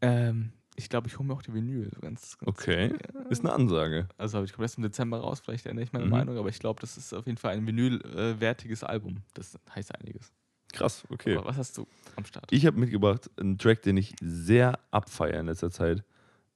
[0.00, 1.90] Ähm, ich glaube, ich hole mir auch die Vinyl.
[1.94, 2.92] so Ganz, ganz Okay.
[3.14, 3.20] Ja.
[3.30, 4.08] Ist eine Ansage.
[4.16, 6.10] Also ich komme erst im Dezember raus, vielleicht ändere ich meine Mhm.
[6.10, 9.22] Meinung, aber ich glaube, das ist auf jeden Fall ein vinylwertiges Album.
[9.34, 10.32] Das heißt einiges.
[10.72, 11.36] Krass, okay.
[11.36, 12.50] Aber was hast du am Start?
[12.50, 16.02] Ich habe mitgebracht einen Track, den ich sehr abfeiere in letzter Zeit.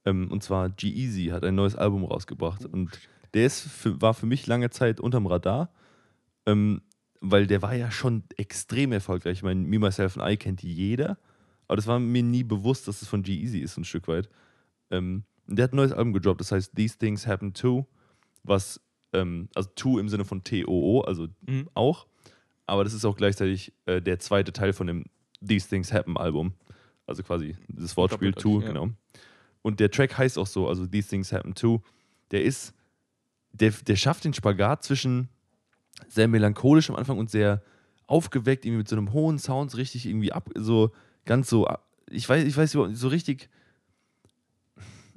[0.09, 2.65] Ähm, und zwar G-Eazy hat ein neues Album rausgebracht.
[2.65, 2.99] Oh, Und
[3.35, 5.71] der ist für, war für mich lange Zeit unterm Radar,
[6.47, 6.81] ähm,
[7.21, 9.39] weil der war ja schon extrem erfolgreich.
[9.39, 11.19] Ich meine, Me, Myself and I kennt jeder,
[11.67, 14.31] aber das war mir nie bewusst, dass es von G-Eazy ist, ein Stück weit.
[14.91, 17.85] Ähm, und der hat ein neues Album gedroppt, das heißt These Things Happen Too,
[18.45, 18.81] was,
[19.13, 21.69] ähm, also Too im Sinne von T-O-O, also Mhm.
[21.75, 22.07] auch.
[22.67, 25.05] Aber das ist auch gleichzeitig äh, der zweite Teil von dem
[25.47, 26.53] These Things Happen Album.
[27.07, 28.69] Also quasi das Wortspiel Too, ja.
[28.69, 28.91] genau.
[29.69, 31.81] Und der Track heißt auch so, also These Things Happen Too.
[32.31, 32.73] Der ist,
[33.53, 35.29] der, der schafft den Spagat zwischen
[36.09, 37.63] sehr melancholisch am Anfang und sehr
[38.07, 40.91] aufgeweckt, irgendwie mit so einem hohen Sound, so richtig irgendwie ab, so
[41.27, 41.69] ganz so,
[42.09, 43.51] ich weiß, ich weiß überhaupt nicht, so richtig.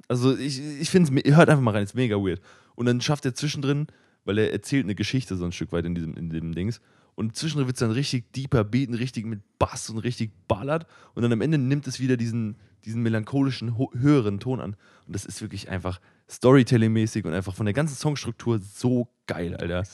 [0.06, 2.42] Also ich, ich finde es, hört einfach mal rein, ist mega weird.
[2.74, 3.86] Und dann schafft er zwischendrin,
[4.26, 6.82] weil er erzählt eine Geschichte so ein Stück weit in diesem, in dem Dings.
[7.14, 10.86] Und zwischendrin wird es dann richtig deeper Beaten, richtig mit Bass und richtig ballert.
[11.14, 14.76] Und dann am Ende nimmt es wieder diesen, diesen melancholischen, ho- höheren Ton an.
[15.06, 16.00] Und das ist wirklich einfach
[16.30, 19.84] Storytelling-mäßig und einfach von der ganzen Songstruktur so geil, Alter.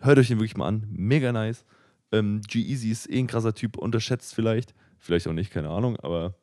[0.00, 0.86] Hört euch den wirklich mal an.
[0.90, 1.64] Mega nice.
[2.12, 4.74] Ähm, G-Eazy ist eh ein krasser Typ, unterschätzt vielleicht.
[4.98, 6.34] Vielleicht auch nicht, keine Ahnung, aber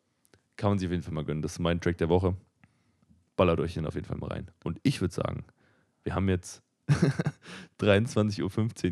[0.56, 1.42] kann man sich auf jeden Fall mal gönnen.
[1.42, 2.36] Das ist mein Track der Woche.
[3.36, 4.50] Ballert euch den auf jeden Fall mal rein.
[4.64, 5.44] Und ich würde sagen,
[6.04, 6.62] wir haben jetzt
[7.80, 8.42] 23.15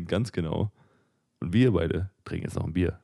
[0.06, 0.70] ganz genau.
[1.40, 3.00] Und wir beide trinken jetzt noch ein Bier.